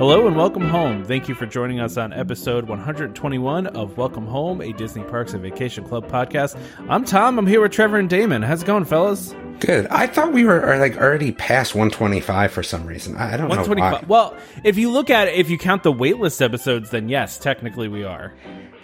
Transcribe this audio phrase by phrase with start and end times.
[0.00, 1.04] Hello and welcome home.
[1.04, 5.42] Thank you for joining us on episode 121 of Welcome Home, a Disney Parks and
[5.42, 6.58] Vacation Club podcast.
[6.88, 7.38] I'm Tom.
[7.38, 8.40] I'm here with Trevor and Damon.
[8.40, 9.34] How's it going, fellas?
[9.58, 9.86] Good.
[9.88, 13.14] I thought we were uh, like already past 125 for some reason.
[13.18, 14.02] I I don't know why.
[14.08, 17.88] Well, if you look at it, if you count the waitlist episodes, then yes, technically
[17.88, 18.32] we are.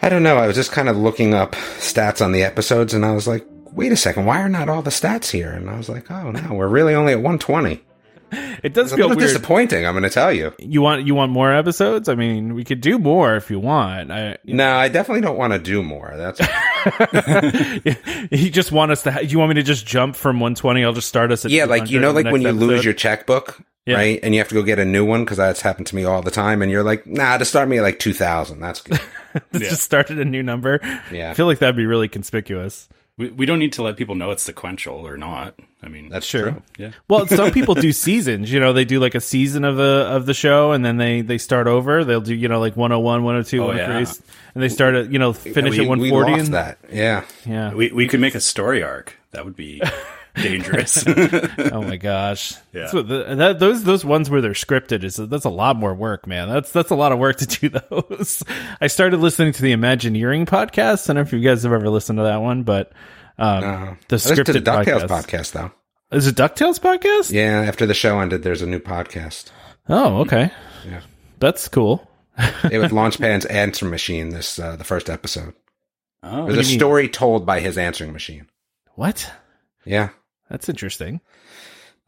[0.02, 0.36] I don't know.
[0.36, 3.46] I was just kind of looking up stats on the episodes, and I was like,
[3.72, 6.30] "Wait a second, why are not all the stats here?" And I was like, "Oh
[6.30, 7.82] no, we're really only at 120."
[8.32, 9.28] It does It's feel little weird.
[9.28, 9.86] disappointing.
[9.86, 10.52] I'm going to tell you.
[10.58, 12.08] You want you want more episodes?
[12.08, 14.10] I mean, we could do more if you want.
[14.10, 16.12] I, No, I definitely don't want to do more.
[16.16, 16.40] That's
[18.30, 19.12] you just want us to.
[19.12, 20.84] Ha- you want me to just jump from 120?
[20.84, 22.94] I'll just start us at yeah, like you know, like when next you lose your
[22.94, 23.94] checkbook, Yeah.
[23.96, 26.04] right, and you have to go get a new one because that's happened to me
[26.04, 26.62] all the time.
[26.62, 28.60] And you're like, "Nah, to start me at like 2,000.
[28.60, 29.00] That's good."
[29.52, 30.80] just started a new number.
[31.12, 31.30] Yeah.
[31.30, 32.88] I feel like that'd be really conspicuous.
[33.18, 35.54] We, we don't need to let people know it's sequential or not.
[35.82, 36.50] I mean, That's Sure.
[36.50, 36.62] true.
[36.78, 36.90] yeah.
[37.08, 38.52] Well, some people do seasons.
[38.52, 41.20] You know, they do like a season of the of the show, and then they
[41.22, 42.04] they start over.
[42.04, 44.22] They'll do you know like 101, 102, Oh, 103,
[44.54, 46.30] and they start at you know finish we, at 140.
[46.32, 46.78] we lost and that.
[46.92, 47.24] Yeah.
[47.46, 47.72] yeah.
[47.72, 49.14] We we could make a story arc.
[49.30, 49.80] That would be
[50.36, 51.04] dangerous.
[51.72, 52.52] oh my gosh.
[52.72, 52.82] Yeah.
[52.82, 55.94] That's what the, that, those those ones where they're scripted is that's a lot more
[55.94, 56.48] work, man.
[56.48, 58.42] That's that's a lot of work to do those.
[58.80, 61.04] I started listening to the Imagineering podcast.
[61.08, 62.92] I don't know if you guys have ever listened to that one, but
[63.38, 63.96] um, No.
[64.08, 65.08] the I to scripted the DuckTales podcast.
[65.08, 65.72] podcast, though.
[66.12, 67.32] Is it Ducktales podcast?
[67.32, 69.50] Yeah, after the show ended, there's a new podcast.
[69.88, 70.50] Oh, okay.
[70.88, 71.00] Yeah.
[71.40, 72.08] That's cool.
[72.70, 74.28] It was Launchpad's answer machine.
[74.30, 75.54] This uh, the first episode.
[76.22, 78.46] oh, There's a story told by his answering machine.
[78.94, 79.30] What?
[79.84, 80.10] Yeah,
[80.48, 81.20] That's interesting.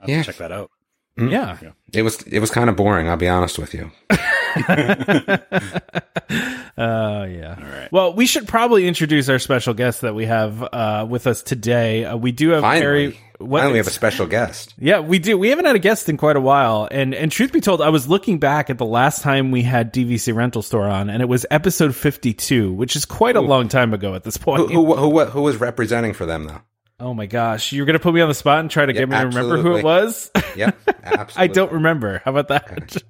[0.00, 0.22] I'll yeah.
[0.22, 0.70] check that out.
[1.16, 1.58] Yeah.
[1.92, 3.08] it was it was kind of boring.
[3.08, 3.90] I'll be honest with you.
[6.78, 7.56] Oh yeah.
[7.58, 7.90] All right.
[7.90, 12.04] Well, we should probably introduce our special guest that we have uh, with us today.
[12.04, 13.16] Uh, we do have Finally, Kerri.
[13.38, 14.74] What, finally, we have a special guest.
[14.78, 15.36] yeah, we do.
[15.36, 17.88] We haven't had a guest in quite a while, and and truth be told, I
[17.88, 21.26] was looking back at the last time we had DVC Rental Store on, and it
[21.26, 24.70] was episode fifty-two, which is quite a long time ago at this point.
[24.70, 26.62] Who who who, who was representing for them though?
[27.00, 29.08] Oh my gosh, you're gonna put me on the spot and try to Yeah, get
[29.08, 30.30] me to remember who it was.
[30.56, 31.32] Yep, absolutely.
[31.36, 32.20] I don't remember.
[32.24, 33.02] How about that?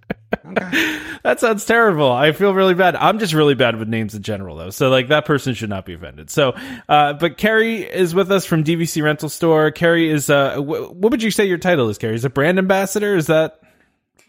[1.22, 2.12] that sounds terrible.
[2.12, 2.96] I feel really bad.
[2.96, 4.68] I'm just really bad with names in general, though.
[4.70, 6.28] So, like, that person should not be offended.
[6.28, 6.50] So,
[6.88, 9.70] uh, but Kerri is with us from DVC Rental Store.
[9.70, 12.14] Kerri is, uh, wh- what would you say your title is, Kerri?
[12.14, 13.14] Is it brand ambassador?
[13.16, 13.58] Is that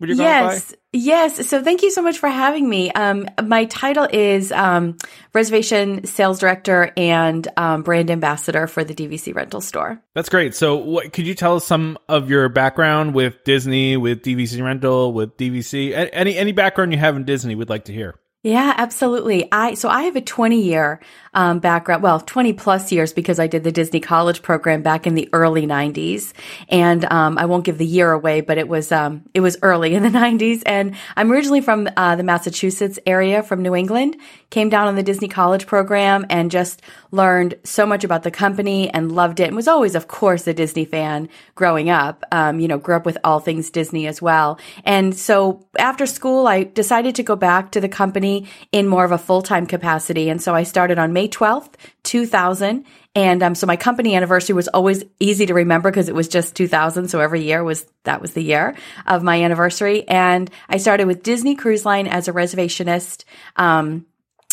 [0.08, 1.50] you're going Yes, yes.
[1.50, 2.90] So thank you so much for having me.
[2.92, 4.98] Um, my title is um,
[5.34, 10.02] reservation sales director and um, brand ambassador for the DVC rental store.
[10.16, 10.56] That's great.
[10.56, 15.12] So, what could you tell us some of your background with Disney, with DVC Rental,
[15.12, 16.10] with DVC?
[16.14, 18.16] Any any background you have in Disney, we'd like to hear.
[18.42, 19.50] Yeah, absolutely.
[19.52, 21.02] I so I have a 20 year
[21.34, 25.14] um, background, well, 20 plus years because I did the Disney College program back in
[25.16, 26.32] the early 90s,
[26.70, 29.94] and um, I won't give the year away, but it was um, it was early
[29.94, 34.16] in the 90s, and I'm originally from uh, the Massachusetts area, from New England.
[34.52, 36.82] Came down on the Disney College program and just
[37.12, 40.54] learned so much about the company and loved it, and was always, of course, a
[40.54, 42.24] Disney fan growing up.
[42.32, 46.48] Um, you know, grew up with all things Disney as well, and so after school,
[46.48, 50.30] I decided to go back to the company in more of a full time capacity.
[50.30, 52.86] And so I started on May 12th, 2000.
[53.16, 56.56] And um, so my company anniversary was always easy to remember because it was just
[56.56, 57.08] 2000.
[57.10, 58.76] So every year was that was the year
[59.08, 60.08] of my anniversary.
[60.08, 63.24] And I started with Disney Cruise Line as a reservationist.
[63.56, 64.06] Um,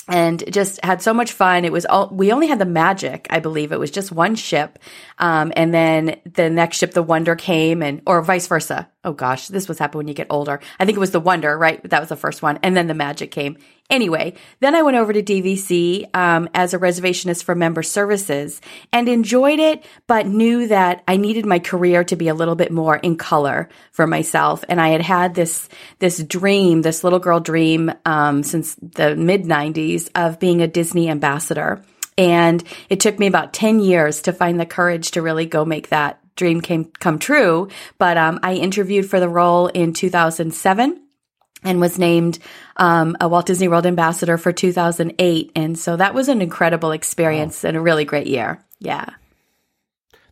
[0.08, 1.64] and just had so much fun.
[1.64, 3.72] It was all, we only had the magic, I believe.
[3.72, 4.78] It was just one ship.
[5.18, 8.88] Um, and then the next ship, the Wonder came and, or vice versa.
[9.04, 10.60] Oh gosh, this was happening when you get older.
[10.78, 11.82] I think it was the Wonder, right?
[11.90, 12.58] That was the first one.
[12.62, 13.58] And then the magic came.
[13.88, 18.60] Anyway, then I went over to DVC, um, as a reservationist for member services
[18.92, 22.72] and enjoyed it, but knew that I needed my career to be a little bit
[22.72, 24.64] more in color for myself.
[24.68, 25.68] And I had had this,
[26.00, 31.08] this dream, this little girl dream, um, since the mid nineties of being a Disney
[31.08, 31.80] ambassador.
[32.18, 35.90] And it took me about 10 years to find the courage to really go make
[35.90, 37.68] that dream came, come true.
[37.98, 41.05] But, um, I interviewed for the role in 2007
[41.62, 42.38] and was named
[42.76, 45.52] um, a Walt Disney World ambassador for 2008.
[45.56, 48.64] And so that was an incredible experience and a really great year.
[48.78, 49.06] Yeah.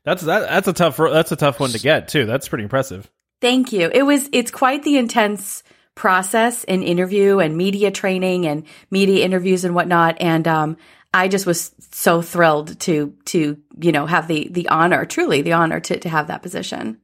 [0.04, 0.40] That's that.
[0.40, 0.98] That's a tough.
[0.98, 2.26] That's a tough one to get too.
[2.26, 3.10] That's pretty impressive.
[3.40, 3.90] Thank you.
[3.92, 5.62] It was, it's quite the intense
[5.94, 10.16] process and interview and media training and media interviews and whatnot.
[10.20, 10.76] And, um,
[11.12, 15.52] I just was so thrilled to, to, you know, have the, the honor, truly the
[15.52, 17.00] honor to, to have that position.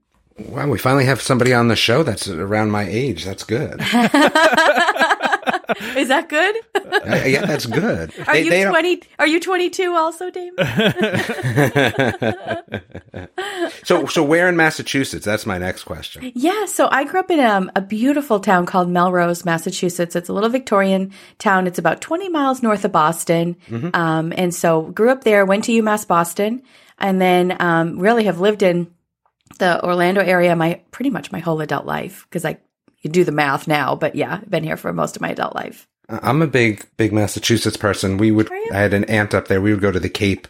[0.49, 3.25] Wow, we finally have somebody on the show that's around my age.
[3.25, 3.81] That's good.
[5.97, 6.57] Is that good?
[6.75, 8.13] Uh, yeah, that's good.
[8.27, 9.03] Are They- you they don't- twenty?
[9.19, 10.57] Are you twenty two also, Damon?
[13.85, 15.25] So, so where in Massachusetts?
[15.25, 16.33] That's my next question.
[16.35, 20.17] Yeah, so I grew up in um, a beautiful town called Melrose, Massachusetts.
[20.17, 21.67] It's a little Victorian town.
[21.67, 23.57] It's about 20 miles north of Boston.
[23.95, 26.63] Um, and so grew up there, went to UMass Boston,
[26.99, 28.91] and then um, really have lived in
[29.58, 32.58] the Orlando area my pretty much my whole adult life because I
[33.00, 35.55] you do the math now, but yeah, I've been here for most of my adult
[35.55, 35.88] life.
[36.08, 38.19] I'm a big, big Massachusetts person.
[38.19, 39.61] We would, I had an aunt up there.
[39.61, 40.49] We would go to the Cape,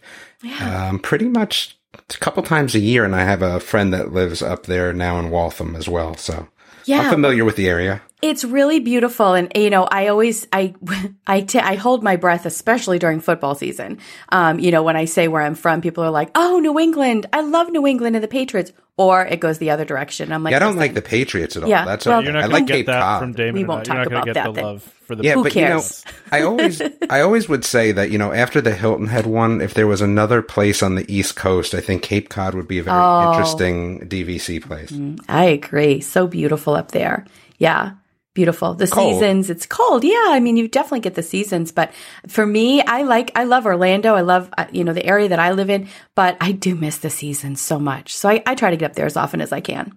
[0.60, 3.04] um, pretty much a couple times a year.
[3.04, 6.16] And I have a friend that lives up there now in Waltham as well.
[6.16, 6.48] So
[6.86, 8.00] Yeah, I'm familiar with the area.
[8.22, 10.74] It's really beautiful, and you know, I always I
[11.26, 13.98] I t- I hold my breath, especially during football season.
[14.30, 17.26] Um, you know, when I say where I'm from, people are like, "Oh, New England!
[17.32, 20.32] I love New England and the Patriots," or it goes the other direction.
[20.32, 21.68] I'm like, Yeah, I don't "Listen, like the Patriots at all.
[21.70, 22.24] Yeah, That's well, okay.
[22.26, 23.20] You're not I like to get Cape that Cod.
[23.22, 23.54] from Damon.
[23.54, 25.52] We won't talk not gonna about get that the love for the Yeah, Who but
[25.52, 26.04] cares?
[26.06, 29.24] you know, I always, I always would say that you know, after the Hilton Head
[29.26, 32.68] one, if there was another place on the East Coast, I think Cape Cod would
[32.68, 33.30] be a very Oh.
[33.30, 34.92] interesting DVC place.
[35.26, 36.02] I agree.
[36.02, 37.24] So beautiful up there.
[37.56, 37.92] Yeah.
[38.40, 38.72] Beautiful.
[38.74, 39.20] The Cold.
[39.20, 40.02] seasons, it's cold.
[40.02, 40.14] Yeah.
[40.28, 41.92] I mean, you definitely get the seasons, but
[42.26, 44.14] for me, I like, I love Orlando.
[44.14, 46.96] I love, uh, you know, the area that I live in, but I do miss
[46.98, 48.16] the seasons so much.
[48.16, 49.92] So I, I try to get up there as often as I can.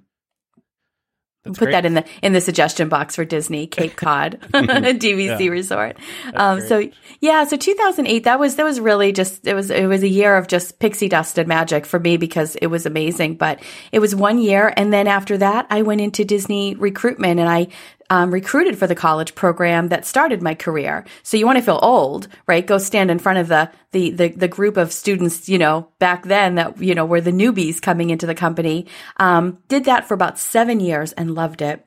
[1.45, 1.71] That's Put great.
[1.73, 5.47] that in the in the suggestion box for Disney Cape Cod DVC Yeah.
[5.51, 5.97] resort.
[6.35, 10.03] Um, so yeah, so 2008 that was that was really just it was it was
[10.03, 13.35] a year of just pixie dust and magic for me because it was amazing.
[13.35, 13.59] But
[13.91, 17.67] it was one year, and then after that, I went into Disney recruitment and I
[18.09, 21.05] um, recruited for the college program that started my career.
[21.23, 22.65] So you want to feel old, right?
[22.65, 26.23] Go stand in front of the, the, the, the group of students, you know, back
[26.23, 28.87] then that, you know, were the newbies coming into the company.
[29.17, 31.85] Um, did that for about seven years and loved it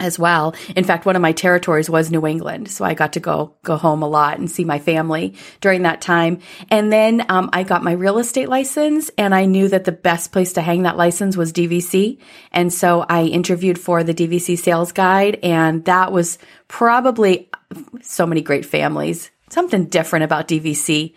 [0.00, 0.54] as well.
[0.74, 3.76] In fact, one of my territories was New England, so I got to go go
[3.76, 6.40] home a lot and see my family during that time.
[6.70, 10.32] And then um, I got my real estate license, and I knew that the best
[10.32, 12.18] place to hang that license was DVC.
[12.52, 16.38] And so I interviewed for the DVC sales guide, and that was
[16.68, 17.50] probably
[18.02, 19.30] so many great families.
[19.50, 21.14] Something different about DVC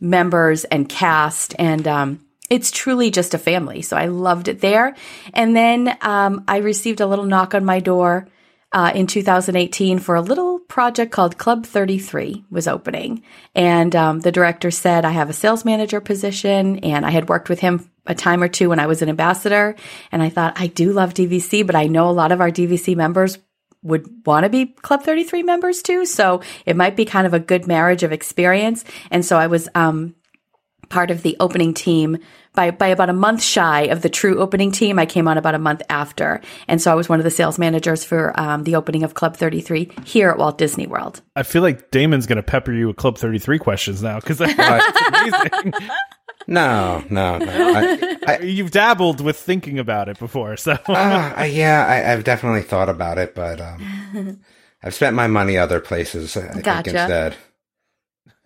[0.00, 4.94] members and cast and um, it's truly just a family so i loved it there
[5.32, 8.28] and then um, i received a little knock on my door
[8.72, 13.22] uh, in 2018 for a little project called club 33 was opening
[13.54, 17.48] and um, the director said i have a sales manager position and i had worked
[17.48, 19.74] with him a time or two when i was an ambassador
[20.12, 22.96] and i thought i do love dvc but i know a lot of our dvc
[22.96, 23.38] members
[23.84, 26.06] would want to be Club 33 members too.
[26.06, 28.84] So it might be kind of a good marriage of experience.
[29.10, 30.14] And so I was um,
[30.94, 32.18] part of the opening team
[32.54, 34.96] by, by about a month shy of the true opening team.
[34.96, 36.40] I came on about a month after.
[36.68, 39.36] And so I was one of the sales managers for um, the opening of Club
[39.36, 41.20] 33 here at Walt Disney World.
[41.34, 45.00] I feel like Damon's going to pepper you with Club 33 questions now because that's
[45.08, 45.74] amazing.
[46.46, 47.46] No, no, no.
[47.48, 52.62] I, I, You've dabbled with thinking about it before, so uh, yeah, I, I've definitely
[52.62, 54.40] thought about it, but um,
[54.80, 56.36] I've spent my money other places.
[56.36, 56.90] I think Gotcha.
[56.90, 57.36] instead.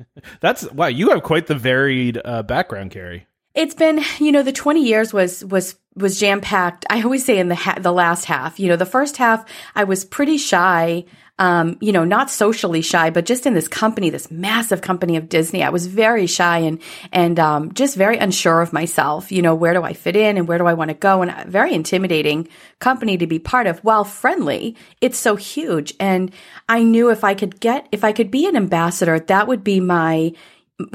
[0.40, 0.86] that's wow.
[0.86, 3.22] You have quite the varied uh, background, Kerri.
[3.54, 6.86] It's been, you know, the 20 years was, was, was jam packed.
[6.88, 9.84] I always say in the, ha- the last half, you know, the first half, I
[9.84, 11.04] was pretty shy.
[11.40, 15.28] Um, you know, not socially shy, but just in this company, this massive company of
[15.28, 19.30] Disney, I was very shy and, and, um, just very unsure of myself.
[19.30, 21.22] You know, where do I fit in and where do I want to go?
[21.22, 22.48] And a very intimidating
[22.80, 24.74] company to be part of while friendly.
[25.00, 25.94] It's so huge.
[26.00, 26.32] And
[26.68, 29.78] I knew if I could get, if I could be an ambassador, that would be
[29.78, 30.32] my,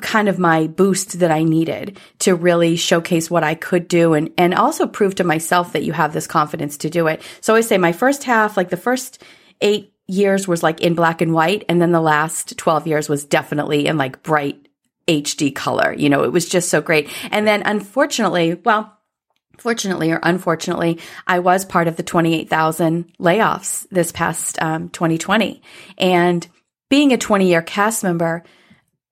[0.02, 4.32] kind of my boost that I needed to really showcase what I could do and,
[4.38, 7.22] and also prove to myself that you have this confidence to do it.
[7.42, 9.22] So I say my first half, like the first
[9.62, 11.66] eight years was like in black and white.
[11.68, 14.68] And then the last 12 years was definitely in like bright
[15.08, 15.94] HD color.
[15.94, 17.10] You know, it was just so great.
[17.32, 18.98] And then unfortunately, well,
[19.58, 25.62] fortunately or unfortunately, I was part of the 28,000 layoffs this past um, 2020.
[25.98, 26.48] And
[26.90, 28.44] being a 20 year cast member,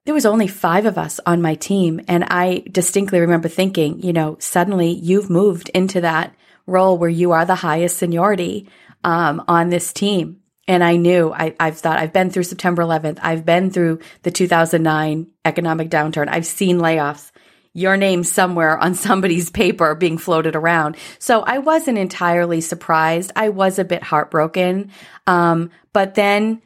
[0.05, 2.01] there was only five of us on my team.
[2.07, 7.31] And I distinctly remember thinking, you know, suddenly you've moved into that role where you
[7.31, 8.67] are the highest seniority
[9.03, 10.37] um, on this team.
[10.67, 13.19] And I knew I, I've thought I've been through September 11th.
[13.21, 16.27] I've been through the 2009 economic downturn.
[16.29, 17.31] I've seen layoffs.
[17.73, 20.97] Your name somewhere on somebody's paper being floated around.
[21.19, 23.31] So I wasn't entirely surprised.
[23.35, 24.91] I was a bit heartbroken.
[25.27, 26.61] Um, but then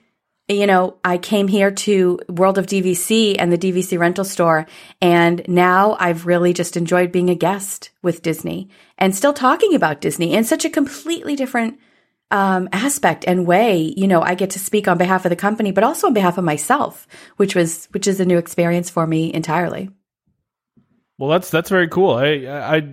[0.47, 4.67] you know, I came here to World of DVC and the DVC rental store.
[5.01, 10.01] And now I've really just enjoyed being a guest with Disney and still talking about
[10.01, 11.79] Disney in such a completely different
[12.29, 13.93] um, aspect and way.
[13.97, 16.37] You know, I get to speak on behalf of the company, but also on behalf
[16.37, 19.89] of myself, which was, which is a new experience for me entirely.
[21.17, 22.15] Well, that's that's very cool.
[22.15, 22.84] I, I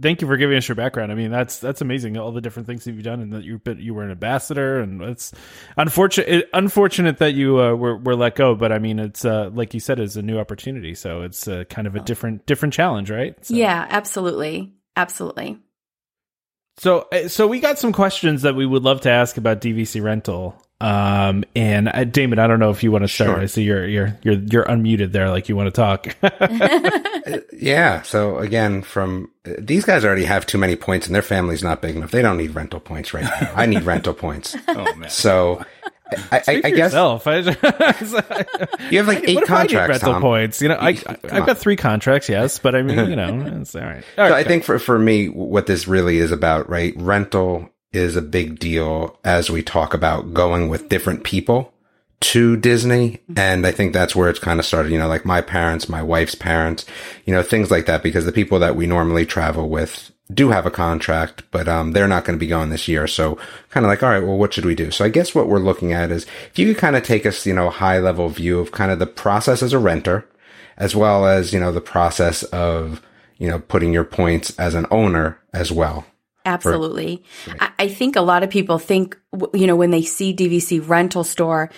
[0.00, 1.10] thank you for giving us your background.
[1.10, 2.16] I mean, that's that's amazing.
[2.16, 5.02] All the different things that you've done, and that you you were an ambassador, and
[5.02, 5.32] it's
[5.76, 8.54] unfortunate unfortunate that you uh, were were let go.
[8.54, 11.64] But I mean, it's uh, like you said, it's a new opportunity, so it's uh,
[11.68, 13.34] kind of a different different challenge, right?
[13.44, 13.54] So.
[13.54, 15.58] Yeah, absolutely, absolutely.
[16.78, 20.02] So, uh, so we got some questions that we would love to ask about DVC
[20.02, 20.56] rental.
[20.82, 23.30] Um, and uh, Damon, I don't know if you want to start.
[23.30, 23.40] Sure.
[23.40, 26.08] I see you're you're you're you're unmuted there, like you want to talk.
[27.52, 28.02] yeah.
[28.02, 31.94] So again, from these guys already have too many points, and their family's not big
[31.94, 32.10] enough.
[32.10, 33.52] They don't need rental points right now.
[33.54, 34.56] I need rental points.
[34.74, 35.10] Oh man.
[35.10, 35.62] So
[36.30, 36.92] I, I, I guess
[38.90, 39.90] you have like eight contracts.
[39.90, 40.22] rental Tom?
[40.22, 40.62] points.
[40.62, 40.98] You know, I,
[41.30, 42.28] I have got three contracts.
[42.28, 44.04] Yes, but I mean, you know, it's all right.
[44.18, 46.94] All so right, I think for for me, what this really is about, right?
[46.96, 51.72] Rental is a big deal as we talk about going with different people
[52.20, 53.20] to Disney.
[53.36, 56.02] And I think that's where it's kind of started, you know, like my parents, my
[56.02, 56.86] wife's parents,
[57.26, 60.64] you know, things like that, because the people that we normally travel with do have
[60.64, 63.06] a contract, but, um, they're not going to be going this year.
[63.06, 63.36] So
[63.70, 64.90] kind of like, all right, well, what should we do?
[64.90, 67.44] So I guess what we're looking at is if you could kind of take us,
[67.44, 70.26] you know, high level view of kind of the process as a renter,
[70.78, 73.02] as well as, you know, the process of,
[73.36, 76.06] you know, putting your points as an owner as well.
[76.44, 77.22] Absolutely.
[77.60, 79.18] I, I think a lot of people think,
[79.54, 81.70] you know, when they see DVC rental store,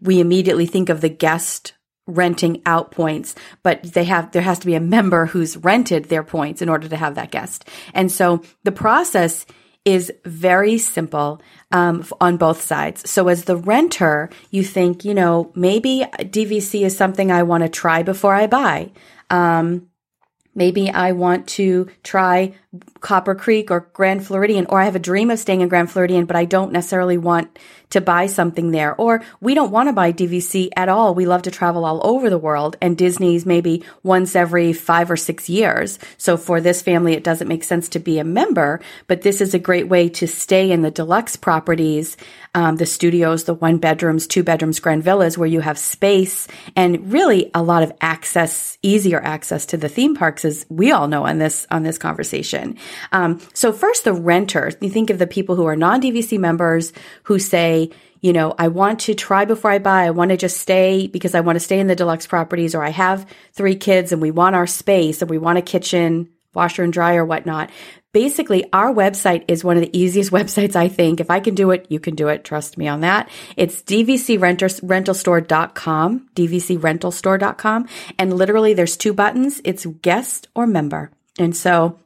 [0.00, 1.74] we immediately think of the guest
[2.06, 6.24] renting out points, but they have, there has to be a member who's rented their
[6.24, 7.68] points in order to have that guest.
[7.94, 9.46] And so the process
[9.84, 11.40] is very simple
[11.72, 13.08] um, on both sides.
[13.10, 17.68] So as the renter, you think, you know, maybe DVC is something I want to
[17.68, 18.92] try before I buy.
[19.30, 19.88] Um,
[20.54, 22.54] maybe I want to try
[23.02, 26.24] Copper Creek or Grand Floridian, or I have a dream of staying in Grand Floridian,
[26.24, 27.58] but I don't necessarily want
[27.92, 28.94] to buy something there.
[28.94, 31.14] Or we don't want to buy DVC at all.
[31.14, 35.16] We love to travel all over the world and Disney's maybe once every five or
[35.16, 35.98] six years.
[36.16, 39.52] So for this family, it doesn't make sense to be a member, but this is
[39.52, 42.16] a great way to stay in the deluxe properties,
[42.54, 47.12] um, the studios, the one bedrooms, two bedrooms, grand villas where you have space and
[47.12, 51.26] really a lot of access, easier access to the theme parks as we all know
[51.26, 52.78] on this, on this conversation.
[53.12, 54.76] Um, so first, the renters.
[54.80, 56.92] You think of the people who are non-DVC members
[57.24, 57.90] who say,
[58.22, 60.04] you know, I want to try before I buy.
[60.04, 62.82] I want to just stay because I want to stay in the deluxe properties, or
[62.82, 66.84] I have three kids and we want our space and we want a kitchen, washer
[66.84, 67.70] and dryer, whatnot.
[68.12, 71.18] Basically, our website is one of the easiest websites, I think.
[71.18, 72.44] If I can do it, you can do it.
[72.44, 73.28] Trust me on that.
[73.56, 77.88] It's dvcrentalstore.com, dvcrentalstore.com.
[78.18, 79.60] And literally there's two buttons.
[79.64, 81.10] It's guest or member.
[81.38, 81.98] And so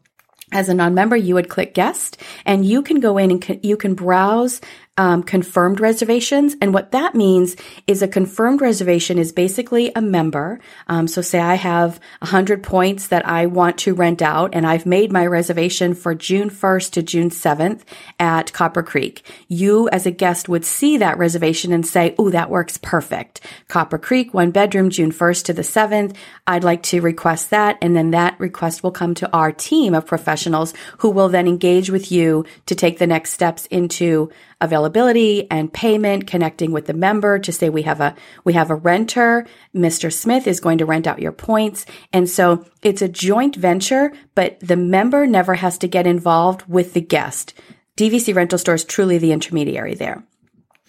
[0.53, 3.77] as a non-member, you would click guest and you can go in and co- you
[3.77, 4.61] can browse
[4.99, 6.57] um, confirmed reservations.
[6.61, 10.59] And what that means is a confirmed reservation is basically a member.
[10.89, 14.87] Um, so say I have 100 points that I want to rent out and I've
[14.87, 17.83] made my reservation for June 1st to June 7th
[18.19, 19.23] at Copper Creek.
[19.49, 23.41] You as a guest would see that reservation and say, oh, that works perfect.
[23.69, 26.17] Copper Creek, one bedroom, June 1st to the 7th.
[26.47, 27.77] I'd like to request that.
[27.83, 31.91] And then that request will come to our team of professionals who will then engage
[31.91, 37.39] with you to take the next steps into availability and payment, connecting with the member
[37.39, 39.47] to say we have a, we have a renter.
[39.75, 40.13] Mr.
[40.13, 41.85] Smith is going to rent out your points.
[42.13, 46.95] And so it's a joint venture, but the member never has to get involved with
[46.95, 47.55] the guest.
[47.97, 50.25] DVC rental store is truly the intermediary there.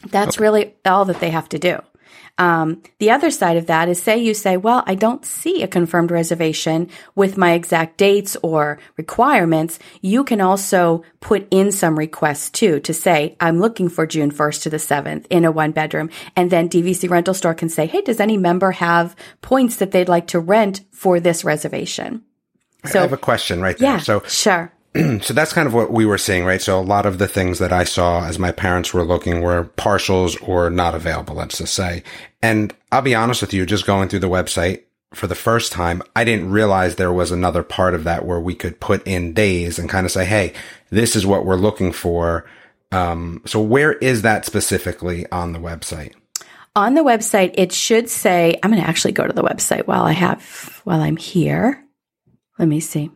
[0.07, 0.43] That's okay.
[0.43, 1.79] really all that they have to do.
[2.37, 5.67] Um, the other side of that is say you say, well, I don't see a
[5.67, 9.79] confirmed reservation with my exact dates or requirements.
[10.01, 14.63] You can also put in some requests too to say, I'm looking for June 1st
[14.63, 16.09] to the 7th in a one bedroom.
[16.35, 20.09] And then DVC rental store can say, Hey, does any member have points that they'd
[20.09, 22.23] like to rent for this reservation?
[22.85, 23.93] So, I have a question right there.
[23.93, 24.71] Yeah, so sure.
[25.21, 26.61] so that's kind of what we were seeing, right?
[26.61, 29.65] So a lot of the things that I saw as my parents were looking were
[29.77, 32.03] partials or not available, let's just say.
[32.41, 36.03] And I'll be honest with you, just going through the website for the first time,
[36.15, 39.79] I didn't realize there was another part of that where we could put in days
[39.79, 40.53] and kind of say, Hey,
[40.89, 42.45] this is what we're looking for.
[42.91, 46.13] Um, so where is that specifically on the website?
[46.75, 50.03] On the website, it should say, I'm going to actually go to the website while
[50.03, 51.83] I have, while I'm here.
[52.59, 53.11] Let me see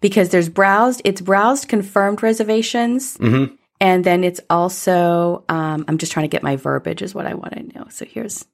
[0.00, 3.16] because there's browsed, it's browsed confirmed reservations.
[3.18, 3.54] Mm-hmm.
[3.80, 7.34] And then it's also, um, I'm just trying to get my verbiage is what I
[7.34, 7.86] want to know.
[7.90, 8.46] So here's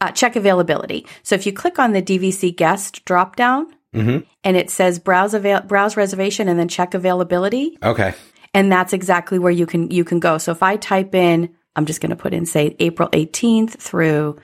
[0.00, 1.06] uh, check availability.
[1.22, 4.26] So if you click on the DVC guest drop down Mhm.
[4.44, 8.12] and it says browse avail- browse reservation and then check availability, Okay.
[8.52, 10.36] and that's exactly where you can you can go.
[10.38, 14.36] So if I type in, I'm just going to put in say April 18th through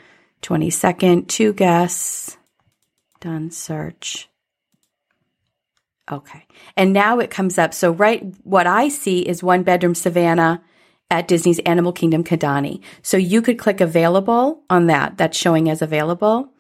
[0.42, 2.36] 22nd, two guests,
[3.20, 4.28] done search.
[6.10, 6.46] Okay.
[6.76, 7.72] And now it comes up.
[7.74, 10.62] So right what I see is one bedroom Savannah
[11.12, 12.80] at Disney's Animal Kingdom Kidani.
[13.02, 15.18] So you could click available on that.
[15.18, 16.50] That's showing as available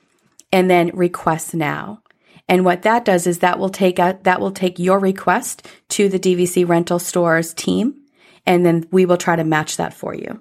[0.52, 2.02] and then request now.
[2.48, 6.10] And what that does is that will take a, that will take your request to
[6.10, 7.94] the DVC rental stores team
[8.44, 10.38] and then we will try to match that for you.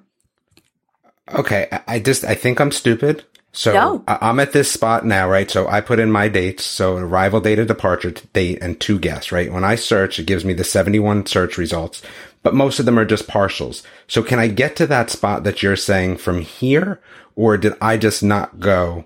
[1.34, 1.70] Okay.
[1.88, 3.24] I just, I think I'm stupid.
[3.54, 4.04] So No.
[4.08, 5.52] I- I'm at this spot now, right?
[5.52, 6.64] So I put in my dates.
[6.66, 9.52] So arrival date, a departure date, and two guests, right?
[9.52, 12.02] When I search, it gives me the 71 search results,
[12.44, 13.84] but most of them are just partials.
[14.08, 17.02] So can I get to that spot that you're saying from here?
[17.36, 19.06] Or did I just not go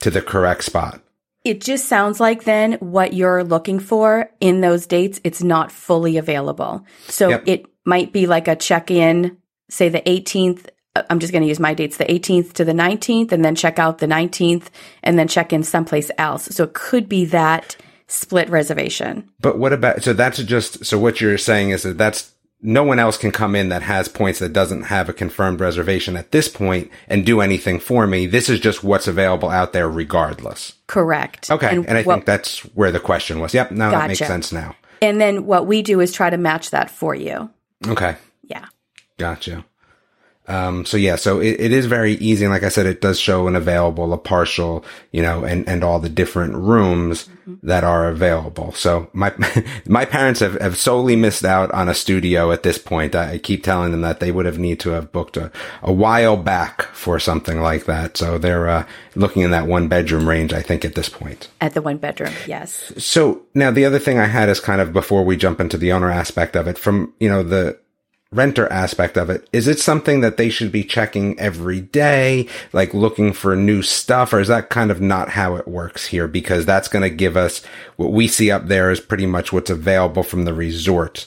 [0.00, 1.00] to the correct spot?
[1.44, 6.16] It just sounds like then what you're looking for in those dates, it's not fully
[6.16, 6.84] available.
[7.06, 7.42] So Yep.
[7.46, 9.36] it might be like a check in,
[9.70, 10.66] say the 18th.
[10.96, 13.54] Uh, I'm just going to use my dates, the 18th to the 19th, and then
[13.54, 14.66] check out the 19th
[15.02, 16.44] and then check in someplace else.
[16.46, 17.76] So it could be that
[18.08, 19.28] split reservation.
[19.40, 22.98] But what about, so that's just, so what you're saying is that that's, no one
[22.98, 26.48] else can come in that has points that doesn't have a confirmed reservation at this
[26.48, 28.26] point and do anything for me.
[28.26, 30.72] This is just what's available out there regardless.
[30.86, 31.50] Correct.
[31.50, 31.76] Okay.
[31.76, 33.52] And, I what- think that's where the question was.
[33.52, 33.72] Yep.
[33.72, 34.74] Now that makes sense now.
[35.02, 37.50] And then what we do is try to match that for you.
[37.86, 38.16] Okay.
[38.42, 38.64] Yeah.
[39.18, 39.64] Gotcha.
[40.48, 42.44] Um, so yeah, so it, it is very easy.
[42.44, 45.82] And like I said, it does show an available, a partial, you know, and, and
[45.82, 47.28] all the different rooms
[47.62, 48.72] that are available.
[48.72, 49.34] So my,
[49.86, 53.14] my parents have, have solely missed out on a studio at this point.
[53.14, 55.50] I, I keep telling them that they would have need to have booked a,
[55.82, 58.16] a while back for something like that.
[58.16, 58.86] So they're, uh,
[59.16, 61.48] looking in that one bedroom range, I think at this point.
[61.60, 62.32] At the one bedroom.
[62.46, 62.92] Yes.
[62.98, 65.92] So now the other thing I had is kind of before we jump into the
[65.92, 67.78] owner aspect of it from, you know, the
[68.32, 69.48] renter aspect of it.
[69.52, 74.32] Is it something that they should be checking every day, like looking for new stuff?
[74.32, 76.28] Or is that kind of not how it works here?
[76.28, 77.62] Because that's going to give us
[77.96, 81.26] what we see up there is pretty much what's available from the resort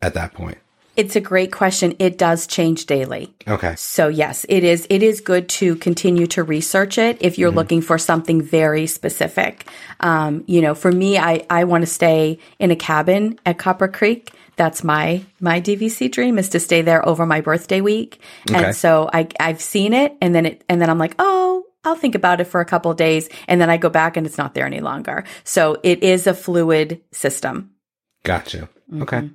[0.00, 0.58] at that point.
[0.96, 1.94] It's a great question.
[1.98, 3.34] It does change daily.
[3.46, 3.74] Okay.
[3.76, 7.82] So yes, it is it is good to continue to research it if you're looking
[7.82, 9.66] for something very specific.
[10.00, 13.88] Um, you know, for me, I I want to stay in a cabin at Copper
[13.88, 14.32] Creek.
[14.56, 18.20] That's my my DVC dream is to stay there over my birthday week.
[18.50, 18.64] Okay.
[18.64, 21.64] And so I I've seen it, and then it and then I'm like, oh.
[21.84, 24.26] I'll think about it for a couple of days and then I go back and
[24.26, 25.22] it's not there any longer.
[25.44, 27.70] So it is a fluid system.
[28.24, 28.68] Gotcha.
[28.92, 29.30] Okay.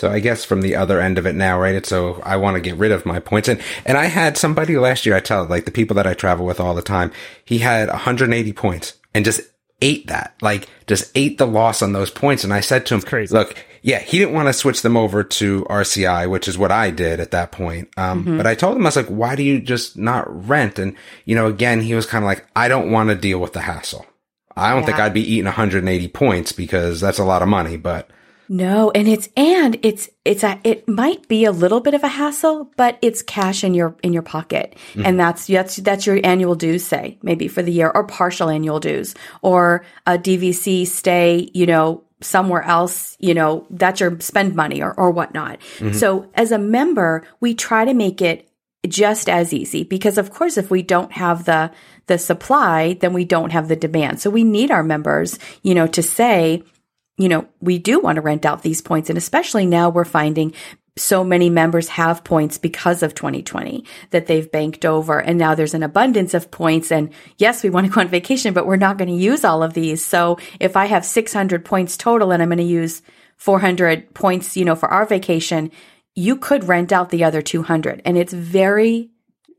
[0.00, 1.74] So I guess from the other end of it now, right?
[1.74, 3.48] It's so I want to get rid of my points.
[3.48, 6.46] And, and I had somebody last year, I tell like the people that I travel
[6.46, 7.12] with all the time,
[7.44, 9.42] he had 180 points and just
[9.82, 12.44] ate that, like just ate the loss on those points.
[12.44, 13.34] And I said to him, crazy.
[13.34, 16.90] look, yeah, he didn't want to switch them over to RCI, which is what I
[16.90, 17.90] did at that point.
[17.98, 20.78] Um, but I told him, I was like, why do you just not rent?
[20.78, 23.52] And, you know, again, he was kind of like, I don't want to deal with
[23.52, 24.06] the hassle.
[24.56, 28.10] I don't think I'd be eating 180 points because that's a lot of money, but
[28.52, 32.08] No, and it's and it's it's a it might be a little bit of a
[32.08, 35.06] hassle, but it's cash in your in your pocket, mm-hmm.
[35.06, 38.80] and that's that's that's your annual dues, say maybe for the year, or partial annual
[38.80, 44.82] dues, or a DVC stay, you know, somewhere else, you know, that's your spend money
[44.82, 45.60] or or whatnot.
[45.78, 45.92] Mm-hmm.
[45.92, 48.48] So as a member, we try to make it
[48.88, 51.70] just as easy because of course if we don't have the
[52.06, 54.20] the supply then we don't have the demand.
[54.20, 56.64] So we need our members you know to say
[57.20, 59.10] you know, we do want to rent out these points.
[59.10, 60.54] And especially now we're finding
[60.96, 65.20] so many members have points because of 2020 that they've banked over.
[65.20, 66.90] And now there's an abundance of points.
[66.90, 69.62] And yes, we want to go on vacation, but we're not going to use all
[69.62, 70.04] of these.
[70.04, 73.02] So if I have 600 points total and I'm going to use
[73.36, 75.70] 400 points, you know, for our vacation,
[76.14, 78.02] you could rent out the other 200.
[78.04, 79.10] And it's very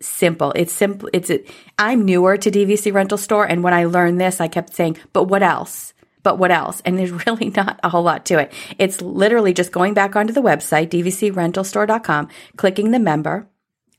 [0.01, 0.51] simple.
[0.55, 1.09] It's simple.
[1.13, 1.43] It's, a,
[1.77, 3.45] I'm newer to DVC rental store.
[3.45, 5.93] And when I learned this, I kept saying, but what else?
[6.23, 6.81] But what else?
[6.85, 8.51] And there's really not a whole lot to it.
[8.77, 13.47] It's literally just going back onto the website, dvcrentalstore.com, clicking the member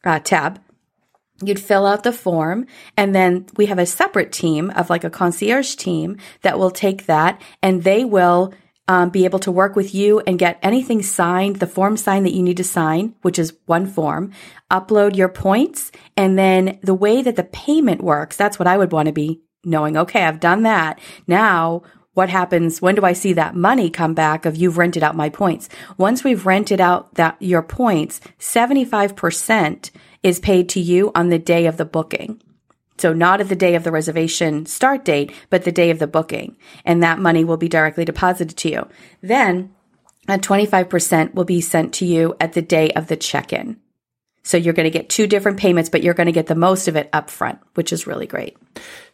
[0.04, 0.60] uh, tab.
[1.42, 5.10] You'd fill out the form and then we have a separate team of like a
[5.10, 8.54] concierge team that will take that and they will
[8.88, 12.34] um, be able to work with you and get anything signed, the form signed that
[12.34, 14.32] you need to sign, which is one form,
[14.70, 15.92] upload your points.
[16.16, 19.40] And then the way that the payment works, that's what I would want to be
[19.64, 19.96] knowing.
[19.96, 20.98] Okay, I've done that.
[21.26, 21.82] Now
[22.14, 22.82] what happens?
[22.82, 25.68] When do I see that money come back of you've rented out my points?
[25.96, 29.90] Once we've rented out that your points, 75%
[30.22, 32.42] is paid to you on the day of the booking.
[32.98, 36.06] So not at the day of the reservation start date, but the day of the
[36.06, 36.56] booking.
[36.84, 38.88] And that money will be directly deposited to you.
[39.22, 39.74] Then
[40.28, 43.78] a 25% will be sent to you at the day of the check-in.
[44.42, 46.88] So you're going to get two different payments, but you're going to get the most
[46.88, 48.56] of it up front, which is really great.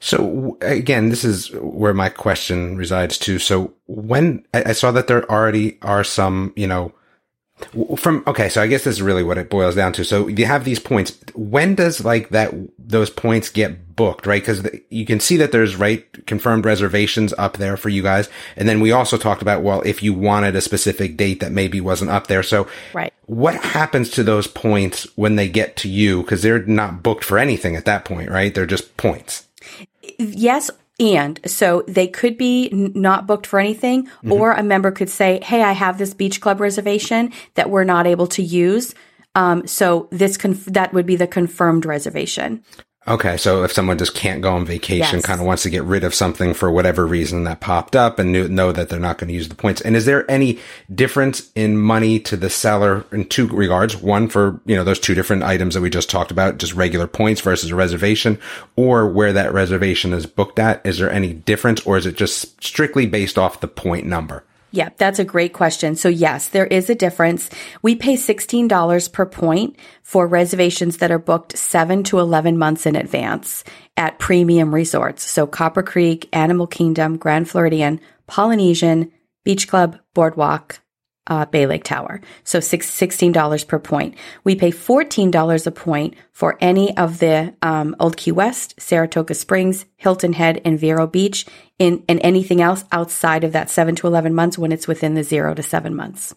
[0.01, 3.39] So again, this is where my question resides too.
[3.39, 6.93] So when I saw that there already are some, you know,
[7.97, 10.05] from okay, so I guess this is really what it boils down to.
[10.05, 11.19] So you have these points.
[11.35, 14.41] When does like that those points get booked, right?
[14.41, 18.69] Because you can see that there's right confirmed reservations up there for you guys, and
[18.69, 22.11] then we also talked about well, if you wanted a specific date that maybe wasn't
[22.11, 22.43] up there.
[22.43, 26.23] So right, what happens to those points when they get to you?
[26.23, 28.55] Because they're not booked for anything at that point, right?
[28.55, 29.49] They're just points.
[30.19, 34.33] Yes, and so they could be not booked for anything, mm-hmm.
[34.33, 38.07] or a member could say, Hey, I have this beach club reservation that we're not
[38.07, 38.95] able to use.
[39.35, 42.65] Um, so this conf- that would be the confirmed reservation.
[43.09, 45.25] Okay, so if someone just can't go on vacation, yes.
[45.25, 48.33] kind of wants to get rid of something for whatever reason that popped up and
[48.33, 49.81] knew, know that they're not going to use the points.
[49.81, 50.59] And is there any
[50.95, 53.97] difference in money to the seller in two regards?
[53.97, 57.07] One for, you know, those two different items that we just talked about, just regular
[57.07, 58.39] points versus a reservation
[58.77, 60.85] or where that reservation is booked at.
[60.85, 64.45] Is there any difference or is it just strictly based off the point number?
[64.71, 65.97] Yeah, that's a great question.
[65.97, 67.49] So yes, there is a difference.
[67.81, 72.95] We pay $16 per point for reservations that are booked 7 to 11 months in
[72.95, 73.65] advance
[73.97, 75.25] at premium resorts.
[75.25, 79.11] So Copper Creek, Animal Kingdom, Grand Floridian, Polynesian,
[79.43, 80.81] Beach Club, Boardwalk,
[81.29, 82.21] uh, Bay Lake Tower.
[82.45, 84.17] So six, $16 per point.
[84.45, 89.87] We pay $14 a point for any of the um, Old Key West, Saratoga Springs,
[89.97, 91.47] Hilton Head, and Vero Beach,
[91.79, 95.23] in, and anything else outside of that 7 to 11 months when it's within the
[95.23, 96.35] 0 to 7 months.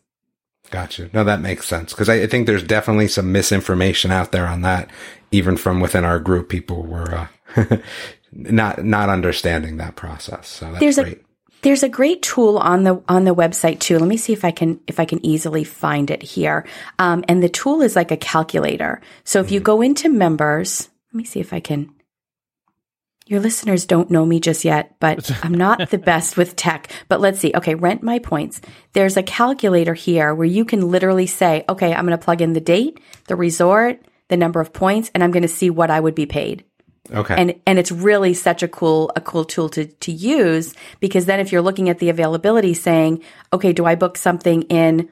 [0.70, 1.10] Gotcha.
[1.14, 4.62] No, that makes sense because I, I, think there's definitely some misinformation out there on
[4.62, 4.90] that.
[5.32, 7.78] Even from within our group, people were uh,
[8.32, 10.48] not not understanding that process.
[10.48, 11.18] So that's there's great.
[11.18, 11.31] A,
[11.62, 14.00] there's a great tool on the on the website too.
[14.00, 16.66] Let me see if I can if I can easily find it here.
[17.00, 19.02] Um, and the tool is like a calculator.
[19.24, 19.54] So if mm-hmm.
[19.56, 21.94] you go into members, let me see if I can.
[23.28, 26.92] Your listeners don't know me just yet, but I'm not the best with tech.
[27.08, 27.54] But let's see.
[27.56, 28.60] Okay, rent my points.
[28.94, 32.54] There's a calculator here where you can literally say, okay, I'm going to plug in
[32.54, 36.00] the date, the resort, the number of points, and I'm going to see what I
[36.00, 36.66] would be paid.
[37.10, 37.36] Okay.
[37.36, 41.40] And and it's really such a cool a cool tool to to use because then
[41.40, 45.10] if you're looking at the availability saying, okay, do I book something in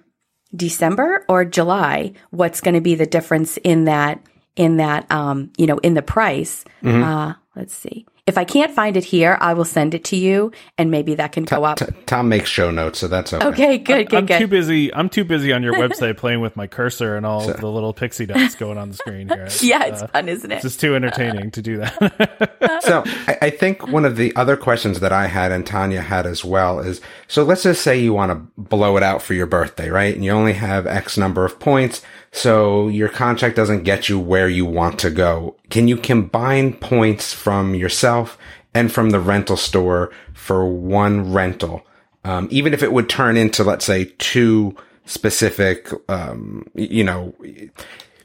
[0.56, 2.14] December or July?
[2.30, 4.22] What's going to be the difference in that
[4.56, 6.64] in that um, you know, in the price?
[6.84, 7.04] Mm-hmm.
[7.04, 8.06] Uh, let's see.
[8.30, 11.32] If I can't find it here, I will send it to you, and maybe that
[11.32, 11.80] can go up.
[11.80, 13.48] T- Tom makes show notes, so that's okay.
[13.48, 14.38] Okay, good, good, I'm good.
[14.38, 14.94] too busy.
[14.94, 17.54] I'm too busy on your website playing with my cursor and all so.
[17.54, 19.48] the little pixie dots going on the screen here.
[19.62, 20.56] yeah, it's uh, fun, isn't it?
[20.58, 22.82] It's just too entertaining to do that.
[22.84, 26.28] so I, I think one of the other questions that I had and Tanya had
[26.28, 29.48] as well is: so let's just say you want to blow it out for your
[29.48, 30.14] birthday, right?
[30.14, 34.48] And you only have X number of points so your contract doesn't get you where
[34.48, 35.56] you want to go.
[35.70, 38.38] Can you combine points from yourself
[38.74, 41.86] and from the rental store for one rental?
[42.24, 47.34] Um, even if it would turn into, let's say, two specific, um, you know,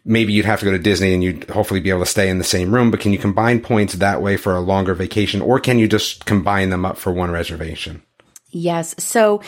[0.05, 2.39] maybe you'd have to go to Disney and you'd hopefully be able to stay in
[2.39, 5.59] the same room, but can you combine points that way for a longer vacation or
[5.59, 8.03] can you just combine them up for one reservation?
[8.51, 8.95] Yes.
[8.99, 9.41] So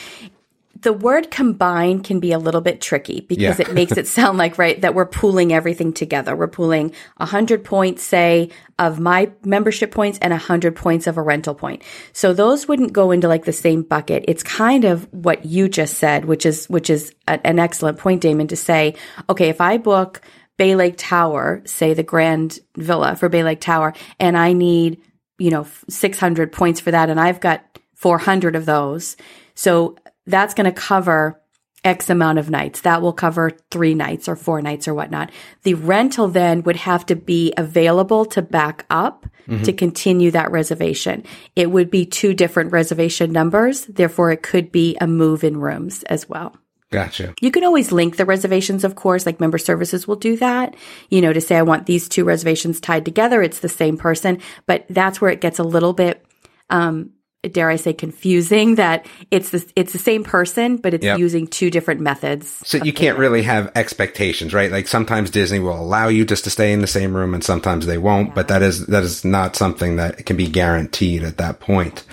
[0.83, 3.69] the word combine can be a little bit tricky because yeah.
[3.69, 6.37] it makes it sound like, right, that we're pooling everything together.
[6.37, 11.17] We're pooling a hundred points, say, of my membership points and a hundred points of
[11.17, 11.83] a rental point.
[12.13, 14.25] So those wouldn't go into like the same bucket.
[14.29, 18.21] It's kind of what you just said, which is, which is a, an excellent point,
[18.21, 18.97] Damon, to say,
[19.31, 20.21] okay, if I book
[20.57, 25.01] Bay Lake Tower, say the Grand Villa for Bay Lake Tower, and I need,
[25.39, 29.17] you know, 600 points for that, and I've got 400 of those.
[29.55, 31.41] So that's going to cover
[31.85, 32.81] X amount of nights.
[32.81, 35.31] That will cover three nights or four nights or whatnot.
[35.63, 39.63] The rental then would have to be available to back up mm-hmm.
[39.63, 41.25] to continue that reservation.
[41.55, 43.87] It would be two different reservation numbers.
[43.87, 46.57] Therefore, it could be a move in rooms as well.
[46.91, 47.35] Gotcha.
[47.41, 50.77] You can always link the reservations, of course, like member services will do that,
[51.11, 53.43] you know, to say, I want these two reservations tied together.
[53.43, 56.25] It's the same person, but that's where it gets a little bit,
[56.71, 57.11] um,
[57.43, 61.19] dare I say, confusing that it's the, it's the same person, but it's yep.
[61.19, 62.49] using two different methods.
[62.67, 64.71] So you can't really have expectations, right?
[64.73, 67.87] Like sometimes Disney will allow you just to stay in the same room and sometimes
[67.87, 68.35] they won't, yeah.
[68.35, 72.05] but that is, that is not something that can be guaranteed at that point.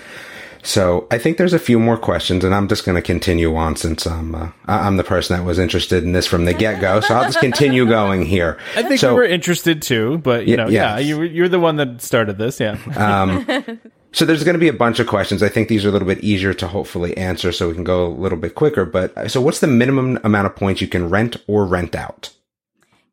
[0.65, 3.75] So I think there's a few more questions, and I'm just going to continue on
[3.75, 6.79] since I'm uh, I- I'm the person that was interested in this from the get
[6.79, 7.01] go.
[7.01, 8.57] So I'll just continue going here.
[8.77, 10.97] I think so, we were interested too, but you Yeah, know, yeah.
[10.97, 12.77] yeah, you you're the one that started this, yeah.
[14.13, 15.41] So there's going to be a bunch of questions.
[15.41, 18.05] I think these are a little bit easier to hopefully answer, so we can go
[18.05, 18.85] a little bit quicker.
[18.85, 22.29] But uh, so, what's the minimum amount of points you can rent or rent out?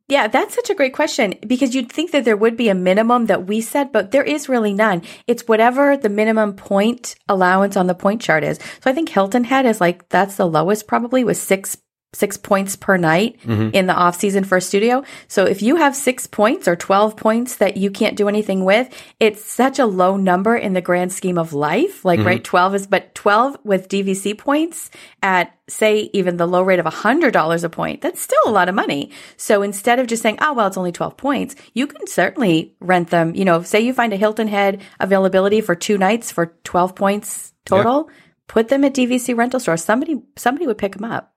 [0.08, 3.26] Yeah, that's such a great question because you'd think that there would be a minimum
[3.26, 5.02] that we said, but there is really none.
[5.28, 8.58] It's whatever the minimum point allowance on the point chart is.
[8.82, 11.78] So I think Hilton Head is like, that's the lowest probably with six
[12.12, 13.70] six points per night mm-hmm.
[13.72, 15.04] in the off season for a studio.
[15.28, 18.88] So if you have six points or 12 points that you can't do anything with,
[19.20, 22.04] it's such a low number in the grand scheme of life.
[22.04, 22.50] Like, right, mm-hmm.
[22.50, 24.90] 12 is, but 12 with DVC points
[25.22, 28.74] at say even the low rate of $100 a point, that's still a lot of
[28.74, 29.12] money.
[29.36, 33.10] So instead of just saying, oh, well, it's only 12 points, you can certainly rent
[33.10, 33.36] them.
[33.36, 37.52] You know, say you find a Hilton Head availability for two nights for 12 points
[37.64, 38.10] total,
[38.48, 39.76] put them at DVC rental store.
[39.76, 41.29] Somebody, somebody would pick them up.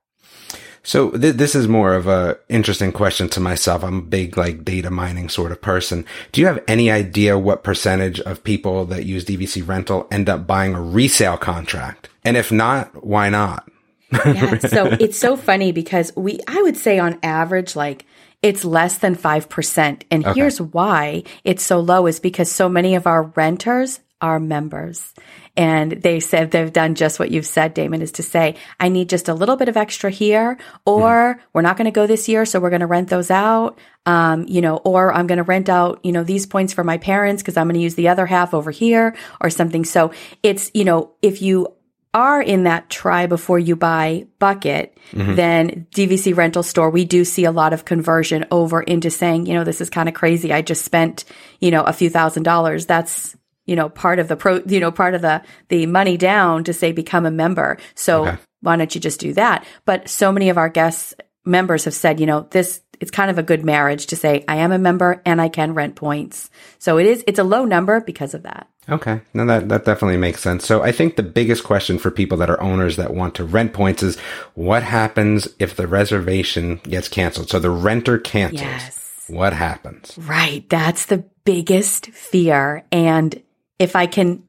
[0.84, 3.82] So th- this is more of a interesting question to myself.
[3.82, 6.04] I'm a big like data mining sort of person.
[6.30, 10.46] Do you have any idea what percentage of people that use DVC rental end up
[10.46, 12.10] buying a resale contract?
[12.22, 13.68] And if not, why not?
[14.12, 14.58] Yeah.
[14.58, 18.04] So it's so funny because we, I would say on average, like
[18.42, 20.02] it's less than 5%.
[20.10, 25.14] And here's why it's so low is because so many of our renters are members.
[25.56, 29.08] And they said they've done just what you've said, Damon, is to say, I need
[29.08, 32.44] just a little bit of extra here, or we're not going to go this year,
[32.44, 33.78] so we're going to rent those out.
[34.06, 36.98] Um, you know, or I'm going to rent out, you know, these points for my
[36.98, 39.84] parents because I'm going to use the other half over here or something.
[39.84, 40.12] So
[40.42, 41.68] it's, you know, if you
[42.12, 44.96] are in that try before you buy bucket,
[45.34, 49.54] then DVC rental store, we do see a lot of conversion over into saying, you
[49.54, 50.52] know, this is kind of crazy.
[50.52, 51.24] I just spent,
[51.60, 52.86] you know, a few thousand dollars.
[52.86, 56.64] That's, you know, part of the pro, you know, part of the, the money down
[56.64, 57.78] to say become a member.
[57.94, 58.38] So Okay.
[58.60, 59.66] why don't you just do that?
[59.84, 63.38] But so many of our guests members have said, you know, this, it's kind of
[63.38, 66.50] a good marriage to say, I am a member and I can rent points.
[66.78, 68.68] So it is, it's a low number because of that.
[68.88, 69.20] Okay.
[69.32, 70.66] No, that, that definitely makes sense.
[70.66, 73.72] So I think the biggest question for people that are owners that want to rent
[73.72, 74.18] points is
[74.54, 77.48] what happens if the reservation gets canceled?
[77.50, 78.60] So the renter cancels.
[78.62, 79.24] Yes.
[79.26, 80.16] What happens?
[80.18, 80.68] Right.
[80.68, 82.84] That's the biggest fear.
[82.92, 83.42] And
[83.78, 84.44] if I can,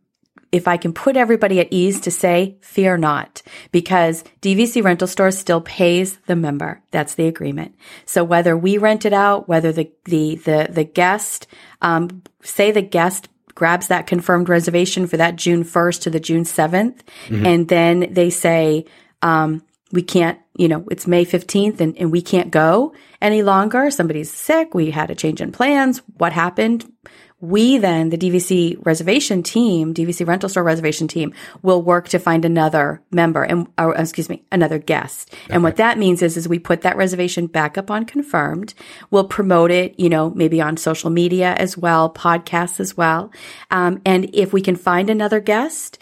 [0.52, 5.32] if I can put everybody at ease to say, fear not, because DVC rental store
[5.32, 6.82] still pays the member.
[6.92, 7.76] That's the agreement.
[8.06, 11.48] So whether we rent it out, whether the, the, the, the guest,
[11.82, 16.44] um, say the guest grabs that confirmed reservation for that June 1st to the June
[16.44, 17.00] 7th,
[17.46, 18.86] and then they say,
[19.22, 23.90] um, we can't, you know, it's May 15th and, and we can't go any longer.
[23.90, 24.74] Somebody's sick.
[24.74, 26.02] We had a change in plans.
[26.18, 26.92] What happened?
[27.42, 32.46] We then, the DVC reservation team, DVC rental store reservation team will work to find
[32.46, 35.34] another member and, or excuse me, another guest.
[35.50, 38.74] And what that means is, is we put that reservation back up on confirmed.
[39.12, 43.32] We'll promote it, you know, maybe on social media as well, podcasts as well.
[43.70, 46.02] Um, and if we can find another guest,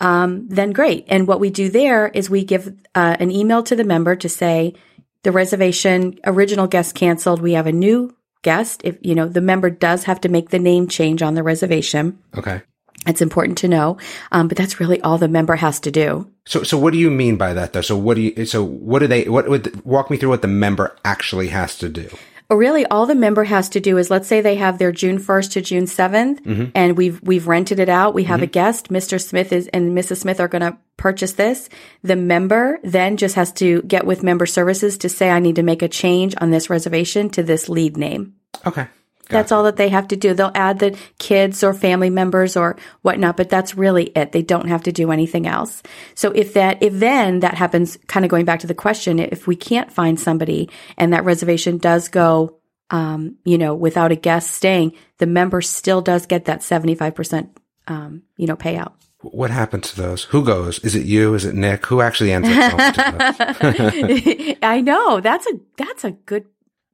[0.00, 1.04] um, then great.
[1.06, 4.28] And what we do there is we give uh, an email to the member to
[4.28, 4.74] say
[5.22, 7.40] the reservation original guest canceled.
[7.40, 8.80] We have a new guest.
[8.84, 12.18] If you know the member does have to make the name change on the reservation,
[12.36, 12.62] Okay.
[13.06, 13.96] it's important to know.
[14.30, 16.28] Um, but that's really all the member has to do.
[16.46, 17.80] So, so what do you mean by that though?
[17.82, 20.48] So what do you, so what do they, what would, walk me through what the
[20.48, 22.08] member actually has to do?
[22.54, 25.52] Really, all the member has to do is let's say they have their June 1st
[25.52, 26.64] to June 7th mm-hmm.
[26.74, 28.14] and we've, we've rented it out.
[28.14, 28.52] We have a mm-hmm.
[28.52, 28.88] guest.
[28.88, 29.20] Mr.
[29.20, 30.18] Smith is and Mrs.
[30.18, 31.68] Smith are going to purchase this.
[32.02, 35.62] The member then just has to get with member services to say, I need to
[35.62, 38.34] make a change on this reservation to this lead name.
[38.66, 38.86] Okay.
[39.32, 40.34] That's all that they have to do.
[40.34, 44.32] They'll add the kids or family members or whatnot, but that's really it.
[44.32, 45.82] They don't have to do anything else.
[46.14, 49.46] So if that, if then that happens, kind of going back to the question, if
[49.46, 52.58] we can't find somebody and that reservation does go,
[52.90, 57.48] um, you know, without a guest staying, the member still does get that 75%,
[57.88, 58.92] um, you know, payout.
[59.22, 60.24] What happens to those?
[60.24, 60.80] Who goes?
[60.80, 61.34] Is it you?
[61.34, 61.86] Is it Nick?
[61.86, 64.56] Who actually ends up going to those?
[64.62, 65.20] I know.
[65.20, 66.46] That's a, that's a good,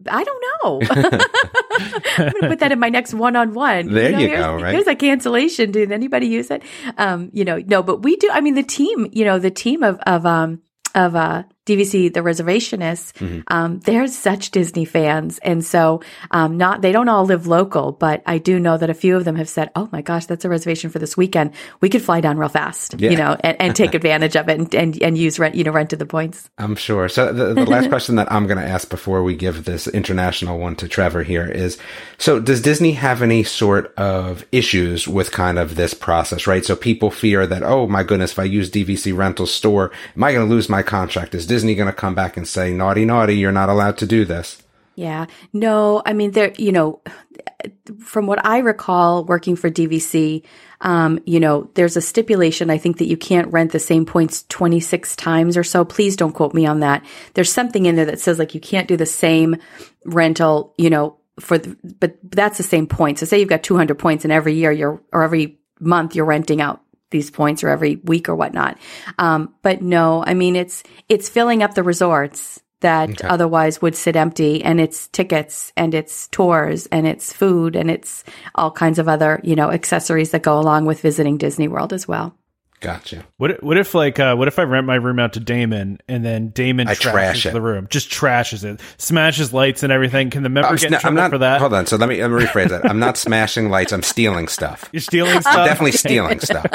[0.06, 0.80] I don't know.
[0.90, 3.92] I'm going to put that in my next one-on-one.
[3.92, 4.74] There you here's, go, right?
[4.74, 5.72] Here's a cancellation.
[5.72, 6.62] Did anybody use it?
[6.96, 8.30] Um, you know, no, but we do.
[8.32, 10.62] I mean, the team, you know, the team of, of, um,
[10.94, 15.38] of, uh, DVC, the reservationists, um, they're such Disney fans.
[15.38, 18.94] And so, um, not, they don't all live local, but I do know that a
[18.94, 21.52] few of them have said, Oh my gosh, that's a reservation for this weekend.
[21.80, 24.74] We could fly down real fast, you know, and, and take advantage of it and,
[24.74, 26.48] and, and use rent, you know, rent to the points.
[26.58, 27.08] I'm sure.
[27.08, 30.58] So the, the last question that I'm going to ask before we give this international
[30.58, 31.78] one to Trevor here is,
[32.16, 36.64] so does Disney have any sort of issues with kind of this process, right?
[36.64, 40.32] So people fear that, oh my goodness, if I use DVC rental store, am I
[40.32, 41.34] going to lose my contract?
[41.34, 44.24] Is Disney going to come back and say, naughty, naughty, you're not allowed to do
[44.24, 44.62] this?
[44.94, 45.26] Yeah.
[45.52, 47.00] No, I mean, there, you know,
[48.00, 50.42] from what I recall working for DVC,
[50.80, 54.44] um, you know, there's a stipulation, I think, that you can't rent the same points
[54.48, 55.84] 26 times or so.
[55.84, 57.04] Please don't quote me on that.
[57.34, 59.56] There's something in there that says like you can't do the same
[60.04, 63.20] rental, you know, for the, but that's the same point.
[63.20, 66.60] So say you've got 200 points and every year you're, or every month you're renting
[66.60, 68.78] out these points or every week or whatnot.
[69.18, 74.14] Um, but no, I mean, it's, it's filling up the resorts that otherwise would sit
[74.14, 78.22] empty and it's tickets and it's tours and it's food and it's
[78.54, 82.06] all kinds of other, you know, accessories that go along with visiting Disney World as
[82.06, 82.36] well.
[82.80, 83.24] Gotcha.
[83.38, 85.98] What if- what if like uh, what if I rent my room out to Damon
[86.08, 87.52] and then Damon I trashes trash it.
[87.52, 90.30] the room, just trashes it, smashes lights and everything?
[90.30, 91.60] Can the member I'm, get in sna- I'm trouble not, for that?
[91.60, 91.86] hold on.
[91.86, 92.88] So let me, let me rephrase that.
[92.88, 93.92] I'm not smashing lights.
[93.92, 94.88] I'm stealing stuff.
[94.92, 95.56] You're stealing stuff.
[95.56, 96.66] I'm Definitely stealing stuff.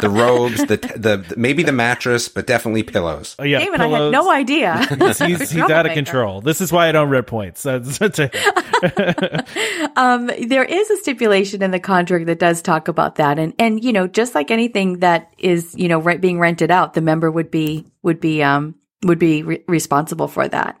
[0.00, 3.36] The robes, the, the, the, maybe the mattress, but definitely pillows.
[3.38, 4.78] Oh, yeah, David, I had no idea.
[4.98, 6.40] He's, he's, he's out of control.
[6.40, 7.62] This is why I don't rent points.
[7.62, 8.34] That's, that's it.
[9.96, 13.82] Um, there is a stipulation in the contract that does talk about that, and and
[13.84, 17.30] you know, just like anything that is you know rent, being rented out, the member
[17.30, 18.74] would be would be um
[19.04, 20.80] would be re- responsible for that.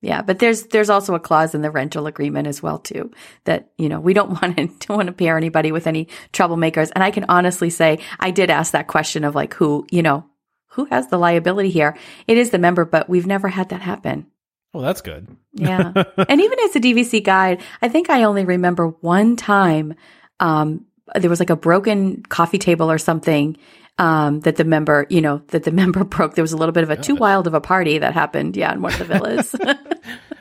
[0.00, 3.12] Yeah, but there's there's also a clause in the rental agreement as well too
[3.44, 6.90] that you know we don't want to don't want to pair anybody with any troublemakers.
[6.94, 10.26] And I can honestly say I did ask that question of like who you know
[10.72, 11.96] who has the liability here.
[12.26, 14.26] It is the member, but we've never had that happen.
[14.74, 15.28] Oh, that's good.
[15.52, 15.92] Yeah.
[16.16, 19.94] and even as a DVC guide, I think I only remember one time
[20.40, 23.56] um, there was like a broken coffee table or something
[24.02, 26.34] um, that the member, you know, that the member broke.
[26.34, 28.72] There was a little bit of a too wild of a party that happened, yeah,
[28.72, 29.54] in one of the villas.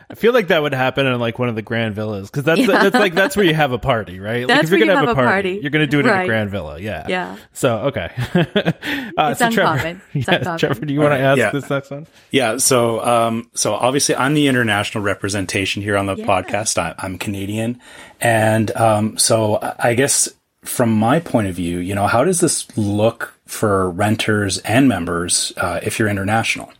[0.09, 2.67] I feel like that would happen in like one of the grand villas because that's
[2.67, 4.39] that's like that's where you have a party, right?
[4.39, 5.59] like That's if you're where gonna you have, have a a party, party.
[5.61, 7.05] you're gonna do it in a grand villa, yeah.
[7.07, 7.37] Yeah.
[7.53, 10.01] So okay, uh, It's so Trevor.
[10.13, 10.59] It's yeah, uncommon.
[10.59, 11.51] Trevor, do you want to ask Yeah.
[11.51, 12.07] this next one?
[12.29, 16.77] Yeah, so um, so obviously I'm the international representation here on the podcast.
[16.77, 17.79] I, I'm Canadian,
[18.19, 20.27] and um, so I I guess
[20.65, 25.51] from my point of view, you know, how does this look for renters and members
[25.57, 26.71] uh, if you're international?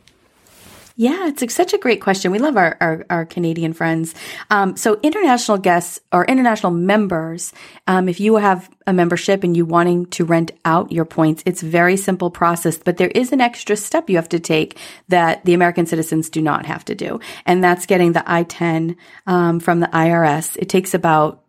[0.98, 2.32] Yeah, it's such a great question.
[2.32, 4.14] We love our, our, our Canadian friends.
[4.50, 7.54] Um, so international guests or international members,
[7.88, 11.62] um, if you have a membership and you wanting to rent out your points, it's
[11.62, 15.54] very simple process, but there is an extra step you have to take that the
[15.54, 17.20] American citizens do not have to do.
[17.46, 18.96] And that's getting the ITIN,
[19.28, 20.56] um, from the IRS.
[20.58, 21.41] It takes about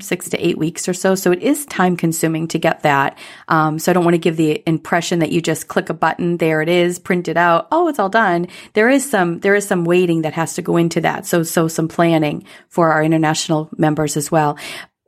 [0.00, 1.14] six to eight weeks or so.
[1.14, 3.18] So it is time consuming to get that.
[3.48, 6.38] Um, so I don't want to give the impression that you just click a button,
[6.38, 7.68] there it is, print it out.
[7.70, 8.48] Oh, it's all done.
[8.72, 11.26] There is some, there is some waiting that has to go into that.
[11.26, 14.58] So, so some planning for our international members as well.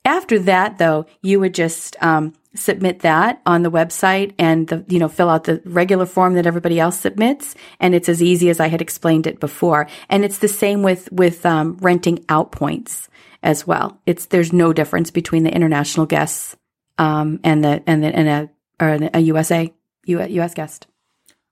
[0.04, 4.98] After that, though, you would just, um, submit that on the website and the, you
[4.98, 7.54] know, fill out the regular form that everybody else submits.
[7.78, 9.86] And it's as easy as I had explained it before.
[10.08, 13.08] And it's the same with, with, um, renting out points
[13.42, 13.98] as well.
[14.06, 16.56] It's there's no difference between the international guests
[16.98, 18.50] um, and the and the and a
[18.84, 19.72] or a USA
[20.06, 20.86] US guest.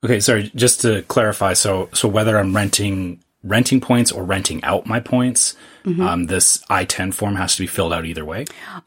[0.04, 4.86] Okay, sorry, just to clarify, so so whether I'm renting renting points or renting out
[4.86, 8.44] my points, um, this ITIN form has to be filled out either way.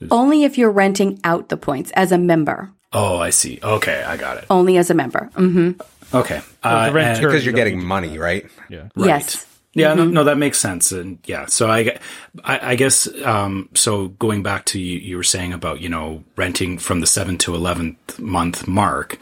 [0.10, 2.72] Only if you're renting out the points as a member.
[2.94, 3.60] Oh, I see.
[3.64, 4.46] Okay, I got it.
[4.50, 5.30] Only as a member.
[5.36, 5.82] Mm-hmm.
[6.16, 8.46] Okay, uh, the Because you're getting money, right?
[8.70, 8.90] Yeah.
[8.96, 9.46] Yes.
[9.74, 10.92] Yeah, no, no, that makes sense.
[10.92, 11.98] And yeah, so I,
[12.44, 16.24] I, I guess, um, so going back to you, you were saying about, you know,
[16.36, 19.18] renting from the seventh to 11th month mark,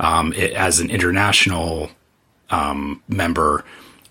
[0.00, 1.90] um, it, as an international,
[2.50, 3.64] um, member,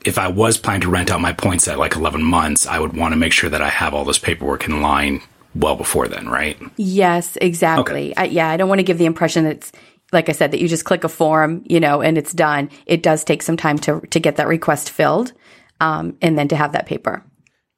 [0.05, 2.95] if I was planning to rent out my points at like 11 months, I would
[2.95, 5.21] want to make sure that I have all this paperwork in line
[5.53, 6.57] well before then, right?
[6.77, 8.15] Yes, exactly.
[8.15, 9.71] I, yeah, I don't want to give the impression that it's
[10.11, 12.69] like I said that you just click a form, you know, and it's done.
[12.85, 15.33] It does take some time to to get that request filled,
[15.81, 17.25] um, and then to have that paper.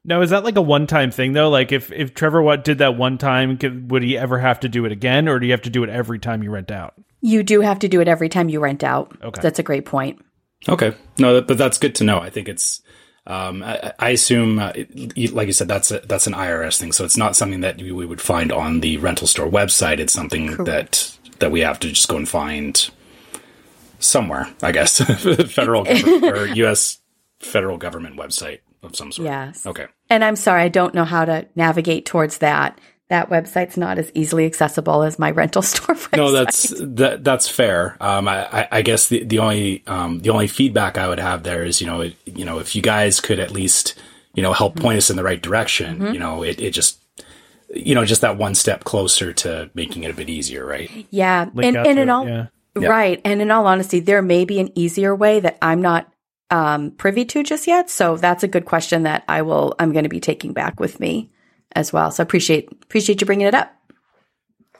[0.05, 1.49] Now, is that like a one-time thing though?
[1.49, 4.69] Like, if if Trevor what did that one time, could, would he ever have to
[4.69, 6.93] do it again, or do you have to do it every time you rent out?
[7.21, 9.17] You do have to do it every time you rent out.
[9.23, 9.41] Okay.
[9.41, 10.21] That's a great point.
[10.67, 10.93] Okay.
[11.17, 12.19] No, but that's good to know.
[12.19, 12.81] I think it's,
[13.25, 16.91] um, I, I assume, uh, it, like you said, that's a, that's an IRS thing.
[16.91, 19.99] So it's not something that we we would find on the rental store website.
[19.99, 22.89] It's something that, that we have to just go and find
[23.99, 24.97] somewhere, I guess,
[25.53, 26.99] federal government or U.S.
[27.43, 29.25] federal government website of some sort.
[29.25, 29.65] Yes.
[29.65, 29.87] Okay.
[30.09, 32.79] And I'm sorry, I don't know how to navigate towards that.
[33.09, 36.17] That website's not as easily accessible as my rental store website.
[36.17, 37.97] No, that's that that's fair.
[37.99, 41.43] Um, I, I, I guess the the only um, the only feedback I would have
[41.43, 43.95] there is you know it, you know if you guys could at least
[44.33, 46.99] you know help point us in the right direction, you know it, it just
[47.73, 50.89] you know just that one step closer to making it a bit easier, right?
[51.11, 51.49] yeah.
[51.53, 52.47] Link And, and in it, all yeah.
[52.87, 56.11] right, and in all honesty, there may be an easier way that I'm not
[56.53, 57.89] um, privy to just yet.
[57.89, 59.73] So that's a good question that I will.
[59.79, 61.31] I'm going to be taking back with me
[61.75, 62.11] as well.
[62.11, 63.73] So appreciate appreciate you bringing it up.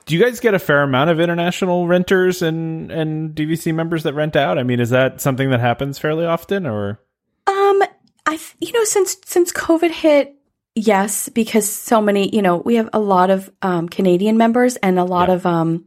[0.06, 4.14] Do you guys get a fair amount of international renters and and DVC members that
[4.14, 4.58] rent out?
[4.58, 7.00] I mean, is that something that happens fairly often, or
[7.46, 7.82] Um,
[8.26, 10.34] I you know since since COVID hit,
[10.74, 14.98] yes, because so many you know we have a lot of um, Canadian members and
[14.98, 15.34] a lot Yeah.
[15.36, 15.86] of um,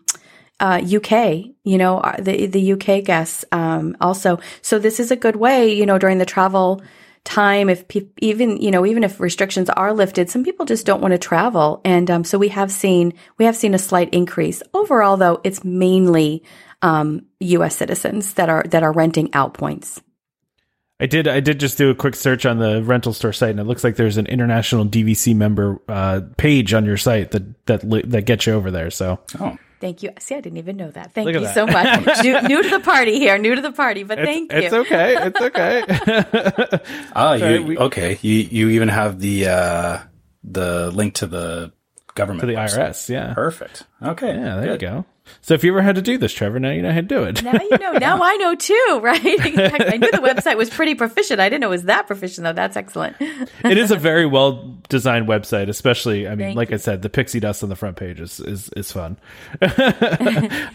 [0.60, 4.39] uh, UK, you know uh, the the UK guests um, also.
[4.62, 6.82] So this is a good way, you know, during the travel
[7.28, 11.01] time if pe- even you know even if restrictions are lifted some people just don't
[11.01, 14.64] want to travel and um, so we have seen we have seen a slight increase
[14.74, 16.41] overall though it's mainly
[16.82, 20.01] um, US citizens that are that are renting out points
[20.99, 23.60] I did I did just do a quick search on the rental store site, and
[23.60, 27.84] it looks like there's an international DVC member uh, page on your site that that
[27.84, 28.89] li- that gets you over there.
[28.89, 30.09] So Oh, Thank you.
[30.19, 31.13] See, I didn't even know that.
[31.13, 31.53] Thank Look you that.
[31.53, 32.23] so much.
[32.23, 33.38] new, new to the party here.
[33.38, 34.57] New to the party, but it's, thank you.
[34.59, 35.15] it's okay.
[35.28, 36.82] It's okay.
[37.15, 38.17] ah, you we- okay?
[38.21, 39.99] You you even have the uh,
[40.43, 41.71] the link to the
[42.15, 42.89] government to the website.
[42.89, 43.84] IRS, yeah, Perfect.
[44.01, 44.34] Okay.
[44.34, 44.55] yeah.
[44.55, 44.82] There good.
[44.82, 45.05] you go.
[45.41, 47.23] So if you ever had to do this, Trevor, now you know how to do
[47.23, 47.43] it.
[47.43, 47.91] Now you know.
[47.93, 49.21] Now I know too, right?
[49.21, 51.39] Fact, I knew the website was pretty proficient.
[51.39, 52.53] I didn't know it was that proficient though.
[52.53, 53.15] That's excellent.
[53.19, 56.28] it is a very well designed website, especially.
[56.28, 58.69] I mean, Thank like I said, the pixie dust on the front page is is,
[58.75, 59.17] is fun.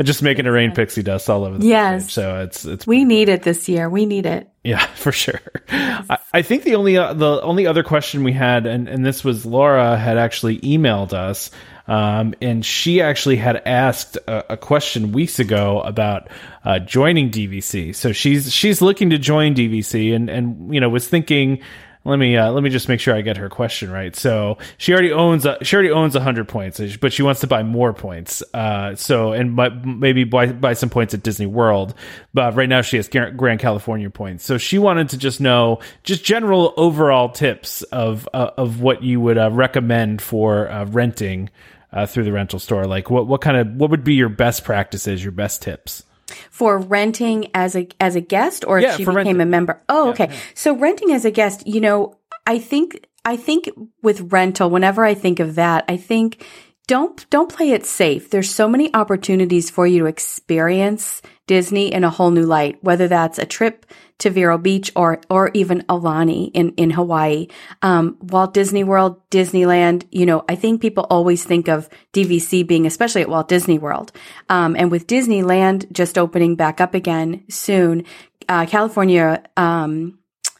[0.02, 2.04] Just making it rain pixie dust all over the Yes.
[2.04, 2.12] page.
[2.12, 3.88] So it's it's We need it this year.
[3.88, 4.48] We need it.
[4.64, 5.40] Yeah, for sure.
[5.70, 9.24] I, I think the only uh, the only other question we had, and and this
[9.24, 11.50] was Laura had actually emailed us,
[11.88, 16.28] um, and she actually had asked a, a question weeks ago about
[16.64, 17.94] uh, joining DVC.
[17.94, 21.60] So she's she's looking to join DVC, and and you know was thinking.
[22.04, 24.14] Let me uh, let me just make sure I get her question right.
[24.16, 27.62] So she already owns a, she already owns hundred points, but she wants to buy
[27.62, 28.42] more points.
[28.52, 31.94] Uh, so and buy, maybe buy buy some points at Disney World.
[32.34, 34.44] But right now she has Grand California points.
[34.44, 39.20] So she wanted to just know just general overall tips of uh, of what you
[39.20, 41.50] would uh, recommend for uh, renting
[41.92, 42.84] uh, through the rental store.
[42.84, 46.02] Like what what kind of what would be your best practices, your best tips?
[46.50, 49.40] For renting as a as a guest or Yeah, if she became renting.
[49.40, 49.82] a member.
[49.88, 50.30] Oh, okay.
[50.54, 52.16] So renting as a guest, you know,
[52.46, 53.68] I think I think
[54.02, 56.44] with rental, whenever I think of that, I think
[56.86, 58.30] don't don't play it safe.
[58.30, 63.08] There's so many opportunities for you to experience Disney in a whole new light, whether
[63.08, 63.86] that's a trip
[64.22, 67.48] to Vero Beach or or even Aulani in in Hawaii.
[67.82, 70.04] Um, Walt Disney World, Disneyland.
[70.10, 74.12] You know, I think people always think of DVC being, especially at Walt Disney World,
[74.48, 78.04] um, and with Disneyland just opening back up again soon,
[78.48, 79.42] uh, California.
[79.56, 80.18] Um,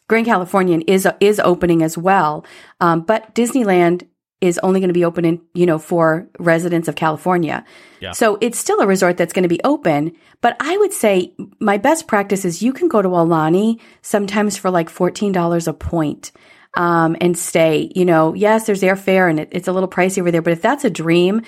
[0.09, 2.45] Grand Californian is is opening as well,
[2.81, 4.07] um, but Disneyland
[4.43, 7.65] is only going to be open in you know for residents of California.
[8.01, 8.13] Yeah.
[8.13, 10.13] So it's still a resort that's going to be open.
[10.43, 14.71] But I would say my best practice is you can go to Aulani sometimes for
[14.71, 16.33] like fourteen dollars a point.
[16.75, 20.31] Um, and stay, you know, yes, there's airfare and it, it's a little pricey over
[20.31, 21.43] there, but if that's a dream,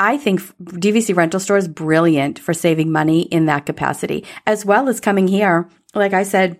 [0.00, 4.88] I think DVC rental store is brilliant for saving money in that capacity, as well
[4.88, 5.68] as coming here.
[5.94, 6.58] Like I said,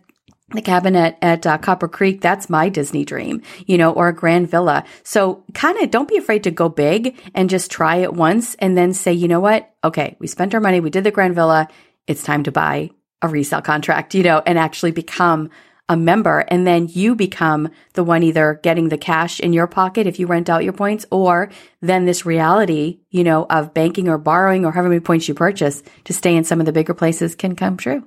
[0.55, 4.50] the cabinet at uh, Copper Creek, that's my Disney dream, you know, or a grand
[4.50, 4.84] villa.
[5.02, 8.76] So kind of don't be afraid to go big and just try it once and
[8.76, 9.72] then say, you know what?
[9.82, 10.80] Okay, we spent our money.
[10.80, 11.68] We did the grand villa.
[12.07, 12.90] It's time to buy
[13.22, 15.50] a resale contract, you know, and actually become
[15.88, 16.40] a member.
[16.48, 20.26] And then you become the one either getting the cash in your pocket if you
[20.26, 21.50] rent out your points or
[21.80, 25.82] then this reality, you know, of banking or borrowing or however many points you purchase
[26.05, 28.07] to stay in some of the bigger places can come true.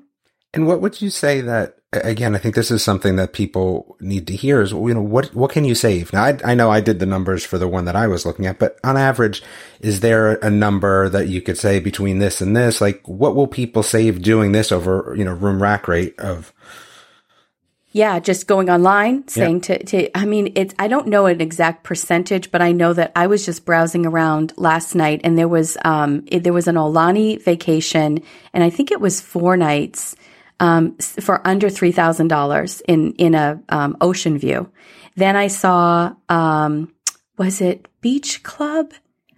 [0.54, 2.36] And what would you say that again?
[2.36, 4.62] I think this is something that people need to hear.
[4.62, 6.12] Is you know what what can you save?
[6.14, 8.46] Now I, I know I did the numbers for the one that I was looking
[8.46, 9.44] at, but on average,
[9.80, 12.82] is there a number that you could say between this and this?
[12.82, 16.54] Like, what will people save doing this over you know room rack rate of?
[17.98, 21.84] Yeah, just going online, saying to, to, I mean, it's, I don't know an exact
[21.84, 25.78] percentage, but I know that I was just browsing around last night and there was,
[25.84, 28.22] um, it, there was an Aulani vacation
[28.54, 30.16] and I think it was four nights,
[30.60, 34.72] um, for under $3,000 in, in a, um, ocean view.
[35.16, 36.94] Then I saw, um,
[37.38, 38.94] was it Beach Club?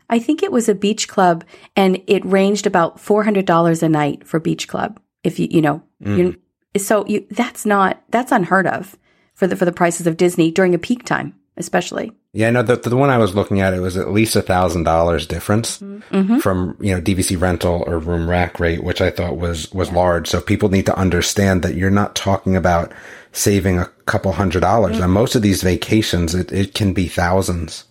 [0.09, 1.43] I think it was a beach club
[1.75, 4.99] and it ranged about $400 a night for beach club.
[5.23, 5.83] If you, you know,
[6.17, 6.39] you
[6.77, 8.97] so you, that's not, that's unheard of
[9.35, 12.11] for the, for the prices of Disney during a peak time, especially.
[12.33, 14.83] Yeah, no, the, the one I was looking at, it was at least a thousand
[14.83, 16.39] dollars difference mm-hmm.
[16.39, 20.27] from, you know, DVC rental or room rack rate, which I thought was, was large.
[20.27, 22.91] So people need to understand that you're not talking about
[23.31, 24.95] saving a couple hundred dollars.
[24.95, 25.03] Mm-hmm.
[25.03, 27.83] On most of these vacations, it, it can be thousands.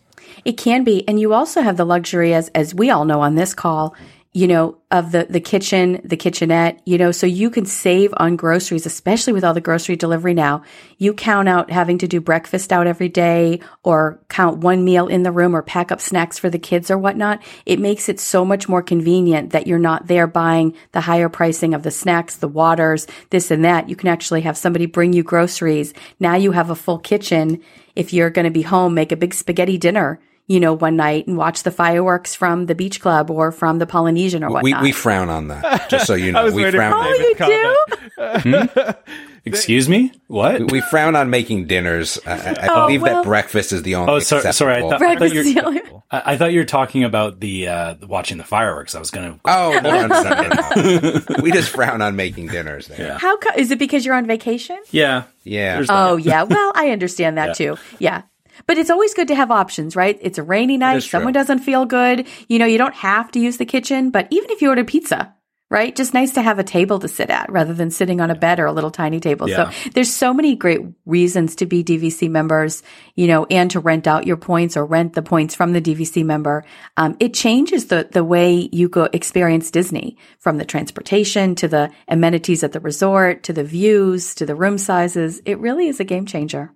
[0.44, 1.06] It can be.
[1.06, 3.94] And you also have the luxury, as, as we all know on this call,
[4.38, 8.36] you know, of the, the kitchen, the kitchenette, you know, so you can save on
[8.36, 10.62] groceries, especially with all the grocery delivery now.
[10.96, 15.24] You count out having to do breakfast out every day or count one meal in
[15.24, 17.42] the room or pack up snacks for the kids or whatnot.
[17.66, 21.74] It makes it so much more convenient that you're not there buying the higher pricing
[21.74, 23.88] of the snacks, the waters, this and that.
[23.88, 25.94] You can actually have somebody bring you groceries.
[26.20, 27.60] Now you have a full kitchen.
[27.96, 31.26] If you're going to be home, make a big spaghetti dinner you know, one night
[31.28, 34.82] and watch the fireworks from the beach club or from the Polynesian or We, whatnot.
[34.82, 36.44] we frown on that, just so you I know.
[36.44, 38.74] was We frown, for oh, David you comment.
[38.74, 38.94] do?
[39.44, 40.12] Excuse me?
[40.26, 40.70] What?
[40.72, 42.18] we frown on making dinners.
[42.26, 44.74] I, I I Oh, believe well- that breakfast is the only Oh, sorry, sorry.
[44.74, 46.64] I acceptable- thought, I thought Breakfast you is the only- I, I thought you were
[46.66, 48.94] talking about the uh, watching the fireworks.
[48.94, 49.38] I was gonna.
[49.44, 51.42] Oh, no, no, no, no, no.
[51.42, 53.00] we just frown on making dinners there.
[53.08, 53.18] Yeah.
[53.18, 54.78] How co- is it because you're on vacation?
[54.90, 55.24] Yeah.
[55.44, 55.84] Yeah.
[55.88, 56.42] Oh yeah.
[56.44, 57.76] Well, I understand that too.
[57.98, 58.22] Yeah.
[58.66, 60.18] But it's always good to have options, right?
[60.20, 60.98] It's a rainy night.
[60.98, 61.18] is true.
[61.18, 62.26] Someone doesn't feel good.
[62.48, 65.34] You know, you don't have to use the kitchen, but even if you order pizza,
[65.70, 65.94] right?
[65.94, 68.58] Just nice to have a table to sit at rather than sitting on a bed
[68.58, 69.48] or a little tiny table.
[69.48, 69.70] Yeah.
[69.70, 72.82] So there's so many great reasons to be DVC members,
[73.16, 76.24] you know, and to rent out your points or rent the points from the DVC
[76.24, 76.64] member.
[76.96, 81.90] Um, it changes the, the way you go experience Disney from the transportation to the
[82.08, 85.42] amenities at the resort to the views to the room sizes.
[85.44, 86.72] It really is a game changer.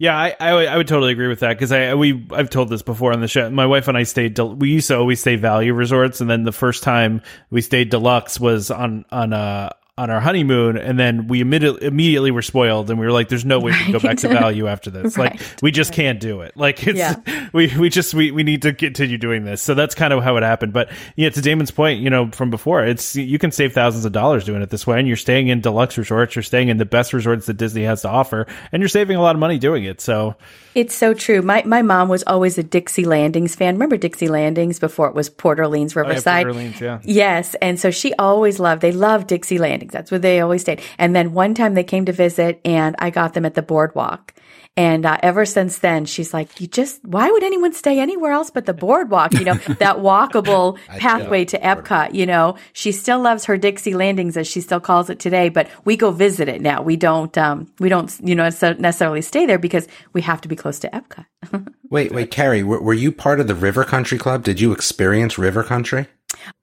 [0.00, 3.12] Yeah, I, I, would- totally agree with that because I we I've told this before
[3.12, 3.50] on the show.
[3.50, 4.32] My wife and I stayed.
[4.32, 7.20] del- We used to always stay value resorts, and then the first time
[7.50, 12.30] we stayed deluxe was on on uh on our honeymoon, and then we immediately immediately
[12.30, 14.66] were spoiled, and we were like, "There's no way we can go back to value
[14.66, 15.18] after this.
[15.18, 16.56] Like, we just can't do it.
[16.56, 17.48] Like, it's Yeah.
[17.52, 20.36] we we just we we need to continue doing this." So that's kind of how
[20.36, 20.72] it happened.
[20.72, 24.12] But yeah, to Damon's point, you know, from before, it's you can save thousands of
[24.12, 26.86] dollars doing it this way, and you're staying in deluxe resorts, you're staying in the
[26.86, 29.84] best resorts that Disney has to offer, and you're saving a lot of money doing
[29.84, 30.00] it.
[30.00, 30.36] So.
[30.72, 31.42] It's so true.
[31.42, 33.74] My my mom was always a Dixie Landings fan.
[33.74, 36.44] Remember Dixie Landings before it was Port Orleans oh, Riverside?
[36.44, 37.00] Port Orleans, yeah.
[37.02, 38.80] Yes, and so she always loved.
[38.80, 39.89] They loved Dixie Landings.
[39.90, 40.80] That's where they always stayed.
[40.98, 44.34] And then one time they came to visit, and I got them at the boardwalk.
[44.76, 48.50] And uh, ever since then, she's like, "You just why would anyone stay anywhere else
[48.50, 49.34] but the boardwalk?
[49.34, 52.14] You know that walkable pathway to Epcot.
[52.14, 55.48] You know, she still loves her Dixie Landings as she still calls it today.
[55.48, 56.82] But we go visit it now.
[56.82, 57.36] We don't.
[57.36, 58.16] Um, we don't.
[58.22, 61.26] You know, necessarily stay there because we have to be close to Epcot.
[61.90, 64.44] Wait, wait, Kerri, were, were you part of the River Country Club?
[64.44, 66.06] Did you experience River Country?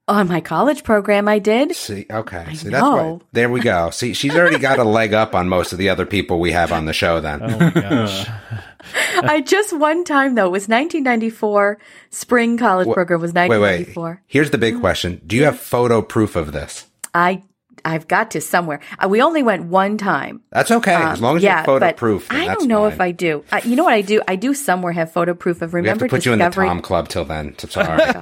[0.10, 1.76] On my college program, I did.
[1.76, 2.72] See, okay, see know.
[2.72, 3.28] that's why.
[3.34, 3.90] There we go.
[3.90, 6.72] See, she's already got a leg up on most of the other people we have
[6.72, 7.20] on the show.
[7.20, 8.30] Then, Oh my gosh.
[9.18, 10.46] I just one time though.
[10.46, 11.78] It was 1994.
[12.10, 13.60] Spring college program was wait, wait.
[13.60, 14.24] 1994.
[14.28, 14.82] Here's the big mm-hmm.
[14.82, 16.86] question: Do you have photo proof of this?
[17.14, 17.44] I
[17.86, 18.80] I've got to somewhere.
[19.04, 20.42] Uh, we only went one time.
[20.52, 22.28] That's okay, as long as you Um, yeah, have photo proof.
[22.30, 23.00] I don't know if.
[23.02, 23.44] I do.
[23.52, 24.22] I, you know what I do?
[24.28, 25.74] I do somewhere have photo proof of.
[25.74, 26.68] Remember, We have to put you in the Discovery?
[26.68, 27.56] Tom Club till then.
[27.58, 27.98] So sorry.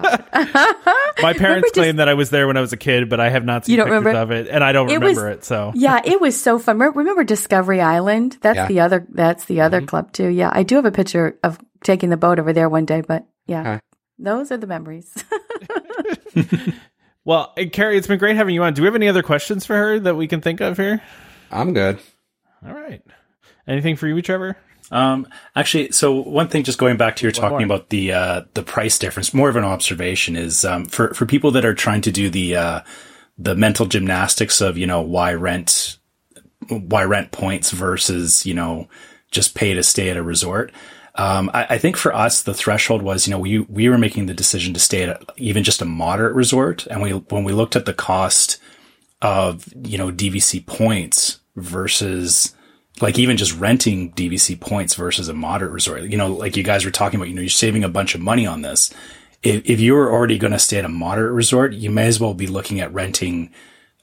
[1.21, 3.29] My parents just- claim that I was there when I was a kid, but I
[3.29, 4.21] have not seen You don't pictures remember?
[4.21, 5.43] of it, and I don't It remember was- it.
[5.45, 6.77] So yeah, it was so fun.
[6.77, 8.37] Remember, remember Discovery Island?
[8.41, 8.63] That's Yeah.
[8.65, 8.73] Mm-hmm.
[8.73, 9.07] the other.
[9.09, 10.27] That's the other club too.
[10.27, 13.01] Yeah, I do have a picture of taking the boat over there one day.
[13.01, 13.79] But yeah, Okay.
[14.19, 15.13] those are the memories.
[17.25, 18.73] well, uh, Kerri, it's been great having you on.
[18.73, 21.01] Do we have any other questions for her that we can think of here?
[21.51, 21.99] I'm good.
[22.65, 23.01] All right.
[23.67, 24.55] Anything for you, Trevor?
[24.91, 27.77] Um, actually, so one thing, just going back to your talking more.
[27.77, 31.51] about the uh, the price difference, more of an observation is um, for for people
[31.51, 32.81] that are trying to do the uh,
[33.37, 35.97] the mental gymnastics of you know why rent
[36.69, 38.87] why rent points versus you know
[39.31, 40.71] just pay to stay at a resort.
[41.17, 44.25] Um, I, I think for us, the threshold was, you know, we, we were making
[44.25, 46.85] the decision to stay at even just a moderate resort.
[46.87, 48.59] And we, when we looked at the cost
[49.21, 52.53] of, you know, DVC points versus
[53.01, 56.83] like even just renting DVC points versus a moderate resort, you know, like you guys
[56.83, 58.93] were talking about, you know, you're saving a bunch of money on this.
[59.41, 62.19] If, if you were already going to stay at a moderate resort, you may as
[62.19, 63.51] well be looking at renting,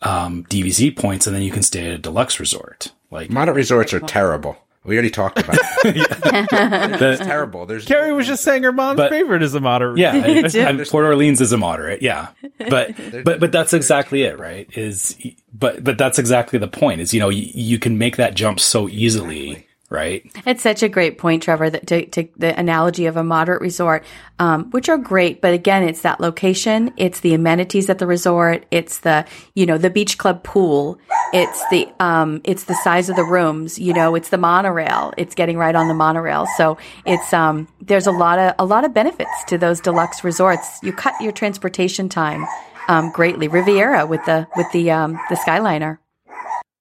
[0.01, 2.93] um, DVC points and then you can stay at a deluxe resort.
[3.11, 4.57] Like Moderate resorts are terrible.
[4.85, 5.55] We already talked about
[5.85, 5.95] it.
[6.99, 7.67] the, It's terrible.
[7.67, 9.99] There's Kerri was just saying her mom's But- favorite is a moderate.
[9.99, 10.61] Yeah, and, too.
[10.61, 12.03] and Port Orleans is a moderate.
[12.03, 12.29] Yeah,
[12.69, 14.69] but but but that's exactly it, right?
[14.77, 15.17] Is
[15.55, 17.01] but but that's exactly the point.
[17.01, 20.29] Is you know you, you can make that jump so easily, right?
[20.47, 24.05] It's such a great point, Trevor, that to, to the analogy of a moderate resort,
[24.39, 28.65] um, which are great, but again, it's that location, it's the amenities at the resort,
[28.71, 30.99] it's the, you know, the beach club pool,
[31.33, 35.35] it's the, um, it's the size of the rooms, you know, it's the monorail, it's
[35.35, 36.47] getting right on the monorail.
[36.57, 40.79] So it's, um, there's a lot of, a lot of benefits to those deluxe resorts.
[40.83, 42.47] You cut your transportation time,
[42.89, 43.47] um, greatly.
[43.47, 45.99] Riviera with the, with the, um, the Skyliner.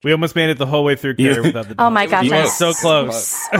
[0.04, 1.88] We almost made it the whole way through Kerri without the dogs.
[1.88, 3.38] Oh my gosh, We I'm so close.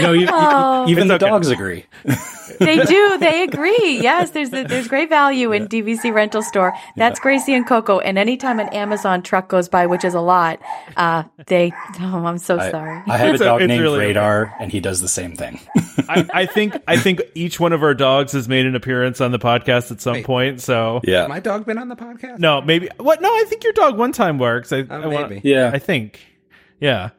[0.00, 0.86] No, you, Oh.
[0.88, 1.26] even It's the okay.
[1.28, 1.84] dogs agree.
[2.58, 3.18] they do.
[3.18, 4.00] They agree.
[4.00, 6.74] Yes, there's a, there's great value in DVC rental store.
[6.96, 7.98] That's Gracie and Coco.
[8.00, 10.60] And anytime an Amazon truck goes by, which is a lot,
[10.96, 11.72] uh, they.
[12.00, 13.02] Oh, I'm so I, sorry.
[13.06, 14.06] I have a It's a- dog it's named really okay.
[14.08, 15.60] Radar, and he does the same thing.
[16.08, 19.30] I, I think I think each one of our dogs has made an appearance on
[19.32, 20.24] the podcast at some Wait.
[20.26, 20.60] point.
[20.60, 22.38] So yeah, My dog been on the podcast?
[22.38, 23.20] no, maybe what?
[23.20, 24.72] No, I think your dog one time works.
[24.72, 25.40] I, I wanna- maybe.
[25.70, 25.76] Yeah.
[25.76, 26.20] I think.
[26.80, 27.10] Yeah.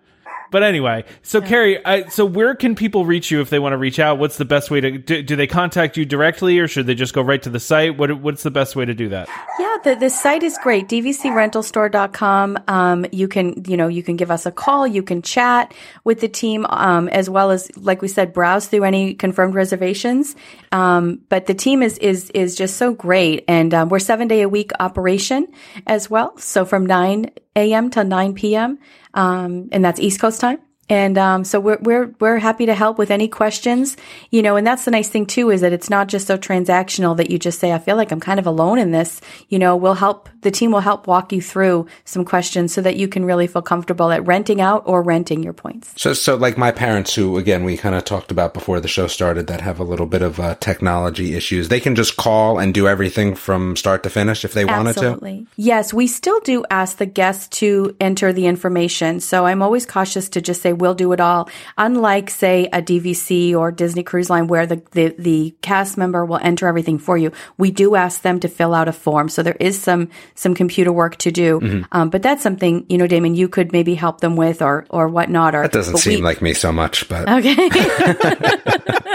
[0.51, 3.77] But anyway, so Kerri, I, so where can people reach you if they want to
[3.77, 4.17] reach out?
[4.17, 7.13] What's the best way to do, do they contact you directly or should they just
[7.13, 7.97] go right to the site?
[7.97, 9.29] What what's the best way to do that?
[9.59, 10.87] Yeah, the, the site is great.
[10.87, 12.57] DVCrentalstore.com.
[12.67, 14.87] Um, you can, you know, you can give us a call.
[14.87, 15.73] You can chat
[16.03, 20.35] with the team, um, as well as, like we said, browse through any confirmed reservations.
[20.71, 23.45] Um, but the team is, is, is just so great.
[23.47, 25.47] And, um, we're seven day a week operation
[25.87, 26.37] as well.
[26.37, 27.89] So from 9 a.m.
[27.91, 28.79] to 9 p.m.
[29.13, 30.59] Um, and that's East Coast time.
[30.89, 33.95] And um, so we're we're we're happy to help with any questions,
[34.31, 34.55] you know.
[34.55, 37.37] And that's the nice thing too is that it's not just so transactional that you
[37.37, 40.29] just say, "I feel like I'm kind of alone in this." You know, we'll help
[40.41, 43.61] the team will help walk you through some questions so that you can really feel
[43.61, 45.93] comfortable at renting out or renting your points.
[45.95, 49.07] So, so like my parents, who again we kind of talked about before the show
[49.07, 52.73] started, that have a little bit of uh, technology issues, they can just call and
[52.73, 54.99] do everything from start to finish if they wanted to.
[54.99, 55.47] Absolutely.
[55.55, 59.19] Yes, we still do ask the guests to enter the information.
[59.19, 61.49] So I'm always cautious to just say we'll do it all.
[61.77, 66.39] Unlike say a DVC or Disney Cruise Line where the, the, the cast member will
[66.41, 67.31] enter everything for you.
[67.57, 69.29] We do ask them to fill out a form.
[69.29, 71.59] So there is some, some computer work to do.
[71.59, 71.83] Mm-hmm.
[71.91, 75.07] Um, but that's something, you know, Damon, you could maybe help them with or, or
[75.07, 75.55] whatnot.
[75.55, 77.69] Or That doesn't seem we- like me so much, but Okay.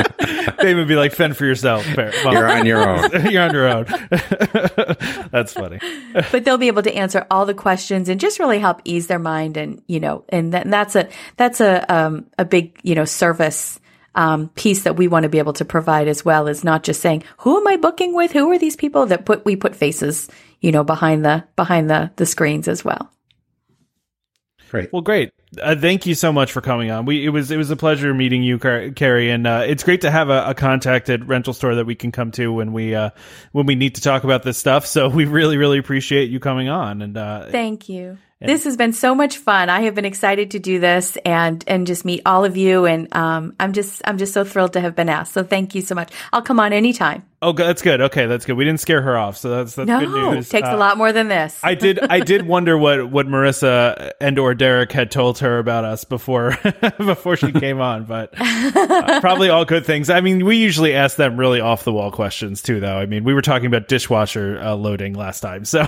[0.65, 1.85] They would be like, fend for yourself.
[1.97, 3.27] Well, you're on your own.
[3.31, 3.85] you're on your own.
[5.31, 5.79] That's funny.
[6.33, 9.19] but they'll be able to answer all the questions and just really help ease their
[9.19, 12.95] mind and you know and, that, and that's a that's a um, a big you
[12.95, 13.81] know service
[14.15, 17.01] um, piece that we want to be able to provide as well is not just
[17.01, 20.29] saying who am I booking with who are these people that put we put faces
[20.61, 23.11] you know behind the behind the the screens as well
[24.75, 24.93] Great.
[24.93, 25.33] Well, great.
[25.63, 27.05] Uh, thank you so much for coming on.
[27.05, 30.01] We it was it was a pleasure meeting you, Car- Kerri, and uh, it's great
[30.01, 33.11] to have a, a contacted rental store that we can come to when we uh,
[33.53, 34.85] when we need to talk about this stuff.
[34.85, 37.03] So we really really appreciate you coming on.
[37.03, 38.19] And uh, Thank you.
[38.47, 39.68] This has been so much fun.
[39.68, 42.84] I have been excited to do this and and just meet all of you.
[42.86, 45.32] And um, I'm just I'm just so thrilled to have been asked.
[45.32, 46.12] So thank you so much.
[46.32, 47.24] I'll come on anytime.
[47.45, 48.01] Oh, that's good.
[48.01, 48.57] Okay, that's good.
[48.57, 50.47] We didn't scare her off, so that's that's No, good news.
[50.49, 51.59] It takes Uh, a lot more than this.
[51.62, 51.99] I did.
[52.01, 56.59] I did wonder what what Marissa and or Derek had told her about us before
[56.99, 60.11] before she came on, but uh, probably all good things.
[60.11, 62.97] I mean, we usually ask them really off the wall questions too, though.
[62.97, 65.86] I mean, we were talking about dishwasher uh, loading last time, so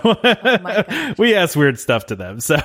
[1.18, 2.40] we ask weird stuff to them.
[2.40, 2.56] So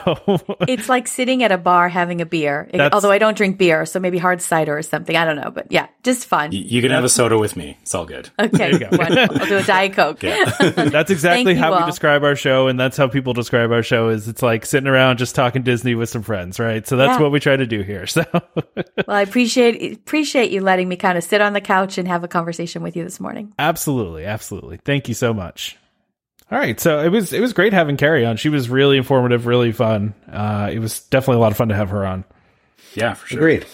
[0.68, 2.68] It's like sitting at a bar having a beer.
[2.72, 5.16] That's- although I don't drink beer, so maybe hard cider or something.
[5.16, 6.52] I don't know, but yeah, just fun.
[6.52, 7.78] You can have a soda with me.
[7.82, 8.30] It's all good.
[8.40, 9.42] Okay, wonderful.
[9.42, 10.20] I'll do a diet coke.
[10.60, 11.86] that's exactly Thank you how we all.
[11.86, 14.10] describe our show, and that's how people describe our show.
[14.10, 16.88] Is it's like sitting around just talking Disney with some friends, right?
[16.88, 17.22] So that's Yeah.
[17.24, 18.08] what we try to do here.
[18.08, 18.44] So Well,
[19.08, 22.28] I appreciate appreciate you letting me kind of sit on the couch and have a
[22.28, 23.54] conversation with you this morning.
[23.60, 24.78] Absolutely, absolutely.
[24.78, 25.78] Thank you so much.
[26.52, 28.36] All right, so it was it was great having Kerri on.
[28.38, 30.14] She was really informative, really fun.
[30.32, 32.26] Uh, it was definitely a lot of fun to have her on.
[32.94, 33.40] Yeah, for sure.
[33.40, 33.66] Agreed.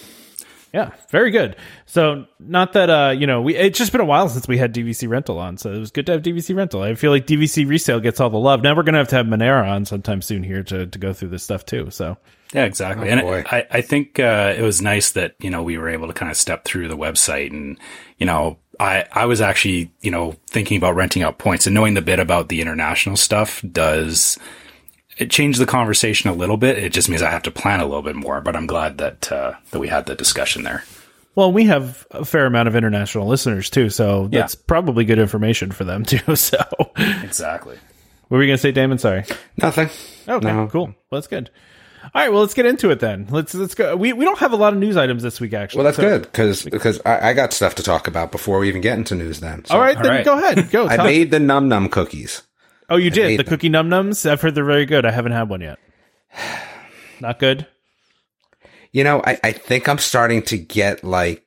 [0.72, 1.56] Yeah, very good.
[1.86, 4.74] So not that uh, you know, we it's just been a while since we had
[4.74, 6.82] DVC rental on, so it was good to have DVC rental.
[6.82, 8.62] I feel like DVC resale gets all the love.
[8.62, 11.30] Now we're gonna have to have Monera on sometime soon here to to go through
[11.30, 11.90] this stuff too.
[11.90, 12.18] So
[12.52, 13.08] Yeah, exactly.
[13.08, 13.44] Oh, and boy.
[13.50, 16.30] I, I think uh, it was nice that you know we were able to kind
[16.30, 17.78] of step through the website, and
[18.18, 21.94] you know, I I was actually you know thinking about renting out points, and knowing
[21.94, 24.38] the bit about the international stuff does
[25.18, 26.78] it changed the conversation a little bit.
[26.78, 29.30] It just means I have to plan a little bit more, but I'm glad that
[29.32, 30.84] uh, that we had the discussion there.
[31.34, 34.40] well, we have a fair amount of international listeners too, so Yeah.
[34.40, 36.36] that's probably good information for them too.
[36.36, 36.58] So
[36.96, 37.76] exactly.
[38.28, 38.98] what were we gonna say, Damon?
[38.98, 39.24] Sorry.
[39.56, 39.88] Nothing.
[40.28, 40.66] Okay, No.
[40.68, 40.86] cool.
[40.86, 41.50] Well, that's good.
[42.14, 43.26] All right, well, let's get into it then.
[43.28, 43.94] Let's let's go.
[43.96, 45.78] We we don't have a lot of news items this week, actually.
[45.78, 48.68] Well, that's so- good because because I, I got stuff to talk about before we
[48.68, 49.40] even get into news.
[49.40, 50.24] Then, So All right, All then right.
[50.24, 50.70] go ahead.
[50.70, 50.86] Go.
[50.88, 52.42] I made the num num cookies.
[52.88, 53.46] Oh, you did the them.
[53.46, 54.28] cookie num nums.
[54.28, 55.04] I've heard they're very good.
[55.04, 55.78] I haven't had one yet.
[57.20, 57.66] Not good.
[58.92, 61.44] You know, I, I think I'm starting to get like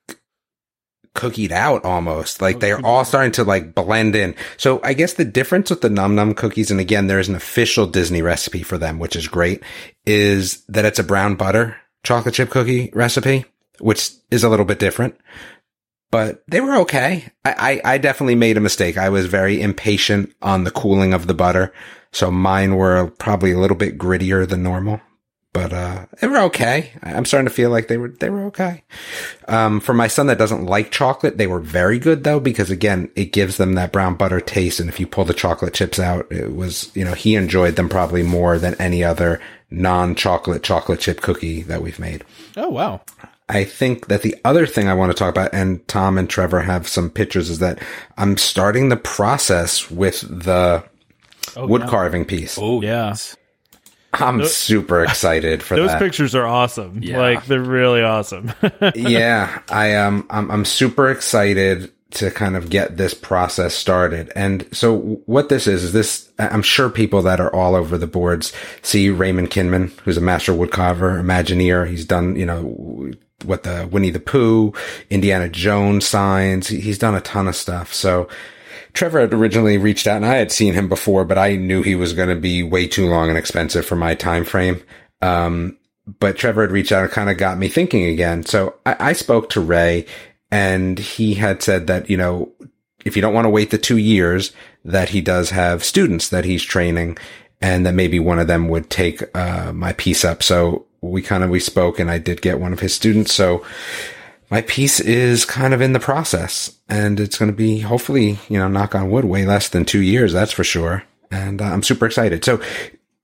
[1.15, 2.41] cookied out almost.
[2.41, 4.35] Like they're all starting to like blend in.
[4.57, 7.87] So I guess the difference with the Num Num cookies, and again, there's an official
[7.87, 9.63] Disney recipe for them, which is great,
[10.05, 13.45] is that it's a brown butter chocolate chip cookie recipe,
[13.79, 15.17] which is a little bit different.
[16.11, 17.29] But they were okay.
[17.45, 18.97] I, I, I definitely made a mistake.
[18.97, 21.73] I was very impatient on the cooling of the butter.
[22.11, 24.99] So mine were probably a little bit grittier than normal
[25.53, 26.91] but uh they were okay.
[27.03, 28.83] I'm starting to feel like they were they were okay.
[29.47, 33.09] Um for my son that doesn't like chocolate, they were very good though because again,
[33.15, 36.31] it gives them that brown butter taste and if you pull the chocolate chips out,
[36.31, 41.21] it was, you know, he enjoyed them probably more than any other non-chocolate chocolate chip
[41.21, 42.23] cookie that we've made.
[42.55, 43.01] Oh wow.
[43.51, 46.61] I think that the other thing I want to talk about, and Tom and Trevor
[46.61, 47.79] have some pictures, is that
[48.17, 50.83] I'm starting the process with the
[51.57, 52.57] wood carving piece.
[52.59, 53.09] Oh, Yeah.
[53.09, 53.35] yes.
[54.13, 55.81] I'm super excited for that.
[55.81, 55.99] Those that.
[55.99, 56.99] pictures are awesome.
[57.01, 57.19] Yeah.
[57.19, 58.51] Like they're really awesome.
[58.95, 64.31] yeah, I um, I'm, I'm super excited to kind of get this process started.
[64.35, 68.05] And so what this is, is this, I'm sure people that are all over the
[68.07, 71.87] boards see Raymond Kinman, who's a master woodcarver, Imagineer.
[71.89, 73.11] He's done, you know,
[73.43, 74.73] what the Winnie the Pooh,
[75.09, 76.67] Indiana Jones signs.
[76.67, 77.93] He's done a ton of stuff.
[77.93, 78.27] So
[78.93, 81.95] Trevor had originally reached out and I had seen him before, but I knew he
[81.95, 84.81] was going to be way too long and expensive for my time frame.
[85.21, 85.77] Um,
[86.19, 88.45] but Trevor had reached out and kind of got me thinking again.
[88.45, 90.05] So I, I spoke to Ray
[90.51, 92.51] and he had said that, you know,
[93.05, 94.51] if you don't want to wait the two years,
[94.83, 97.17] that he does have students that he's training
[97.61, 100.43] and that maybe one of them would take, uh, my piece up.
[100.43, 103.33] So we kind of, we spoke and I did get one of his students.
[103.33, 103.65] So
[104.49, 108.59] my piece is kind of in the process and it's going to be hopefully, you
[108.59, 110.33] know, knock on wood, way less than two years.
[110.33, 111.03] That's for sure.
[111.31, 112.43] And uh, I'm super excited.
[112.43, 112.61] So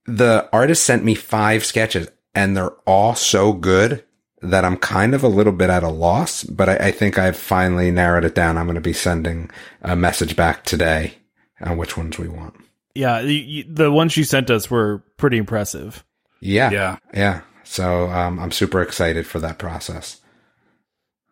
[0.05, 4.03] the artist sent me five sketches and they're all so good
[4.41, 7.35] that I'm kind of a little bit at a loss, but I, I think I've
[7.35, 8.57] finally narrowed it down.
[8.57, 9.49] I'm going to be sending
[9.81, 11.15] a message back today
[11.59, 12.55] on which ones we want.
[12.95, 16.03] yeah, the, the ones you sent us were pretty impressive.
[16.39, 16.69] Yeah.
[16.71, 16.97] Yeah.
[17.13, 17.41] Yeah.
[17.67, 20.21] So, um, I'm super excited for that process.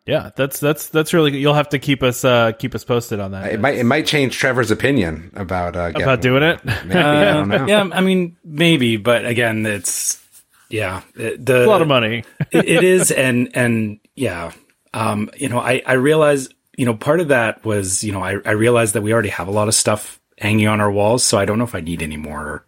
[0.06, 1.40] Yeah, that's that's that's really good.
[1.40, 3.52] You'll have to keep us uh keep us posted on that.
[3.54, 6.64] It might, it might change Trevor's opinion about, uh, about doing it.
[6.66, 7.66] Maybe, I don't know.
[7.66, 10.22] Yeah, I mean, maybe, but again, it's
[10.70, 12.24] yeah, it- the a lot of money.
[12.52, 14.52] it, it is, and and yeah,
[14.94, 18.38] um, you know, I I realize, you know, part of that was, you know, I
[18.46, 21.40] I realized that we already have a lot of stuff hanging on our walls, so
[21.40, 22.64] I don't know if I need any more,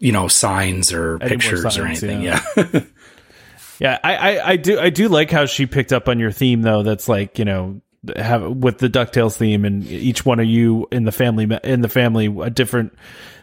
[0.00, 2.22] you know, signs or Any more pictures or anything.
[2.22, 2.42] yeah.
[2.56, 2.80] Yeah,
[3.78, 6.60] Yeah, I, I, I do I do like how she picked up on your theme
[6.62, 6.82] though.
[6.82, 7.80] That's like you know
[8.16, 11.88] have with the Ducktales theme and each one of you in the family in the
[11.88, 12.94] family a different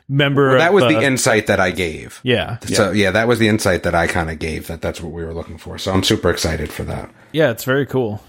[0.08, 0.49] member.
[0.49, 2.20] Well, that of was the uh, insight that I gave.
[2.24, 5.12] yeah So yeah, that was the insight that I kind of gave that that's what
[5.12, 5.78] we were looking for.
[5.80, 7.10] So I'm super excited for that.
[7.32, 7.49] yeah.
[7.49, 8.22] It's very cool.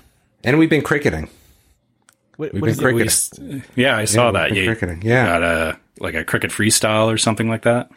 [0.45, 1.29] And we've been cricketing.
[2.37, 3.63] What, We've what been is cricketing.
[3.77, 4.49] We yeah, I saw we've that.
[4.51, 5.27] been Yeah, cricketing, yeah.
[5.27, 7.91] got a like a Cricut freestyle or something like that.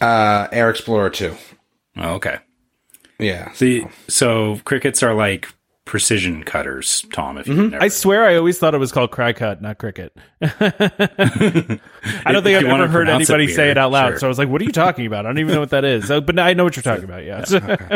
[0.00, 1.34] Uh, Air Explorer 2.
[1.98, 2.38] Oh, okay.
[3.18, 3.52] Yeah.
[3.58, 5.48] The so Cricuts are like
[5.84, 7.38] precision cutters, Tom.
[7.38, 10.16] If you've never I swear I always thought it was called cry cut, not cricket.
[10.40, 10.50] I
[12.32, 14.10] don't think If I've ever heard pronounce it anybody say it out loud.
[14.10, 14.18] sure.
[14.20, 15.84] So I was like, "What are you talking about?" I don't even know what that
[15.84, 16.06] is.
[16.06, 17.24] So, but I know what you're talking about.
[17.24, 17.44] Yeah.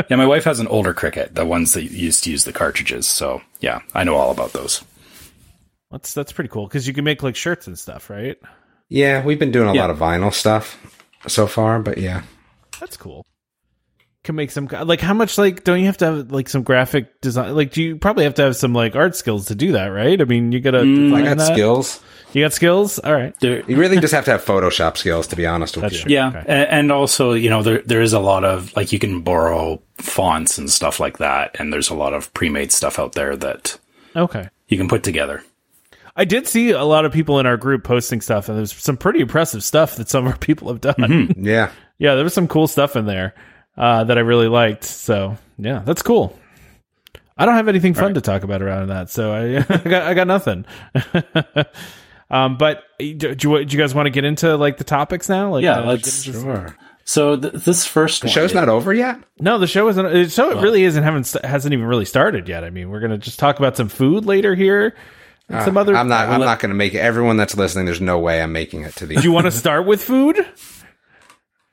[0.10, 3.06] Yeah, my wife has an older Cricut, the ones that used to use the cartridges.
[3.06, 4.82] So yeah, I know all about those.
[5.90, 8.38] that's that's pretty cool because you can make like shirts and stuff, right?
[8.88, 9.82] Yeah, we've been doing a Yeah.
[9.82, 10.78] lot of vinyl stuff
[11.28, 12.22] so far, but yeah.
[12.80, 13.24] That's cool.
[14.24, 17.20] Can make some like how much like don't you have to have like some graphic
[17.20, 17.56] design?
[17.56, 20.20] Like, do you probably have to have some like art skills to do that, right?
[20.20, 20.82] I mean, you gotta.
[20.82, 21.52] Mm, I got that.
[21.52, 22.00] skills.
[22.32, 23.00] You got skills.
[23.00, 23.34] All right.
[23.40, 26.02] There, You really just have to have Photoshop skills, to be honest with That's you.
[26.02, 26.12] true.
[26.12, 26.66] yeah, Okay.
[26.70, 30.56] and also you know there there is a lot of like you can borrow fonts
[30.56, 33.76] and stuff like that, and there's a lot of pre-made stuff out there that
[34.14, 34.48] Okay.
[34.68, 35.42] you can put together.
[36.14, 38.96] I did see a lot of people in our group posting stuff, and there's some
[38.96, 41.34] pretty impressive stuff that some of our people have done.
[41.38, 41.70] Yeah.
[41.98, 43.34] yeah, there was some cool stuff in there
[43.76, 44.84] uh, that I really liked.
[44.84, 46.38] So yeah, that's cool.
[47.36, 50.14] I don't have anything fun to talk about around that, so I, I got I
[50.14, 50.66] got nothing.
[52.30, 55.28] um, but do, do, you, do you guys want to get into like the topics
[55.28, 55.50] now?
[55.50, 56.22] Like, Yeah, uh, let's.
[56.24, 56.76] Sure.
[57.04, 59.18] So th- this first The show's not over yet?
[59.40, 60.04] No, the show isn't.
[60.12, 62.62] The show really isn't haven't hasn't even really started yet.
[62.64, 64.94] I mean, we're gonna just talk about some food later here.
[65.48, 65.94] And some other.
[65.94, 66.98] I'm not I'm not going to make it.
[66.98, 69.52] Everyone that's listening, there's no way I'm making it to the Do you want to
[69.52, 70.46] start with food?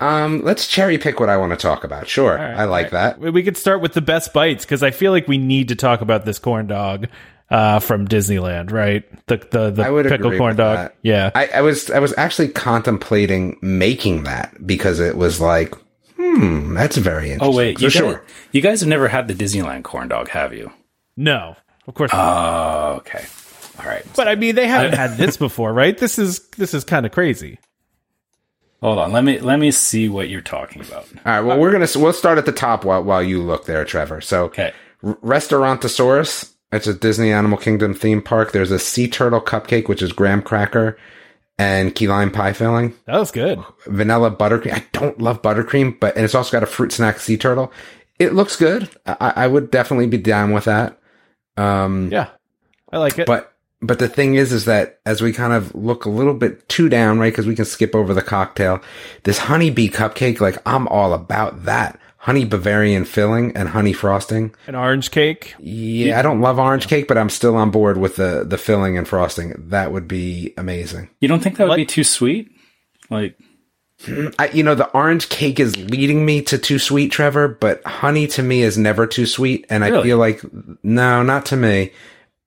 [0.01, 2.07] Um, let's cherry pick what I want to talk about.
[2.07, 2.39] Sure.
[2.39, 3.19] I like that.
[3.19, 5.99] We could start with the best bites because I feel like we need to talk
[6.01, 7.07] about this corn dog
[7.49, 9.03] uh, from Disneyland, right?
[9.27, 10.77] The the the I would pickle agree corn dog.
[10.77, 10.95] that.
[11.01, 15.75] Yeah, I, I was I was actually contemplating making that because it was like,
[16.15, 17.53] hmm, that's very interesting.
[17.53, 18.13] Oh wait, for you sure.
[18.19, 20.71] Guys, you guys have never had the Disneyland corn dog, have you?
[21.17, 21.55] No,
[21.87, 22.13] of course.
[22.13, 22.19] not.
[22.21, 23.25] Oh, okay.
[23.79, 24.05] All right.
[24.15, 25.97] but I mean, they haven't had this before, right?
[25.97, 27.59] This is this is kind of crazy.
[28.81, 29.11] Hold on.
[29.11, 31.05] Let me let me see what you're talking about.
[31.25, 31.41] All right.
[31.41, 34.21] Well, we're gonna we'll start at the top while while you look there, Trevor.
[34.21, 34.73] So, Okay.
[35.03, 36.53] R- Restaurantosaurus.
[36.71, 38.51] It's a Disney Animal Kingdom theme park.
[38.51, 40.97] There's a sea turtle cupcake, which is graham cracker
[41.57, 42.93] and key lime pie filling.
[43.05, 43.59] That was good.
[43.87, 44.73] vanilla buttercream.
[44.73, 47.73] I don't love buttercream, but and it's also got a fruit snack sea turtle.
[48.19, 48.89] It looks good.
[49.05, 50.99] I, I would definitely be down with that.
[51.57, 52.29] Um, Yeah,
[52.91, 53.25] I like it.
[53.27, 53.48] but
[53.81, 56.89] but the thing is, is that as we kind of look a little bit too
[56.89, 57.31] down, right?
[57.31, 58.81] Because we can skip over the cocktail.
[59.23, 61.99] This honeybee cupcake, like I'm all about that.
[62.17, 64.53] Honey Bavarian filling and honey frosting.
[64.67, 65.55] An orange cake.
[65.57, 68.97] Yeah, I don't love orange cake, but I'm still on board with the the filling
[68.97, 69.53] and frosting.
[69.69, 71.09] That would be amazing.
[71.21, 72.51] You don't think that would Like- be too sweet?
[73.09, 73.37] Like
[74.03, 77.81] mm, I, you know, the orange cake is leading me to too sweet, Trevor, but
[77.85, 79.65] honey to me is never too sweet.
[79.69, 80.41] And I feel like,
[80.83, 81.91] no, not to me.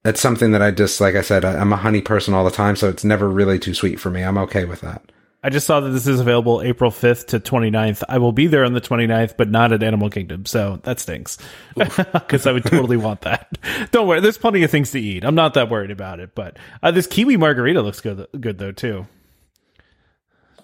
[0.03, 2.51] That's something that I just, like I said, I, I'm a honey person all the
[2.51, 2.75] time.
[2.77, 4.23] So it's never really too sweet for me.
[4.23, 5.03] I'm okay with that.
[5.45, 8.05] I just saw that this is available April 5th to 29th.
[8.09, 10.47] I will be there on the 29th, but not at Animal Kingdom.
[10.47, 11.37] So that stinks.
[11.77, 13.59] Because I would totally want that.
[13.91, 14.21] Don't worry.
[14.21, 15.25] There's plenty of things to eat.
[15.25, 16.35] I'm not that worried about it.
[16.35, 19.07] But uh, this kiwi margarita looks good, good though, too.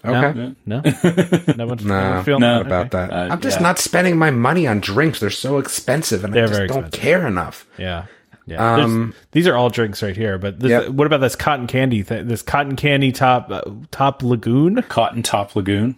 [0.04, 0.54] Okay.
[0.64, 0.80] No?
[1.56, 2.58] No one's No, feeling no.
[2.58, 3.12] Not about that.
[3.12, 3.62] Uh, I'm just yeah.
[3.64, 5.18] not spending my money on drinks.
[5.20, 7.00] They're so expensive and They're I just don't expensive.
[7.00, 7.66] care enough.
[7.78, 8.06] Yeah.
[8.48, 8.74] Yeah.
[8.76, 10.38] Um, these are all drinks right here.
[10.38, 10.88] But this, Yep.
[10.90, 12.26] what about this cotton candy thing?
[12.28, 14.82] This cotton candy top, uh, top lagoon?
[14.88, 15.96] cotton top lagoon.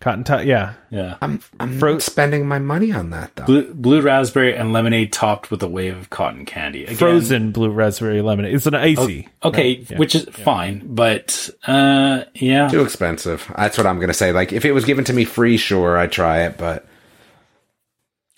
[0.00, 0.44] Cotton top.
[0.44, 0.74] Yeah.
[0.90, 1.16] Yeah.
[1.22, 3.46] I'm, I'm Fro- not spending my money on that though.
[3.46, 6.84] Blue, blue raspberry and lemonade topped with a wave of cotton candy.
[6.84, 8.54] Again, Frozen blue raspberry lemonade.
[8.54, 9.28] It's an icy.
[9.42, 12.68] Okay, which is fine, but uh yeah.
[12.68, 13.50] Too expensive.
[13.56, 14.30] That's what I'm going to say.
[14.32, 16.86] Like, if it was given to me free, sure, I'd try it, but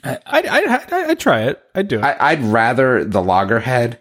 [0.07, 1.63] I, I, I, try it.
[1.75, 2.03] I'd do it.
[2.05, 3.99] I, I'd rather the Loggerhead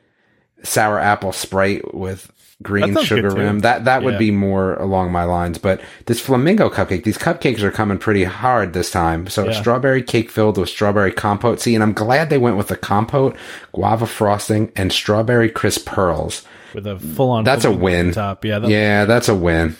[0.63, 2.31] sour apple Sprite with
[2.63, 3.59] green sugar rim.
[3.59, 4.19] That that would Yeah.
[4.19, 5.57] be more along my lines.
[5.57, 9.27] But this flamingo cupcake, these cupcakes are coming pretty hard this time.
[9.27, 9.51] So Yeah.
[9.59, 11.59] strawberry cake filled with strawberry compote.
[11.59, 13.35] See, and I'm glad they went with the compote,
[13.73, 16.43] guava frosting, and strawberry crisp pearls.
[16.73, 17.43] with a full on.
[17.45, 18.11] That's a win.
[18.11, 18.43] Top.
[18.43, 18.59] Yeah.
[18.65, 19.75] Yeah, that's a win.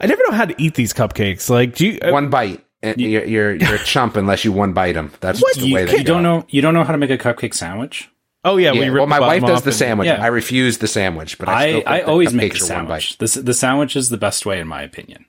[0.00, 1.48] I never know how to eat these cupcakes.
[1.48, 1.98] Like, do you?
[2.00, 2.64] uh, One bite.
[2.86, 5.12] Eh, and you're, you're you're a chump unless you one bite them.
[5.20, 7.54] That's the You, way you don't know you don't know how to make a cupcake
[7.54, 8.08] sandwich?
[8.44, 8.72] oh yeah.
[8.72, 10.06] Yeah, we well, my wife does the sandwich.
[10.06, 10.20] sandwich.
[10.20, 10.24] Yeah.
[10.24, 12.76] I refuse the sandwich, but I, I, still I the always make cupcakes a are
[12.76, 13.02] one bite.
[13.02, 13.18] sandwich.
[13.18, 15.26] This the sandwich is the best way in my opinion.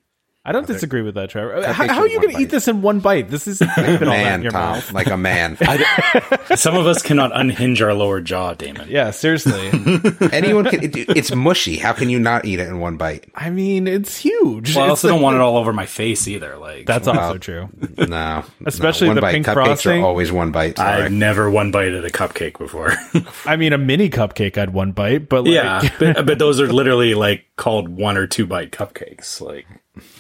[0.47, 1.61] I don't disagree with that, Trevor.
[1.67, 3.29] How, how are are you going to eat this in one bite?
[3.29, 4.93] This is fit all in man, your Tom, mouth.
[4.93, 5.57] like a man.
[6.55, 8.87] Some of us cannot unhinge our lower jaw, Damon.
[8.89, 9.67] Yeah, seriously.
[10.31, 10.83] Anyone can.
[10.85, 11.75] It, it's mushy.
[11.77, 13.25] How can you not eat it in one bite?
[13.35, 14.73] I mean, it's huge.
[14.73, 16.55] Well, I also like- don't want it all over my face either.
[16.57, 17.67] Like That's also true.
[17.97, 19.09] No, Especially no.
[19.09, 19.31] one the bite.
[19.33, 20.01] pink Cupcakes frosting.
[20.01, 20.79] are always one bite.
[20.79, 21.09] I've Sorry.
[21.09, 22.93] never one bite at a cupcake before.
[23.45, 26.67] I mean, a mini cupcake I'd one bite, but like, yeah, but, but those are
[26.71, 29.41] literally like called one or two bite cupcakes.
[29.41, 29.65] Like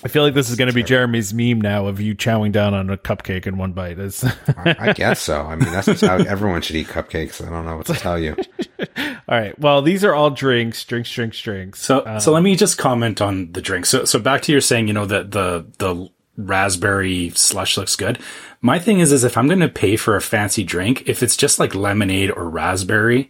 [0.03, 2.73] I feel like this is going to be Jeremy's meme now of you chowing down
[2.73, 3.99] on a cupcake in one bite.
[3.99, 5.41] It's, I guess so.
[5.41, 7.45] I mean, that's how everyone should eat cupcakes.
[7.45, 8.35] I don't know what to tell you.
[8.97, 9.57] all right.
[9.59, 11.81] Well, these are all drinks, drinks, drinks, drinks.
[11.81, 13.89] so, um, so let me just comment on the drinks.
[13.89, 18.19] So, so back to your saying, you know, that the the raspberry slush looks good.
[18.61, 21.37] My thing is, is if I'm going to pay for a fancy drink, if it's
[21.37, 23.29] just like lemonade or raspberry,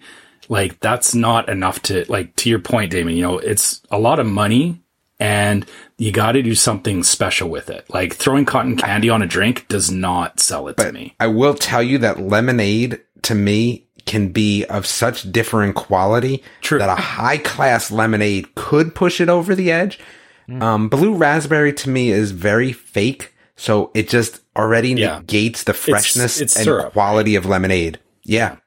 [0.49, 3.15] like that's not enough to like to your point, Damon.
[3.15, 4.81] You know, it's a lot of money.
[5.20, 5.65] And
[5.97, 7.86] you got to do something special with it.
[7.89, 11.15] Like throwing cotton candy on a drink does not sell it to me.
[11.20, 16.80] I will tell you that lemonade to me can be of such differing quality True.
[16.80, 19.99] that a high class lemonade could push it over the edge.
[20.47, 20.61] Mm.
[20.61, 23.34] Um, blue raspberry to me is very fake.
[23.55, 25.18] So it just already Yeah.
[25.18, 27.99] negates the freshness it's and syrup, quality of lemonade.
[28.24, 28.57] Yeah.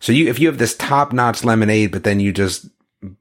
[0.00, 2.66] So you, if you have this top notch lemonade, but then you just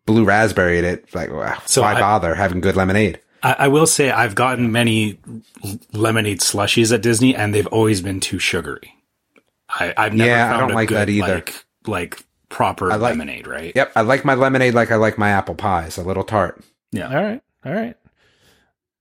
[0.06, 3.20] blue raspberry at it, like, wow, So why I- bother having good lemonade?
[3.42, 5.20] I, I will say I've gotten many
[5.92, 8.94] lemonade slushies at Disney, and they've always been too sugary.
[9.70, 11.36] I, I've never Yeah, I don't a like good, that either.
[11.36, 13.74] Like, like proper like- lemonade, right?
[13.76, 13.92] Yep.
[13.96, 16.64] I like my lemonade like I like my apple pies, a little tart.
[16.92, 17.10] Yeah.
[17.10, 17.42] All right.
[17.66, 17.96] All right.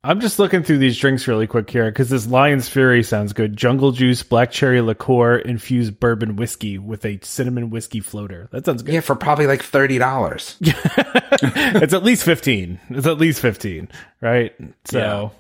[0.04, 3.56] I'm just looking through these drinks really quick here because this Lion's Fury sounds good.
[3.56, 8.48] Jungle juice, black cherry liqueur, infused bourbon whiskey with a cinnamon whiskey floater.
[8.50, 8.94] That sounds good.
[8.94, 10.56] Yeah, for probably like $30.
[11.82, 12.80] it's at least 15.
[12.90, 13.88] It's at least 15,
[14.20, 14.52] right?
[14.86, 15.30] So,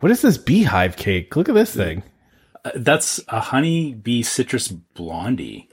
[0.00, 1.36] what is this beehive cake?
[1.36, 2.02] Look at this thing.
[2.64, 5.68] Uh, That's a honey bee citrus blondie.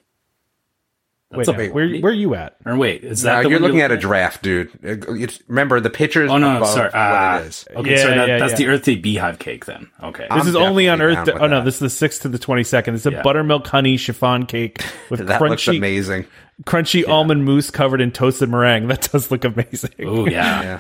[1.38, 2.56] Wait, a- now, where where are you at?
[2.66, 4.72] Or wait, is Now that the you're one looking at a draft, dude.
[4.84, 6.30] It's, remember the pictures.
[6.32, 6.86] Oh no, above sorry.
[6.86, 7.66] what Ah, it is.
[7.76, 8.16] Okay, Yeah, sorry.
[8.16, 8.58] That, yeah, that's yeah.
[8.58, 9.66] the Earth Day Beehive cake.
[9.66, 10.24] Then okay.
[10.24, 11.26] This I'm is only on Earth.
[11.26, 12.96] down oh with no, this is the sixth to the twenty second.
[12.96, 13.22] It's a Yeah.
[13.22, 16.26] buttermilk honey chiffon cake with That looks crunchy amazing.
[16.66, 18.88] crunchy almond mousse covered in toasted meringue.
[18.94, 19.92] That does look amazing.
[20.04, 20.62] Oh yeah.
[20.64, 20.80] Yeah,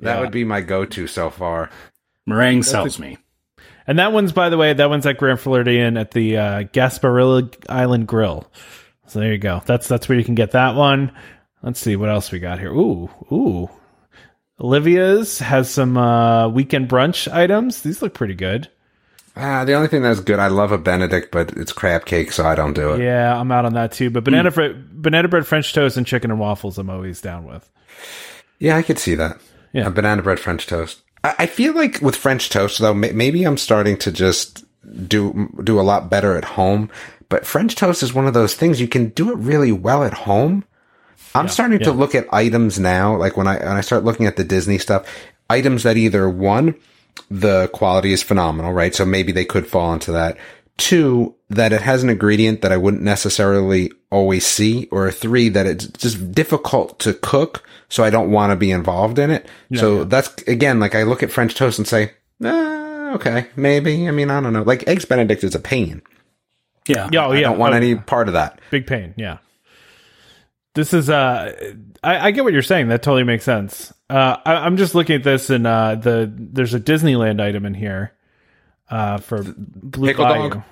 [0.00, 0.20] that Yeah.
[0.20, 1.70] would be my go-to so far.
[2.26, 3.18] meringue sells me.
[3.88, 7.52] And that one's, by the way, that one's at Grand Floridian at the uh, Gasparilla
[7.70, 8.46] Island Grill.
[9.08, 9.62] So there you go.
[9.66, 11.12] That's that's where you can get that one.
[11.62, 12.72] Let's see what else we got here.
[12.72, 13.68] Ooh, ooh.
[14.60, 17.82] Olivia's has some uh, weekend brunch items.
[17.82, 18.68] These look pretty good.
[19.36, 22.44] Ah, the only thing that's good, I love a Benedict, but it's crab cake, so
[22.44, 23.00] I don't do it.
[23.00, 24.10] Yeah, I'm out on that too.
[24.10, 27.70] But banana bread, banana bread, French toast, and chicken and waffles, I'm always down with.
[28.58, 29.40] Yeah, I could see that.
[29.72, 29.86] Yeah.
[29.86, 31.02] A banana bread French toast.
[31.22, 34.64] I, I feel like with French toast though, may, maybe I'm starting to just
[35.06, 36.90] do do a lot better at home.
[37.28, 40.14] But French toast is one of those things you can do it really well at
[40.14, 40.64] home.
[41.34, 44.36] I'm starting to look at items now, like when I when I start looking at
[44.36, 45.06] the Disney stuff,
[45.50, 46.74] items that either one,
[47.30, 48.94] the quality is phenomenal, right?
[48.94, 50.38] So maybe they could fall into that.
[50.78, 55.66] Two, that it has an ingredient that I wouldn't necessarily always see, or three, that
[55.66, 59.46] it's just difficult to cook, so I don't want to be involved in it.
[59.80, 62.12] so that's again, like I look at French toast and say,
[62.42, 64.08] eh, okay, maybe.
[64.08, 64.62] I mean, I don't know.
[64.62, 66.00] Like eggs Benedict is a pain.
[66.88, 67.08] Yeah.
[67.12, 67.40] Yeah, oh, I yeah.
[67.48, 68.60] don't want Oh, any part of that.
[68.70, 69.14] big pain.
[69.16, 69.38] Yeah.
[70.74, 71.74] This is uh,
[72.04, 72.88] I, I get what you're saying.
[72.88, 73.92] That totally makes sense.
[74.08, 77.74] Uh, I, I'm just looking at this and uh, the there's a Disneyland item in
[77.74, 78.12] here,
[78.90, 80.50] uh, for Blue pickle Bayou.
[80.50, 80.62] dog?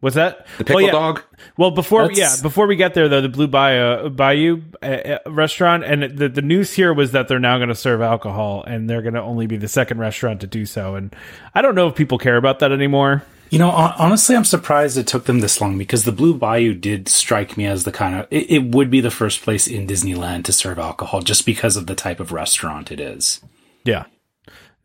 [0.00, 0.46] What's that?
[0.58, 0.92] The pickle Well, yeah.
[0.92, 1.22] dog.
[1.56, 5.18] Well, before That's- yeah, before we get there though, the Blue Bayou, Bayou uh, uh,
[5.30, 8.90] restaurant, and the the news here was that they're now going to serve alcohol, and
[8.90, 10.96] they're going to only be the second restaurant to do so.
[10.96, 11.16] And
[11.54, 13.22] I don't know if people care about that anymore.
[13.50, 17.08] You know, honestly, I'm surprised it took them this long because the Blue Bayou did
[17.08, 20.44] strike me as the kind of it, it would be the first place in Disneyland
[20.44, 23.40] to serve alcohol just because of the type of restaurant it is.
[23.84, 24.06] Yeah.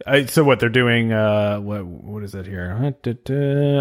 [0.05, 1.11] I, so what they're doing?
[1.13, 2.75] Uh, what what is that here?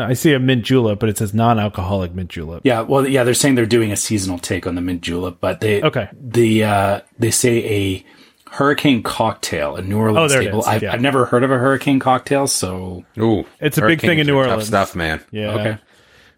[0.07, 2.61] I see a mint julep, but it says non-alcoholic mint julep.
[2.65, 5.61] Yeah, well, yeah, they're saying they're doing a seasonal take on the mint julep, but
[5.61, 6.09] they Okay.
[6.13, 8.07] the uh, they say a
[8.51, 10.61] hurricane cocktail, a New Orleans Oh, there it staple.
[10.61, 10.93] is, I've, yeah.
[10.93, 14.37] I've never heard of a hurricane cocktail, so Ooh, It's a big thing in New
[14.39, 14.69] are tough Orleans.
[14.69, 15.21] stuff, man.
[15.31, 15.51] Yeah.
[15.55, 15.79] Okay.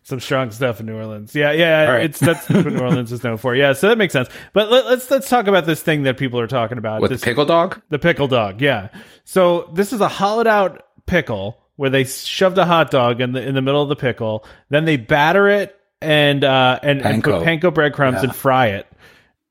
[0.05, 1.33] Some strong stuff in New Orleans.
[1.35, 1.87] Yeah, yeah.
[1.87, 2.05] All right.
[2.07, 3.55] It's that's what New Orleans is known for.
[3.55, 4.29] Yeah, so that makes sense.
[4.53, 7.01] But let, let's let's talk about this thing that people are talking about.
[7.01, 7.81] With this, the pickle dog?
[7.89, 8.89] The pickle dog, yeah.
[9.25, 13.47] So this is a hollowed out pickle where they shoved a hot dog in the
[13.47, 17.35] in the middle of the pickle, then they batter it and uh and, and put
[17.35, 17.45] Panko.
[17.61, 18.89] panko breadcrumbs and fry it.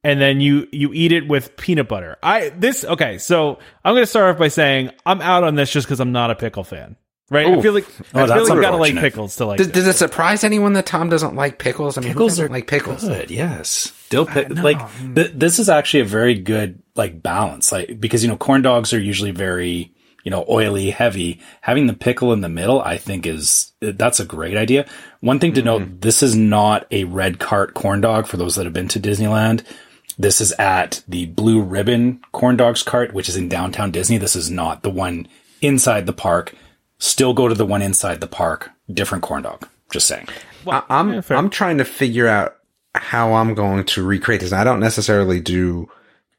[0.04, 2.18] And then you you eat it with peanut butter.
[2.24, 5.86] I this okay, so I'm gonna start off by saying I'm out on this just
[5.86, 6.96] because I'm not a pickle fan.
[7.30, 7.48] Right?
[7.48, 7.62] I Ooh.
[7.62, 9.88] feel like oh, I Oh, feel that's like gotta like pickles to like Does, does
[9.88, 11.98] it surprise anyone that Tom doesn't like pickles?
[11.98, 13.04] I mean, pickles are like pickles?
[13.04, 13.32] good.
[13.32, 15.16] Yes, dill pick like mm.
[15.16, 18.92] th- this is actually a very good like balance, like because you know corn dogs
[18.92, 19.94] are usually very
[20.24, 21.40] you know oily, heavy.
[21.62, 24.86] Having the pickle in the middle, I think is that's a great idea.
[25.22, 25.66] One thing to mm-hmm.
[25.66, 29.00] note: this is not a red cart corn dog for those that have been to
[29.00, 29.64] Disneyland.
[30.22, 34.20] This is at the Blue Ribbon Corn Dogs cart, which is in downtown Disney.
[34.20, 35.28] This is not the one
[35.62, 36.54] inside the park.
[37.00, 38.70] Still go to the one inside the park.
[38.94, 39.68] Different corn dog.
[39.92, 40.28] Just saying.
[40.68, 42.58] I, I'm I'm trying to figure out
[42.94, 44.54] how I'm going to recreate this.
[44.54, 45.90] I don't necessarily do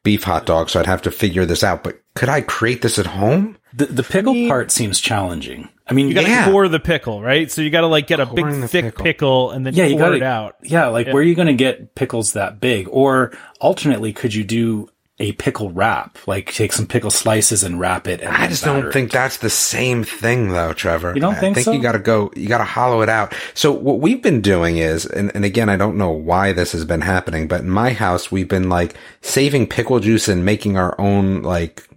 [0.03, 1.83] beef hot dogs, so I'd have to figure this out.
[1.83, 3.57] But could I create this at home?
[3.73, 5.67] The the pickle part seems challenging.
[5.87, 6.45] I mean, You gotta Yeah.
[6.49, 7.51] core the pickle, right?
[7.51, 9.03] So you gotta like get a big Coring the thick pickle.
[9.03, 9.51] pickle.
[9.51, 10.55] and then yeah, you pour got it out.
[10.63, 12.87] Yeah, like where are you going to get pickles that big?
[12.89, 16.17] Or alternately, could you do a pickle wrap?
[16.25, 18.21] Like take some pickle slices and wrap it.
[18.21, 18.93] And I just don't it.
[18.93, 21.13] think that's the same thing, though, Trevor.
[21.15, 21.71] You don't I think think so?
[21.73, 22.31] you got to go.
[22.35, 23.33] You got to hollow it out.
[23.53, 26.85] So what we've been doing is, and, and again, I don't know why this has
[26.85, 30.99] been happening, but in my house, we've been like saving pickle juice and making our
[30.99, 31.87] own like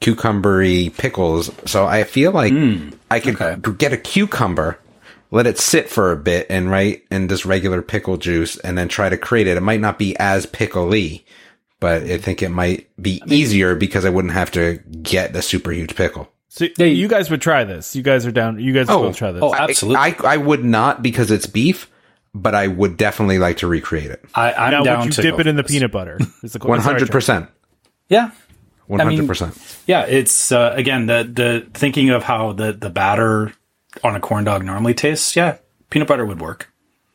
[0.00, 1.50] cucumbery pickles.
[1.64, 2.90] So I feel like hmm.
[3.10, 3.72] I could okay.
[3.76, 4.78] get a cucumber.
[5.32, 8.88] Let it sit for a bit and right and just regular pickle juice and then
[8.88, 9.56] try to create it.
[9.56, 11.26] It might not be as pickly,
[11.80, 15.72] but I think it might be easier because I wouldn't have to get a super
[15.72, 16.30] huge pickle.
[16.48, 17.96] So Yeah, you you- guys would try this.
[17.96, 18.60] You guys are down.
[18.60, 19.42] You guys Oh, will try this.
[19.42, 19.98] oh, absolutely.
[19.98, 21.90] I, I would not because it's beef,
[22.32, 24.24] but I would definitely like to recreate it.
[24.34, 25.72] I, I'm now down would you to dip it in the this.
[25.72, 26.18] peanut butter?
[26.62, 27.48] One hundred percent.
[28.08, 28.30] Yeah,
[28.86, 29.56] One hundred percent.
[29.86, 30.02] yeah.
[30.06, 33.52] It's uh, again the the thinking of how the the batter
[34.04, 35.34] on a corn dog normally tastes.
[35.36, 35.58] Yeah,
[35.90, 36.72] peanut butter would work.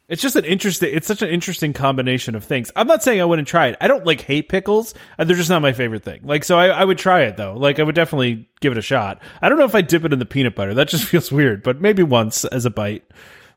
[0.10, 0.94] It's just an interesting.
[0.94, 2.70] It's such an interesting combination of things.
[2.76, 3.78] I'm not saying I wouldn't try it.
[3.80, 4.94] I don't like hate pickles.
[5.18, 6.20] They're just not my favorite thing.
[6.24, 7.54] Like so, I, I would try it though.
[7.56, 9.22] Like I would definitely give it a shot.
[9.42, 10.74] I don't know if I dip it in the peanut butter.
[10.74, 11.64] That just feels weird.
[11.64, 13.06] But maybe once as a bite.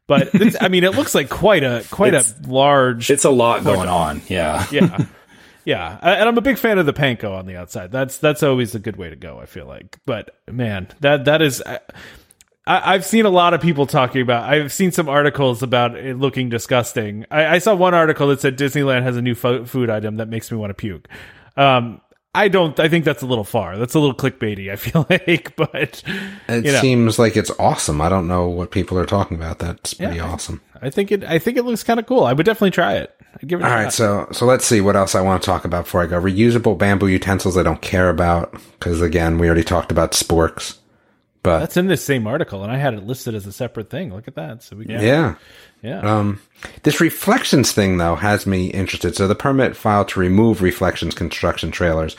[0.07, 3.11] But this, I mean, it looks like quite a quite It's- a large.
[3.11, 4.21] It's a lot going on.
[4.29, 4.65] Yeah.
[4.71, 5.07] yeah,
[5.65, 7.91] yeah, and I'm a big fan of the panko on the outside.
[7.93, 9.39] That's that's always a good way to go.
[9.41, 11.63] I feel like, but man, that that is.
[11.65, 11.81] I,
[12.67, 14.49] I- I've seen a lot of people talking about.
[14.51, 17.27] I've seen some articles about it looking disgusting.
[17.31, 20.29] I, I saw one article that said Disneyland has a new fo- food item that
[20.29, 21.07] makes me want to puke.
[21.59, 22.01] Um,
[22.35, 22.81] I don't.
[22.81, 23.77] I think that's a little far.
[23.77, 24.73] That's a little clickbaity.
[24.73, 26.03] I feel like, but
[26.49, 26.81] It know.
[26.81, 28.01] seems like it's awesome.
[28.01, 29.59] I don't know what people are talking about.
[29.59, 30.33] That's pretty Yeah.
[30.33, 30.61] awesome.
[30.81, 31.23] I think it.
[31.23, 32.25] I think it looks kind of cool.
[32.25, 33.15] I would definitely try it.
[33.35, 33.65] I'd give it.
[33.65, 36.07] All right, so so let's see what else I want to talk about before I
[36.07, 36.21] go.
[36.21, 40.79] Reusable bamboo utensils I don't care about because again we already talked about sporks.
[41.43, 44.15] But That's in this same article, and I had it listed as a separate thing.
[44.15, 44.63] Look at that.
[44.63, 45.35] So we can, yeah,
[45.83, 46.01] yeah.
[46.01, 46.41] um,
[46.85, 49.15] this reflections thing though has me interested.
[49.15, 52.17] So the permit filed to remove reflections construction trailers.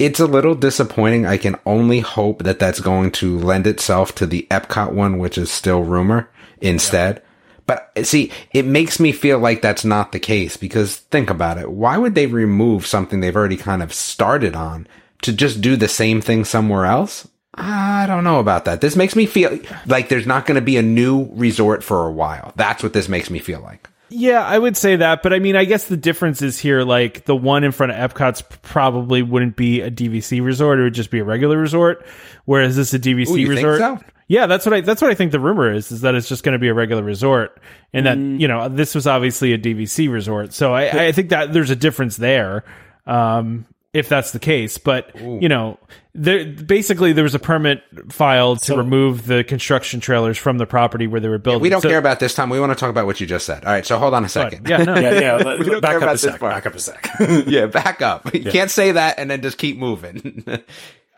[0.00, 1.24] It's a little disappointing.
[1.24, 5.38] I can only hope that that's going to lend itself to the Epcot one, which
[5.38, 6.28] is still rumor
[6.60, 7.22] instead.
[7.66, 11.70] But see, it makes me feel like that's not the case because think about it.
[11.70, 14.86] Why would they remove something they've already kind of started on
[15.22, 17.26] to just do the same thing somewhere else?
[17.54, 18.80] I don't know about that.
[18.80, 22.12] This makes me feel like there's not going to be a new resort for a
[22.12, 22.52] while.
[22.56, 23.88] That's what this makes me feel like.
[24.10, 26.82] Yeah, I would say that, but I mean, I guess the difference is here.
[26.82, 30.94] Like the one in front of Epcot's probably wouldn't be a DVC resort; it would
[30.94, 32.04] just be a regular resort.
[32.44, 33.78] Whereas this is a DVC Ooh, resort.
[33.78, 33.98] so?
[34.26, 36.44] Yeah, that's what I that's what I think the rumor is is that it's just
[36.44, 37.60] going to be a regular resort,
[37.92, 38.40] and that Mm.
[38.40, 40.52] you know this was obviously a DVC resort.
[40.54, 42.64] So I, I think that there's a difference there.
[43.06, 45.78] Um, if that's the case, but you know,
[46.14, 51.06] there basically there was a permit filed to remove the construction trailers from the property
[51.06, 51.62] where they were building.
[51.62, 52.48] We don't So- care about this time.
[52.50, 53.64] We want to talk about what you just said.
[53.64, 53.86] All right.
[53.86, 54.68] So hold on a second.
[54.68, 55.20] Yeah, no, Yeah.
[55.20, 55.34] Yeah.
[55.36, 56.40] let- We don't back care up about this sec.
[56.40, 56.54] part.
[56.54, 57.08] Back up a sec.
[57.46, 58.34] yeah, back up.
[58.34, 60.44] You can't say that and then just keep moving.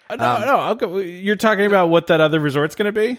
[0.09, 0.98] Uh, no, um, no, I'll go.
[0.98, 3.18] You're talking about what that other resort's going to be,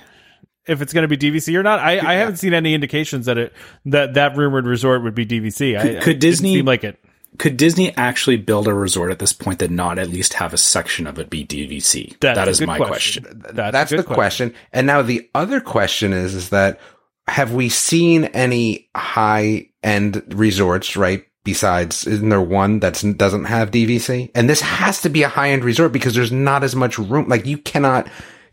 [0.67, 1.79] if it's going to be DVC or not.
[1.79, 3.53] I, I haven't seen any indications that it
[3.85, 5.79] that that rumored resort would be DVC.
[5.81, 6.99] Could- I- could it Disney- seem like it?
[7.39, 10.57] Could Disney actually build a resort at this point that not at least have a
[10.57, 12.17] section of it be DVC?
[12.19, 13.23] That's that a is good my question.
[13.25, 13.43] question.
[13.53, 14.55] That's, That's the good question.
[14.73, 16.79] And now the other question is, is that
[17.27, 21.26] have we seen any high end resorts, right?
[21.47, 24.31] Besides, isn't there one that doesn't have DVC?
[24.35, 27.29] And this has to be a high end resort because there's not as much room.
[27.29, 28.09] Like you cannot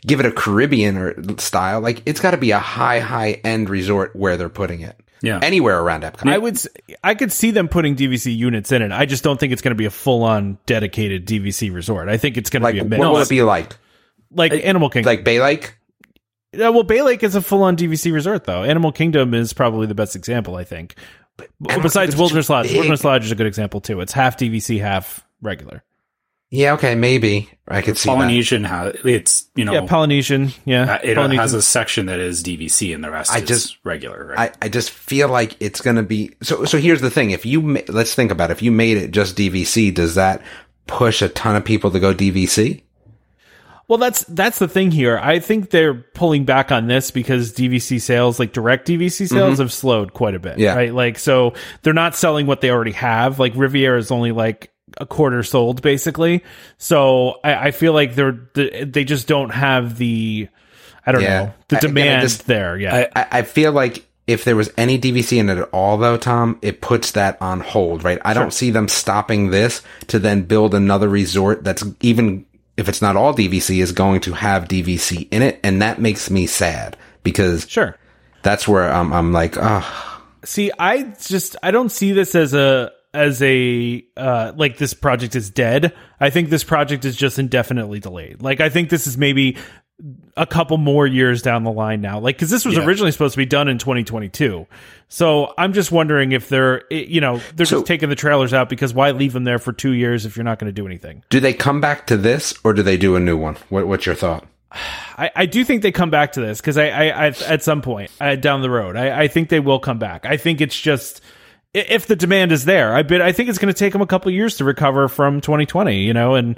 [0.06, 1.80] give it a Caribbean or style.
[1.80, 4.96] Like it's got to be a high, high end resort where they're putting it.
[5.22, 5.40] Yeah.
[5.42, 6.30] Anywhere around Epcot.
[6.30, 6.56] I would,
[7.02, 8.92] I could see them putting DVC units in it.
[8.92, 12.08] I just don't think it's going to be a full on dedicated DVC resort.
[12.08, 13.10] I think it's going to be a middle.
[13.10, 13.76] what mix, will it be like?
[14.30, 15.10] like Animal Kingdom.
[15.10, 15.74] Like Bay Lake?
[16.52, 18.62] Yeah, well, Bay Lake is a full on DVC resort, though.
[18.62, 20.94] Animal Kingdom is probably the best example, I think.
[21.60, 22.76] Besides Wilderness Lodge, big.
[22.76, 24.00] Wilderness Lodge is a good example too.
[24.00, 25.82] It's half DVC, half regular.
[26.50, 28.14] Yeah, okay, maybe I could see that.
[28.14, 30.52] Polynesian has it's you know Yeah, Polynesian.
[30.64, 31.40] Yeah, uh, it Polynesian.
[31.40, 34.26] has a section that is DVC and the rest I is just- regular.
[34.26, 34.50] Right?
[34.60, 36.64] I, I just feel like it's going to be so.
[36.64, 38.52] So here's the thing: if you ma- let's think about it.
[38.52, 40.42] if you made it just DVC, does that
[40.86, 42.82] push a ton of people to go DVC?
[43.86, 45.18] Well, that's that's the thing here.
[45.18, 49.72] I think they're pulling back on this because DVC sales, like direct DVC sales, have
[49.72, 50.52] slowed quite a bit.
[50.52, 50.60] Mm-hmm.
[50.62, 50.74] Yeah.
[50.74, 50.94] right.
[50.94, 53.38] Like so, they're not selling what they already have.
[53.38, 56.42] Like Riviera is only like a quarter sold, basically.
[56.78, 60.48] So I, I feel like they're they just don't have the
[61.06, 61.44] I don't Yeah.
[61.44, 62.78] know the I- again, I demand just- there.
[62.78, 66.16] Yeah, I, I feel like if there was any DVC in it at all, though,
[66.16, 68.18] Tom, it puts that on hold, right?
[68.24, 72.46] I don't see them stopping this to then build another resort that's even
[72.76, 76.30] if it's not all DVC is going to have DVC in it, and that makes
[76.30, 77.96] me sad because sure.
[78.42, 80.14] that's where I'm, I'm like, oh,
[80.44, 85.34] See, I just I don't see this as a as a uh like this project
[85.34, 85.94] is dead.
[86.20, 88.42] I think this project is just indefinitely delayed.
[88.42, 89.56] Like I think this is maybe
[90.36, 92.18] a couple more years down the line now.
[92.18, 92.84] Like cuz this was Yeah.
[92.84, 94.66] originally supposed to be done in 2022.
[95.08, 98.68] So I'm just wondering if they're you know, they're So- just taking the trailers out
[98.68, 101.22] because why leave them there for 2 years if you're not going to do anything.
[101.30, 103.56] do they come back to this or do they do a new one?
[103.68, 104.44] What, what's your thought?
[105.16, 107.80] I, I do think they come back to this because I, I, I at some
[107.80, 110.26] point uh, down the road, I, I think they will come back.
[110.26, 111.20] I think it's just
[111.74, 112.94] if the demand is there.
[112.94, 115.40] I bet I think it's going to take them a couple years to recover from
[115.40, 115.98] 2020.
[116.04, 116.56] You know, and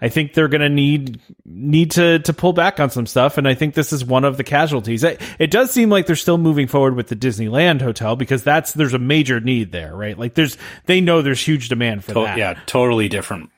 [0.00, 3.38] I think they're going to need need to to pull back on some stuff.
[3.38, 5.02] And I think this is one of the casualties.
[5.02, 8.72] It, it does seem like they're still moving forward with the Disneyland hotel because that's
[8.74, 10.18] there's a major need there, right?
[10.18, 12.38] Like there's they know there's huge demand for To- that.
[12.38, 13.50] yeah, totally different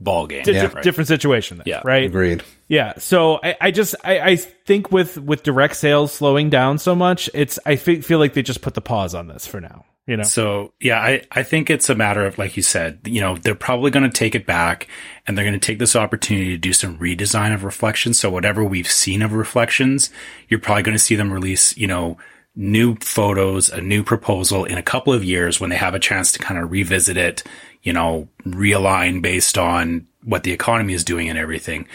[0.00, 0.44] ball game.
[0.44, 0.68] Di- Yeah.
[0.68, 1.56] di- different situation.
[1.56, 1.80] There, Yeah.
[1.84, 2.04] right.
[2.04, 2.44] Agreed.
[2.68, 2.92] Yeah.
[2.98, 7.28] So I, I just I, I think with with direct sales slowing down so much,
[7.34, 9.84] it's I feel like they just put the pause on this for now.
[10.08, 10.22] You know.
[10.22, 13.54] So yeah, I, I think it's a matter of like you said, you know, they're
[13.54, 14.88] probably going to take it back
[15.26, 18.18] and they're going to take this opportunity to do some redesign of reflections.
[18.18, 20.08] So whatever we've seen of reflections,
[20.48, 22.16] you're probably going to see them release, you know,
[22.56, 26.32] new photos, a new proposal in a couple of years when they have a chance
[26.32, 27.42] to kind of revisit it,
[27.82, 31.86] you know, realign based on what the economy is doing and everything.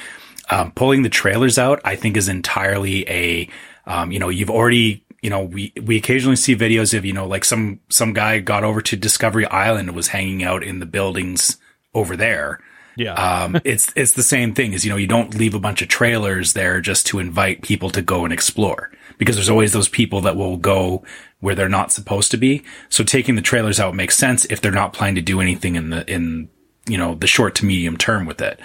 [0.52, 3.50] Um, pulling the trailers out, I think is entirely a,
[3.88, 7.26] um, you know, you've already, you know, we, we occasionally see videos of, you know,
[7.26, 10.86] like some, some guy got over to Discovery Island and was hanging out in the
[10.86, 11.58] buildings
[11.94, 12.60] over there.
[12.98, 13.14] Yeah.
[13.14, 15.88] Um, it's, it's the same thing as, you know, you don't leave a bunch of
[15.88, 20.20] trailers there just to invite people to go and explore because there's always those people
[20.22, 21.04] that will go
[21.40, 22.62] where they're not supposed to be.
[22.90, 25.90] So taking the trailers out makes sense if they're not planning to do anything in
[25.90, 26.50] the, in,
[26.86, 28.60] you know, the short to medium term with it.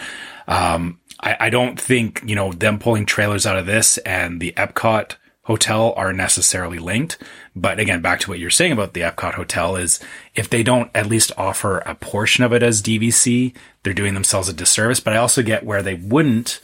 [0.49, 4.53] Um, I, I don't think, you know, them pulling trailers out of this and the
[4.57, 5.15] Epcot
[5.49, 7.17] hotel are necessarily linked.
[7.57, 9.99] But again, back to what you're saying about the Epcot hotel is
[10.35, 14.51] if they don't at least offer a portion of it as DVC, they're doing themselves
[14.51, 15.01] a disservice.
[15.01, 16.61] But I also get where they wouldn't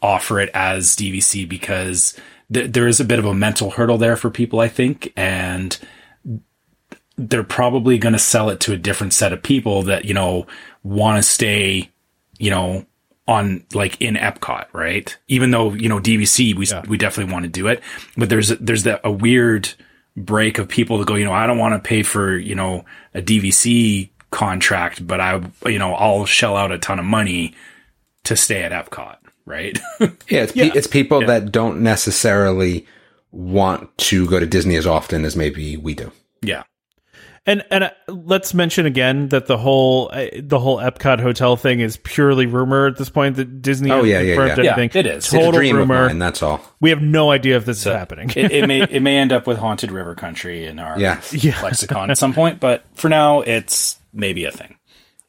[0.00, 2.16] offer it as DVC because
[2.54, 5.12] th- there is a bit of a mental hurdle there for people, I think.
[5.16, 5.76] And
[7.18, 10.46] they're probably going to sell it to a different set of people that, you know,
[10.84, 11.90] want to stay,
[12.38, 12.86] you know,
[13.30, 15.16] on like in Epcot, right?
[15.28, 17.80] Even though, you know, DVC, we, we definitely want to do it,
[18.16, 19.72] but there's, there's that a weird
[20.16, 22.84] break of people that go, you know, I don't want to pay for, you know,
[23.14, 27.54] a DVC contract, but I, you know, I'll shell out a ton of money
[28.24, 29.78] to stay at Epcot, right?
[30.00, 30.08] Yeah,
[30.42, 32.84] it's, pe- it's people that don't necessarily
[33.30, 36.10] want to go to Disney as often as maybe we do.
[36.42, 36.64] yeah.
[37.50, 41.80] And and uh, let's mention again that the whole uh, the whole Epcot hotel thing
[41.80, 43.36] is purely rumor at this point.
[43.36, 44.72] That Disney Oh, yeah, yeah, confirmed yeah.
[44.76, 44.90] anything.
[44.94, 45.16] Yeah, it is.
[45.16, 46.06] It's It's Total a dream rumor.
[46.06, 46.60] and that's all.
[46.80, 48.30] We have no idea if this is happening.
[48.36, 51.20] it, it may, it may end up with Haunted River Country in our Yeah.
[51.62, 54.76] lexicon at some point, but for now, it's maybe a thing.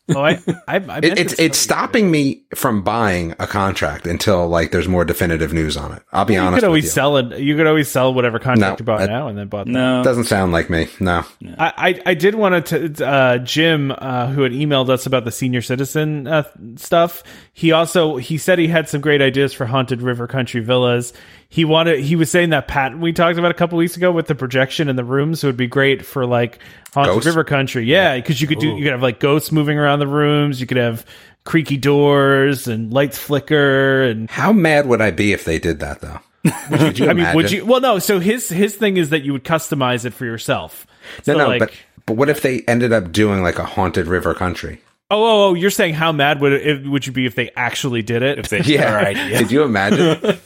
[0.10, 0.32] Oh, I,
[0.68, 5.06] I, I It, it's it's stopping me from buying a contract until like there's more
[5.06, 6.04] definitive news on it.
[6.12, 6.90] I'll be You honest could with always you.
[6.90, 7.40] sell it.
[7.40, 9.66] You could always sell whatever contract No, you bought that- now and then bought.
[9.68, 9.72] that.
[9.72, 10.88] No, Doesn't sound like me.
[11.00, 11.24] No.
[11.58, 15.32] I, I, I did want to, uh, Jim, uh, who had emailed us about the
[15.32, 16.44] senior citizen uh,
[16.76, 17.24] stuff.
[17.54, 21.14] He also, he said he had some great ideas for Haunted River Country Villas.
[21.52, 24.28] He wanted, he was saying that patent we talked about a couple weeks ago with
[24.28, 26.60] the projection in the rooms would be great for like
[26.94, 27.28] Haunted Ghosts?
[27.28, 27.84] River Country.
[27.84, 28.18] Yeah.
[28.22, 30.62] Cause you could do, you could have like ghosts moving around the rooms.
[30.62, 31.06] You could have
[31.44, 36.00] creaky doors and lights flicker and How mad would I be if they did that
[36.00, 36.20] though?
[36.72, 37.64] Would you I mean, would you?
[37.66, 38.00] Well, no.
[38.00, 40.88] So his his thing is that you would customize it for yourself.
[41.22, 41.72] So No, no, like, but
[42.08, 44.82] but what if they ended up doing like a haunted river country?
[45.12, 48.02] oh, oh, oh, you're saying how mad would it would you be if they actually
[48.02, 48.40] did it?
[48.40, 48.90] if they, Yeah.
[48.90, 49.38] all right, yeah.
[49.38, 50.40] Could you imagine?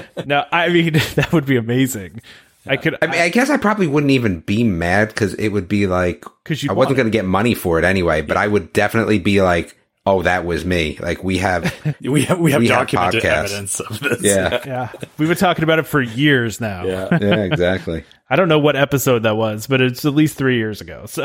[0.26, 2.20] no, I mean that would be amazing.
[2.66, 2.96] I could.
[3.02, 6.24] I mean, I guess I probably wouldn't even be mad because it would be like
[6.44, 8.22] 'Cause you'd I wasn't going to get money for it anyway.
[8.22, 9.76] But I would definitely be like,
[10.06, 13.44] "Oh, that was me." Like we have, we have we have We documented podcasts.
[13.52, 14.22] evidence of this.
[14.22, 16.84] yeah, yeah, we've been talking about it for years now.
[16.86, 17.08] yeah.
[17.20, 18.02] yeah, exactly.
[18.30, 21.04] I don't know what episode that was, but it's at least three years ago.
[21.04, 21.24] So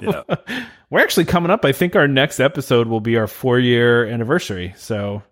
[0.00, 0.22] Yeah.
[0.90, 1.64] we're actually coming up.
[1.64, 4.74] I think our next episode will be our four year anniversary.
[4.76, 5.22] So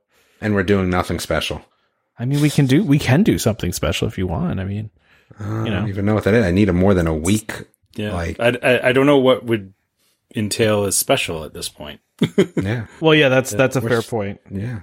[0.41, 1.63] And we're doing nothing special.
[2.19, 4.59] I mean, we can do we can do something special if you want.
[4.61, 4.91] I mean,
[5.39, 6.45] I you don't even know what that is.
[6.45, 7.53] I need a more than a week.
[7.95, 8.13] Yeah.
[8.13, 9.73] Like- I, I, I don't know what would
[10.37, 12.01] entail as special at this point.
[12.57, 14.41] Yeah, well, yeah, that's that's a fair point.
[14.51, 14.81] yeah.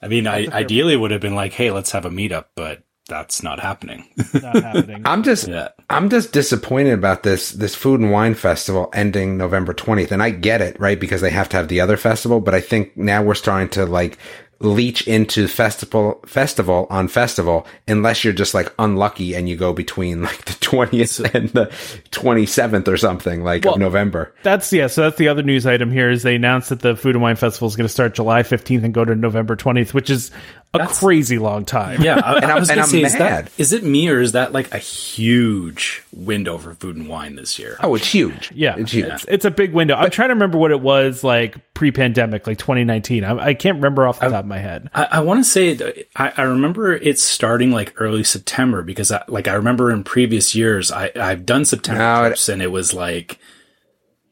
[0.00, 2.82] I mean, I, ideally it would have been like, hey, let's have a meetup, but
[3.08, 4.08] that's not happening.
[4.32, 5.02] Not happening.
[5.04, 5.68] I'm just, Yeah.
[5.90, 10.10] I'm just disappointed about this this food and wine festival ending November 20th.
[10.12, 10.98] And I get it, right?
[11.00, 12.40] Because they have to have the other festival.
[12.40, 14.18] But I think now we're starting to like
[14.60, 20.22] leech into festival festival on festival unless you're just like unlucky and you go between
[20.24, 21.66] like the 20th and the
[22.10, 24.34] 27th or something like Well, of November.
[24.42, 24.88] That's yeah.
[24.88, 27.36] So that's the other news item here is they announced that the Food and Wine
[27.36, 30.32] Festival is going to start July 15th and go to November 20th, which is
[30.74, 32.02] a crazy long time.
[32.02, 34.20] Yeah, I, And I was and gonna I'm say, is that is it me or
[34.20, 37.76] is that like a huge window for food and wine this year?
[37.80, 38.52] Oh, it's huge.
[38.54, 39.06] Yeah, It's huge.
[39.06, 39.94] It's, it's a big window.
[39.94, 43.24] I'm trying to remember what it was like pre-pandemic, like 2019.
[43.24, 44.90] I, I can't remember off the top of my head.
[44.94, 49.12] I, I want to say that I, I remember it starting like early September because
[49.12, 52.62] I, like I remember in previous years I I've done September No, it- trips and
[52.62, 53.38] it was like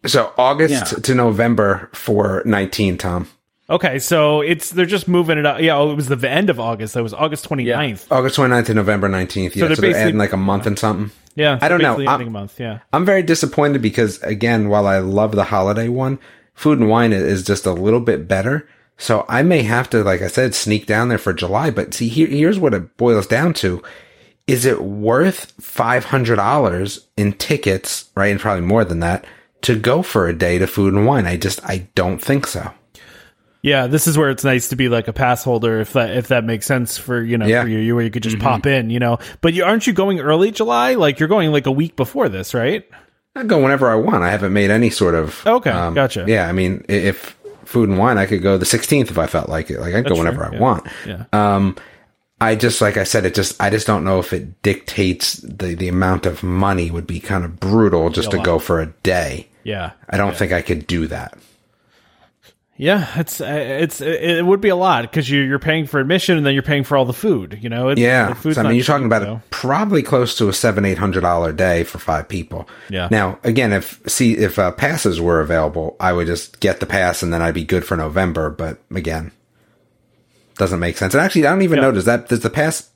[0.06, 0.98] So August Yeah.
[1.00, 3.28] to November for 19, Tom.
[3.68, 5.60] Okay, so it's they're just moving it up.
[5.60, 6.94] Yeah, oh, it was the end of August.
[6.94, 8.06] That was August 29th.
[8.12, 9.56] August 29th to November 19th.
[9.56, 11.10] Yeah, they're so they're, basically- adding like a month and something.
[11.34, 12.00] Yeah, I don't know.
[12.00, 12.58] I'm- a month.
[12.60, 12.78] Yeah.
[12.92, 16.18] I'm very disappointed because again, while I love the holiday one,
[16.54, 18.68] food and wine is just a little bit better.
[18.98, 21.70] So I may have to, like I said, sneak down there for July.
[21.70, 23.82] But see, here, here's what it boils down to.
[24.46, 28.28] Is it worth $500 in tickets, right?
[28.28, 29.24] And probably more than that
[29.62, 31.26] to go for a day to food and wine.
[31.26, 32.70] I just, I don't think so.
[33.62, 36.28] Yeah, this is where it's nice to be like a pass holder if that if
[36.28, 37.62] that makes sense for you know Yeah.
[37.62, 39.18] for you, where you could just pop in, you know.
[39.40, 40.94] But you aren't you going early July?
[40.94, 42.84] Like you're going like a week before this, right?
[43.34, 44.22] I go whenever I want.
[44.22, 45.44] I haven't made any sort of.
[45.44, 45.70] okay.
[45.70, 46.24] um, Okay, gotcha.
[46.28, 47.35] Yeah, I mean, if
[47.66, 49.80] food and wine, I could go the 16th if I felt like it.
[49.80, 50.60] Like I'd go That's whenever I yeah.
[50.60, 50.86] want.
[51.06, 51.24] Yeah.
[51.32, 51.76] Um,
[52.40, 55.74] I just like I said, it just I just don't know if it dictates the
[55.74, 58.44] the amount of money would be kind of brutal just to lot.
[58.46, 59.48] go for a day.
[59.64, 59.92] Yeah.
[60.10, 61.38] I don't think I could do that.
[62.78, 65.98] Yeah, it's uh, it's it, it would be a lot because you you're paying for
[65.98, 67.58] admission and then you're paying for all the food.
[67.62, 69.40] You know, it's, Yeah, the so, I mean, you're talking about so.
[69.50, 72.68] probably close to a seven eight hundred dollar day for five people.
[72.90, 73.08] Yeah.
[73.10, 77.22] Now, again, if see if uh, passes were available, I would just get the pass
[77.22, 78.50] and then I'd be good for November.
[78.50, 79.32] But again,
[80.56, 81.14] doesn't make sense.
[81.14, 81.82] And actually, I don't even Yeah.
[81.84, 82.90] know does that does the pass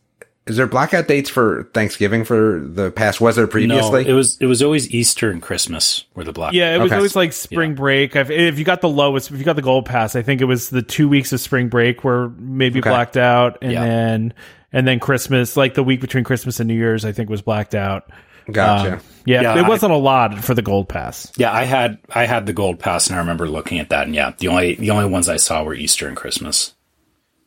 [0.47, 3.21] is there blackout dates for Thanksgiving for the past?
[3.21, 3.77] Was there previously?
[3.81, 4.11] No, previously?
[4.13, 6.53] it was it was always Easter and Christmas were the black.
[6.55, 6.97] Yeah, it was Okay.
[6.97, 8.17] always like spring break.
[8.17, 10.47] I've, if you got the lowest, if you got the gold pass, I think it
[10.47, 12.91] was the two weeks of spring break were maybe Okay.
[12.91, 13.85] blacked out, and Yeah.
[13.85, 14.35] then
[14.73, 17.75] and then Christmas, like the week between Christmas and New Year's, I think was blacked
[17.75, 18.11] out.
[18.51, 18.95] gotcha.
[18.95, 21.31] Um, yeah, Yeah, it I- wasn't a lot for the gold pass.
[21.37, 24.15] Yeah, I had I had the gold pass, and I remember looking at that, and
[24.15, 26.75] yeah, the only the only ones I saw were Easter and Christmas.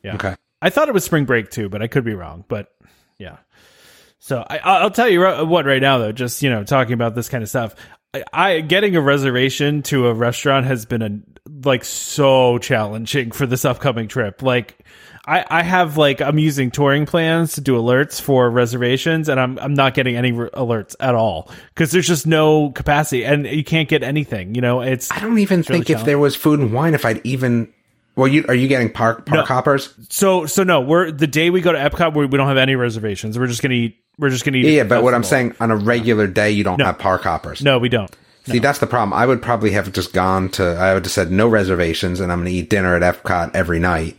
[0.04, 0.16] Yeah.
[0.16, 0.36] Okay.
[0.64, 2.46] I thought it was spring break too, but I could be wrong.
[2.48, 2.74] But
[3.20, 3.38] yeah.
[4.20, 6.14] So I, I'll tell you what right now though.
[6.14, 7.76] Just you know, talking about this kind of stuff.
[8.14, 11.20] I, I getting a reservation to a restaurant has been a
[11.66, 14.42] like so challenging for this upcoming trip.
[14.42, 14.80] Like.
[15.26, 19.58] I, I have like I'm using touring plans to do alerts for reservations, and I'm
[19.58, 23.64] I'm not getting any re- alerts at all because there's just no capacity, and you
[23.64, 24.54] can't get anything.
[24.54, 27.06] You know, it's I don't even really think if there was food and wine, if
[27.06, 27.74] I'd even.
[28.16, 29.46] Well, you are you getting park park No.
[29.46, 29.94] hoppers?
[30.10, 32.76] So so no, we're the day we go to Epcot, we, we don't have any
[32.76, 33.38] reservations.
[33.40, 33.98] We're just gonna eat.
[34.20, 34.66] We're just gonna eat.
[34.66, 37.64] Yeah, yeah, but what I'm saying on a regular day, you don't have park hoppers.
[37.64, 38.16] No, we don't.
[38.46, 39.14] See, that's the problem.
[39.14, 40.64] I would probably have just gone to.
[40.76, 43.80] I would have said no reservations, and I'm going to eat dinner at Epcot every
[43.80, 44.18] night,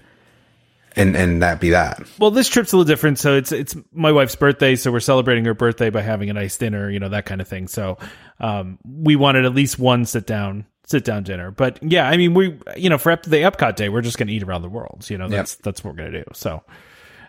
[0.96, 2.02] and and that be that.
[2.18, 3.18] Well, this trip's a little different.
[3.18, 6.56] So it's it's my wife's birthday, so we're celebrating her birthday by having a nice
[6.56, 7.68] dinner, you know, that kind of thing.
[7.68, 7.98] So
[8.40, 11.50] um, we wanted at least one sit down sit down dinner.
[11.50, 14.32] But yeah, I mean, we you know for Ep- the Epcot day, we're just gonna
[14.32, 15.06] eat around the world.
[15.08, 16.24] You know, that's that's what we're gonna do.
[16.32, 16.62] So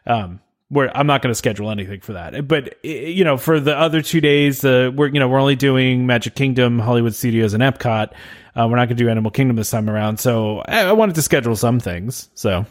[0.05, 2.47] um, we're I'm not gonna schedule anything for that.
[2.47, 6.05] But you know, for the other two days, uh, we're you know we're only doing
[6.05, 8.11] Magic Kingdom, Hollywood Studios, and Epcot.
[8.55, 10.19] Uh, we're not gonna do Animal Kingdom this time around.
[10.19, 12.29] So I, I wanted to schedule some things.
[12.35, 12.65] So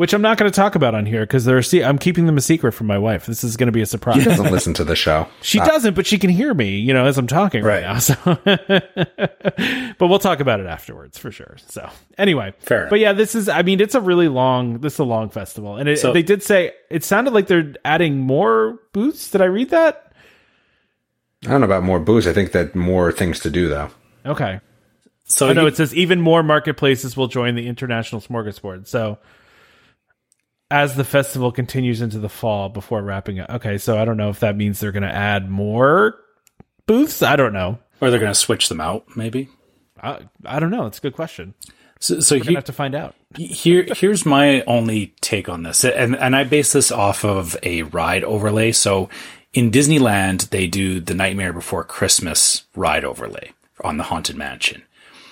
[0.00, 2.24] which I'm not going to talk about on here because they're a se- I'm keeping
[2.24, 3.26] them a secret from my wife.
[3.26, 4.16] This is going to be a surprise.
[4.22, 5.28] She doesn't listen to the show.
[5.42, 7.92] she doesn't, but she can hear me, you know, as I'm talking right, Right.
[7.92, 7.98] now.
[7.98, 8.14] So,
[9.98, 11.56] but we'll talk about it afterwards for sure.
[11.68, 12.86] So, anyway, Fair.
[12.88, 13.48] But yeah, this is.
[13.50, 14.78] I mean, it's a really long.
[14.80, 17.74] This is a long festival, and it, So- they did say it sounded like they're
[17.84, 19.30] adding more booths.
[19.30, 20.12] Did I read that?
[21.46, 22.26] I don't know about more booths.
[22.26, 23.90] I think that more things to do though.
[24.24, 24.60] Okay.
[25.24, 28.86] So Oh no, you- it says even more marketplaces will join the international smorgasbord.
[28.86, 29.18] So
[30.70, 33.50] as the festival continues into the fall before wrapping up.
[33.50, 36.16] Okay, so I don't know if that means they're going to add more
[36.86, 37.22] booths.
[37.22, 37.78] I don't know.
[38.00, 39.48] or they're going to switch them out, maybe.
[40.02, 40.86] I, I don't know.
[40.86, 41.54] It's a good question.
[41.98, 43.14] So, so We're going to he- have to find out.
[43.36, 47.82] here here's my only take on this and and I base this off of a
[47.82, 49.10] ride overlay so
[49.52, 53.52] in Disneyland they do the Nightmare Before Christmas ride overlay
[53.84, 54.82] on the Haunted Mansion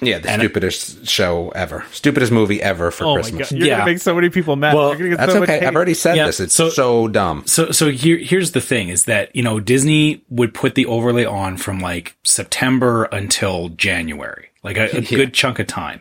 [0.01, 3.33] Yeah, the stupidest show ever, stupidest movie ever for Oh Christmas.
[3.33, 3.75] my god, you're Yeah.
[3.79, 4.75] going to make so many people mad.
[4.75, 5.59] Well, You're get That's so much okay.
[5.61, 5.67] hate.
[5.67, 6.39] I've already said Yeah, this.
[6.41, 7.43] It's so- so, dumb.
[7.47, 11.25] So so here here's the thing is that you know Disney would put the overlay
[11.25, 16.01] on from like September until January, like a, a good chunk of time.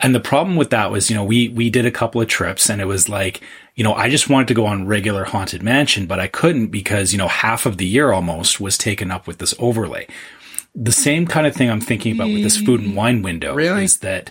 [0.00, 2.68] And the problem with that was you know we we did a couple of trips
[2.68, 3.40] and it was like
[3.76, 7.12] you know I just wanted to go on regular haunted mansion, but I couldn't because
[7.12, 10.06] you know half of the year almost was taken up with this overlay.
[10.74, 13.84] The same kind of thing I'm thinking about with this food and wine window Really?
[13.84, 14.30] is that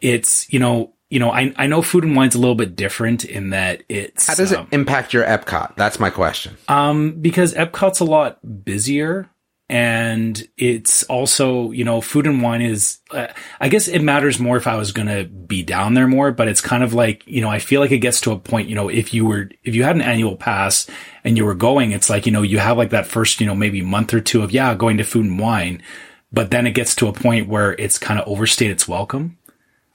[0.00, 0.90] it's you know.
[1.10, 4.26] You know, I I know food and wine's a little bit different in that it's
[4.26, 5.76] How does it um, impact your Epcot?
[5.76, 6.56] That's my question.
[6.66, 9.28] um, because Epcot's a lot busier
[9.68, 13.28] and it's also, you know, food and wine is, uh,
[13.58, 16.48] I guess it matters more if I was going to be down there more, but
[16.48, 18.74] it's kind of like, you know, I feel like it gets to a point, you
[18.74, 20.86] know, if you were, if you had an annual pass
[21.24, 23.54] and you were going, it's like, you know, you have like that first, you know,
[23.54, 25.82] maybe month or two of, yeah, going to food and wine,
[26.30, 29.38] but then it gets to a point where it's kind of overstayed its welcome.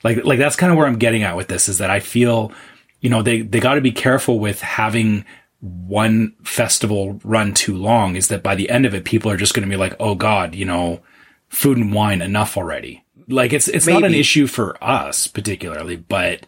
[0.04, 2.54] Like, like that's kind of where I'm getting at with this is that I feel,
[3.02, 5.26] you know, they, they got to be careful with having
[5.62, 9.54] one festival run too long is that by the end of it, people are just
[9.54, 11.02] going to be like, oh God, you know,
[11.50, 13.04] food and wine enough already.
[13.28, 16.46] Like it's, it's not an issue for us particularly, but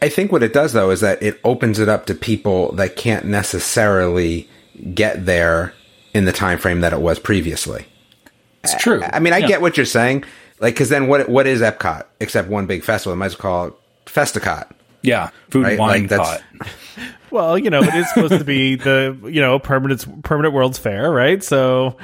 [0.00, 2.96] I think what it does though is that it opens it up to people that
[2.96, 4.48] can't necessarily
[4.94, 5.74] get there
[6.14, 7.86] in the time frame that it was previously.
[8.62, 9.02] it's true.
[9.02, 9.48] I mean, I Yeah.
[9.48, 10.24] get what you're saying,
[10.60, 13.14] like because then what what is Epcot except one big festival?
[13.14, 13.74] They might as well call it
[14.06, 14.70] Festicot.
[15.02, 16.68] Yeah, food Right, and wine like, that's- pot.
[17.34, 21.10] Well, you know, it is supposed to be the you know permanent permanent World's Fair,
[21.10, 21.42] right?
[21.42, 21.96] So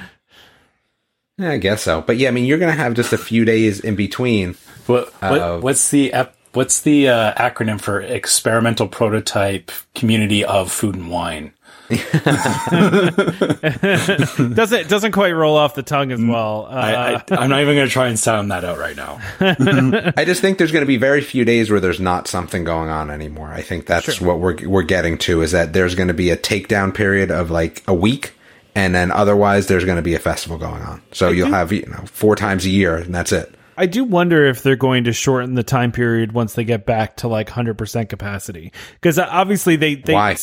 [1.39, 2.01] Yeah, I guess so.
[2.01, 4.57] But yeah, I mean, you're gonna have just a few days in between.
[4.87, 10.73] What, what Uh, what's the ep- what's the uh, acronym for experimental prototype community of
[10.73, 11.53] food and wine?
[14.55, 16.67] doesn't doesn't quite roll off the tongue as well.
[16.67, 19.21] Uh, I, I, I'm not even going to try and sound that out right now.
[20.17, 22.91] I just think there's going to be very few days where there's not something going
[22.91, 23.53] on anymore.
[23.53, 26.37] I think that's what we're we're getting to is that there's going to be a
[26.37, 28.35] takedown period of like a week,
[28.77, 31.03] and then otherwise there's going to be a festival going on.
[31.13, 33.53] So you'll have you know four times a year, and that's it.
[33.81, 37.17] I do wonder if they're going to shorten the time period once they get back
[37.19, 38.73] to like 100% capacity.
[38.93, 40.37] Because obviously they, they Why?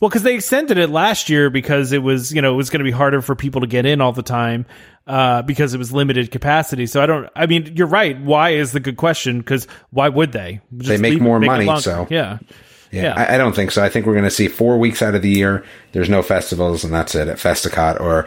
[0.00, 2.80] well, because they extended it last year because it was, you know, it was going
[2.80, 4.66] to be harder for people to get in all the time
[5.06, 6.86] uh, because it was limited capacity.
[6.86, 8.20] So I don't, I mean, you're right.
[8.20, 9.38] Why is the good question?
[9.38, 10.60] Because why would they?
[10.76, 12.38] Just They make more it money, so- Yeah.
[12.90, 13.14] Yeah, Yeah.
[13.16, 13.84] I, I don't think so.
[13.84, 15.64] I think we're going to see four weeks out of the year.
[15.92, 18.26] There's no festivals, and that's it at Festicot or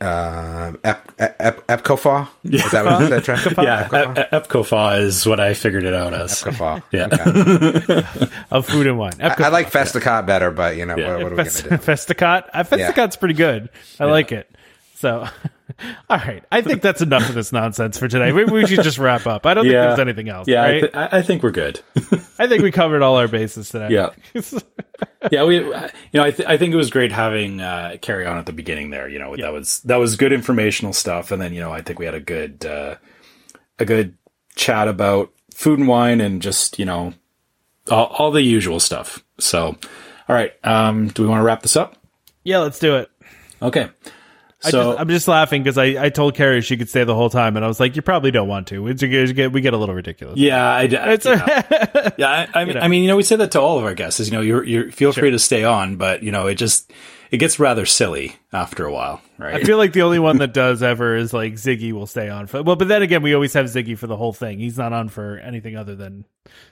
[0.00, 2.28] uh, Ep, Ep, Epcofa.
[2.44, 4.18] Is that what you said, Yeah, Epcofa.
[4.32, 6.42] Ep- Epcofa is what I figured it out as.
[6.42, 6.82] Epcofa.
[6.92, 7.08] Yeah.
[7.12, 8.30] Okay.
[8.50, 9.12] Of food and wine.
[9.20, 11.14] I, I like Festicot better, but you know Yeah.
[11.16, 11.68] what, what are we going to do?
[11.76, 12.44] Festicot.
[12.52, 13.68] Uh, Festicot's pretty good.
[13.98, 14.50] I like it.
[15.00, 15.26] So,
[16.10, 16.44] all right.
[16.52, 18.32] I think that's enough of this nonsense for today.
[18.32, 19.46] Maybe we should just wrap up.
[19.46, 20.46] I don't think there's anything else.
[20.46, 21.80] Yeah, I, th- I think we're good.
[22.38, 23.88] I think we covered all our bases today.
[23.90, 24.10] Yeah.
[25.32, 25.72] yeah, we, you
[26.12, 28.90] know, I, th- I think it was great having uh, Kerri on at the beginning
[28.90, 29.08] there.
[29.08, 31.98] You know, that was that was good informational stuff, and then you know, I think
[31.98, 32.96] we had a good uh,
[33.78, 34.18] a good
[34.56, 37.14] chat about food and wine and just you know
[37.90, 39.24] all, all the usual stuff.
[39.38, 39.78] So,
[40.28, 41.96] all right, um, do we want to wrap this up?
[42.44, 43.10] yeah, let's do it.
[43.62, 43.88] Okay.
[44.62, 47.14] I So just, I'm just laughing because I, I told Kerri she could stay the
[47.14, 48.82] whole time, and I was like, you probably don't want to.
[48.82, 50.38] We get we get a little ridiculous.
[50.38, 52.46] Yeah, I, It's yeah, yeah.
[52.54, 52.80] I, I, mean, know.
[52.80, 54.20] I mean, you know, we say that to all of our guests.
[54.20, 56.92] Is you know, you're, you're feel free to stay on, but you know, it just
[57.30, 59.54] it gets rather silly after a while, right?
[59.54, 62.46] I feel like the only one that does ever is like Ziggy will stay on
[62.46, 64.58] for well, but then again, we always have Ziggy for the whole thing.
[64.58, 66.24] He's not on for anything other than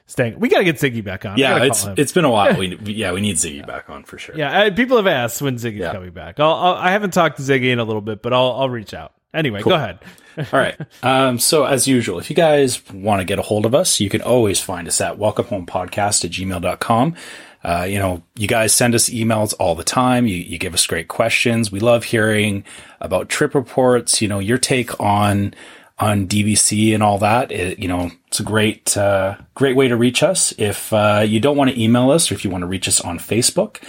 [0.06, 0.38] staying.
[0.40, 1.38] We got to get Ziggy back on.
[1.38, 2.54] Yeah, it's it's been a while.
[2.58, 4.36] We, yeah, we need Ziggy back on for sure.
[4.36, 4.60] yeah.
[4.62, 5.92] I, people have asked when Ziggy's Yeah.
[5.92, 6.40] coming back.
[6.40, 8.94] I'll, I'll, I haven't talked to Ziggy in a little bit, but I'll I'll reach
[8.94, 9.12] out.
[9.34, 9.98] Anyway, go ahead.
[10.38, 10.76] All right.
[11.02, 14.08] Um, so as usual, if you guys want to get a hold of us, you
[14.08, 17.14] can always find us at welcomehomepodcast at gmail.com.
[17.62, 20.26] Uh, you know, you guys send us emails all the time.
[20.26, 21.72] You, you give us great questions.
[21.72, 22.64] We love hearing
[23.00, 25.54] about trip reports, you know, your take on,
[25.98, 27.50] on DVC and all that.
[27.50, 30.54] It, you know, it's a great, uh, great way to reach us.
[30.56, 33.00] If, uh, you don't want to email us or if you want to reach us
[33.00, 33.82] on Facebook,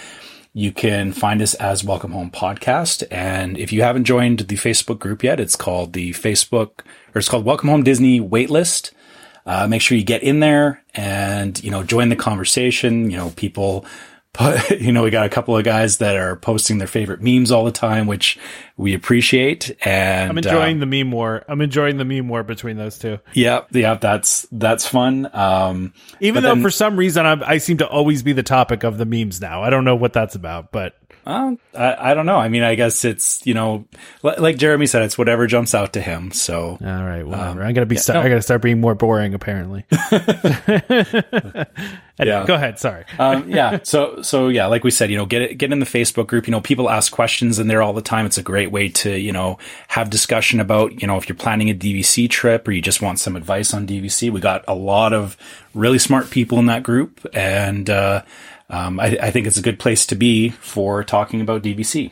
[0.54, 3.04] you can find us as Welcome Home Podcast.
[3.12, 6.80] And if you haven't joined the Facebook group yet, it's called the Facebook,
[7.14, 8.92] or it's called Welcome Home Disney Waitlist.
[9.50, 13.10] Uh, make sure you get in there and, you know, join the conversation.
[13.10, 13.84] You know, people,
[14.32, 17.50] put, you know, we got a couple of guys that are posting their favorite memes
[17.50, 18.38] all the time, which
[18.78, 19.76] we appreciate.
[19.84, 21.44] And I'm enjoying uh, the meme war.
[21.48, 23.18] I'm enjoying the meme war between those two.
[23.34, 25.28] yeah, yeah, that's, that's fun.
[25.34, 28.84] Um, Even though then- for some reason I'm, I seem to always be the topic
[28.84, 29.64] of the memes now.
[29.64, 30.96] I don't know what that's about, but
[31.30, 32.38] Um, I, I don't know.
[32.38, 33.86] I mean, I guess it's you know,
[34.24, 36.32] li- like Jeremy said, it's whatever jumps out to him.
[36.32, 37.64] So all right, whatever.
[37.64, 37.98] I'm gonna be.
[38.10, 38.20] no.
[38.20, 39.34] I gotta start being more boring.
[39.34, 39.86] Apparently.
[42.26, 42.46] Yeah.
[42.46, 42.80] Go ahead.
[42.80, 43.06] Sorry.
[43.20, 43.80] um, yeah.
[43.84, 46.48] So so yeah, like we said, you know, get it, get in the Facebook group.
[46.48, 48.26] You know, people ask questions in there all the time.
[48.26, 49.58] It's a great way to you know
[49.90, 53.20] have discussion about you know if you're planning a DVC trip or you just want
[53.20, 54.32] some advice on DVC.
[54.32, 55.38] We got a lot of
[55.74, 58.24] really smart people in that group, and uh,
[58.70, 62.12] um, I, I think it's a good place to be for talking about DVC.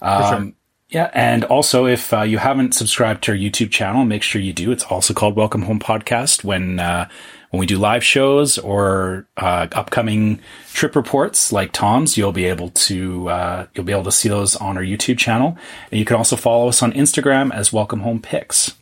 [0.00, 0.54] Um,
[0.90, 4.54] Yeah, and also if uh, you haven't subscribed to our YouTube channel, make sure you
[4.54, 4.70] do.
[4.72, 6.44] It's also called Welcome Home Podcast.
[6.44, 7.08] When uh,
[7.50, 10.40] when we do live shows or uh, upcoming
[10.72, 14.56] trip reports like Tom's, you'll be able to uh, you'll be able to see those
[14.56, 15.58] on our YouTube channel,
[15.90, 18.74] and you can also follow us on Instagram as Welcome Home Pics.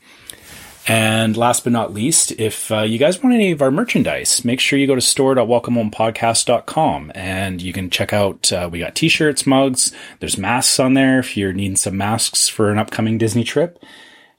[0.89, 4.61] And last but not least, if uh, you guys want any of our merchandise, make
[4.61, 9.91] sure you go to store.welcomehomepodcast.com and you can check out, uh, we got t-shirts, mugs,
[10.21, 13.83] there's masks on there if you're needing some masks for an upcoming Disney trip.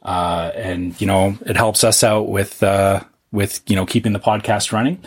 [0.03, 3.03] Uh, and, you know, it helps us out with, uh,
[3.33, 5.03] with, you know, keeping the podcast running.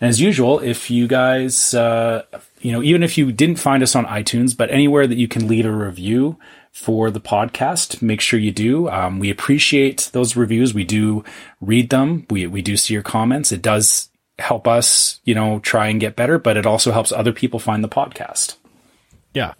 [0.00, 2.22] And as usual, if you guys, uh,
[2.60, 5.48] you know, even if you didn't find us on iTunes, but anywhere that you can
[5.48, 6.38] leave a review
[6.72, 8.88] for the podcast, make sure you do.
[8.88, 10.74] Um, we appreciate those reviews.
[10.74, 11.24] We do
[11.60, 12.26] read them.
[12.30, 13.52] We, we do see your comments.
[13.52, 17.32] It does help us, you know, try and get better, but it also helps other
[17.32, 18.56] people find the podcast.
[19.34, 19.54] Yeah.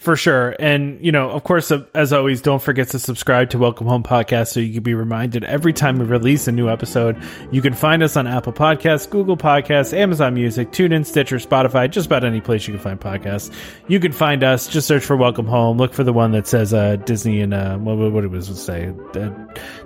[0.00, 0.56] For sure.
[0.58, 4.48] And, you know, of course, as always, don't forget to subscribe to Welcome Home Podcast
[4.48, 7.22] so you can be reminded every time we release a new episode.
[7.52, 12.06] You can find us on Apple Podcasts, Google Podcasts, Amazon Music, TuneIn, Stitcher, Spotify, just
[12.06, 13.54] about any place you can find podcasts.
[13.88, 15.76] You can find us, just search for Welcome Home.
[15.76, 18.54] Look for the one that says uh, Disney and, uh, what, what it was to
[18.54, 19.28] say, uh,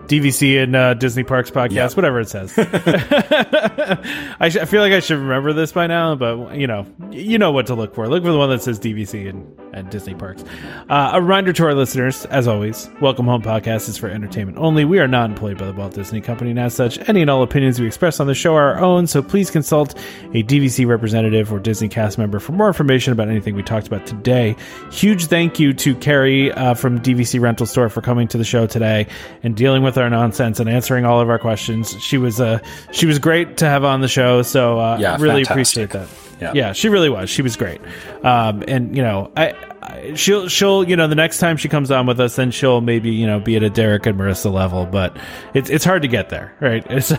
[0.07, 2.55] DVC and uh, Disney Parks Podcast, whatever it says.
[4.39, 7.36] I, sh- I feel like I should remember this by now, but, you know, you
[7.36, 8.07] know what to look for.
[8.07, 10.44] Look for the one that says DVC and, and Disney Disney parks.
[10.90, 14.85] Uh, a reminder to our listeners, as always, Welcome Home Podcast is for entertainment only.
[14.85, 17.43] We are not employed by the Walt Disney Company, and as such, any and all
[17.43, 19.98] opinions we express on the show are our own, so please consult
[20.35, 24.05] a DVC representative or Disney cast member for more information about anything we talked about
[24.05, 24.55] today.
[24.93, 28.66] Huge thank you to Kerri uh, from DVC Rental Store for coming to the show
[28.66, 29.06] today
[29.43, 31.98] and dealing with our nonsense and answering all of our questions.
[32.02, 32.59] She was uh,
[32.93, 35.51] she was great to have on the show, so uh, yeah, really fantastic.
[35.51, 36.24] appreciate that.
[36.40, 36.52] Yeah.
[36.55, 37.31] yeah, she really was.
[37.31, 37.81] She was great.
[38.23, 41.90] Um, and you know, I, I, she'll she'll you know the next time she comes
[41.90, 44.86] on with us, then she'll maybe you know be at a Derek and Marissa level,
[44.86, 45.16] but
[45.55, 46.85] it's it's hard to get there, right?
[47.05, 47.16] So,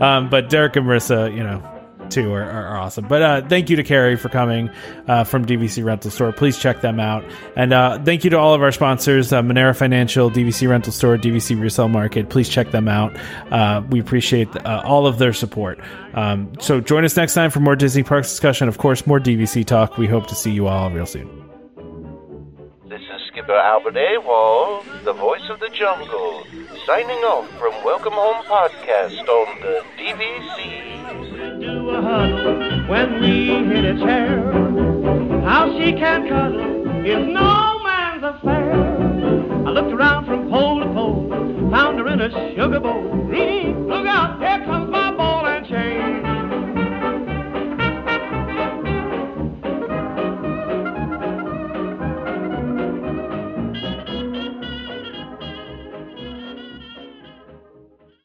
[0.00, 1.62] um, but Derek and Marissa, you know,
[2.10, 3.06] too are, are awesome.
[3.08, 4.70] But uh, thank you to Kerri for coming
[5.06, 6.32] uh, from DVC Rental Store.
[6.32, 7.24] Please check them out.
[7.56, 11.16] And uh, thank you to all of our sponsors, uh, Monera Financial, DVC Rental Store,
[11.16, 12.28] DVC Resale Market.
[12.30, 13.16] Please check them out.
[13.50, 15.78] Uh, we appreciate uh, all of their support.
[16.14, 18.68] Um, so join us next time for more Disney Parks discussion.
[18.68, 19.96] Of course, more DVC talk.
[19.98, 21.42] We hope to see you all real soon.
[22.88, 26.44] This is Skipper Albert Awol, the voice of the jungle,
[26.84, 31.31] signing off from Welcome Home Podcast on the DVC
[31.62, 34.42] do a huddle when we hit a chair.
[35.44, 38.72] How she can cuddle is no man's affair.
[39.66, 41.28] I looked around from pole to pole,
[41.70, 43.02] found her in a sugar bowl.
[43.02, 45.01] Look out, here comes my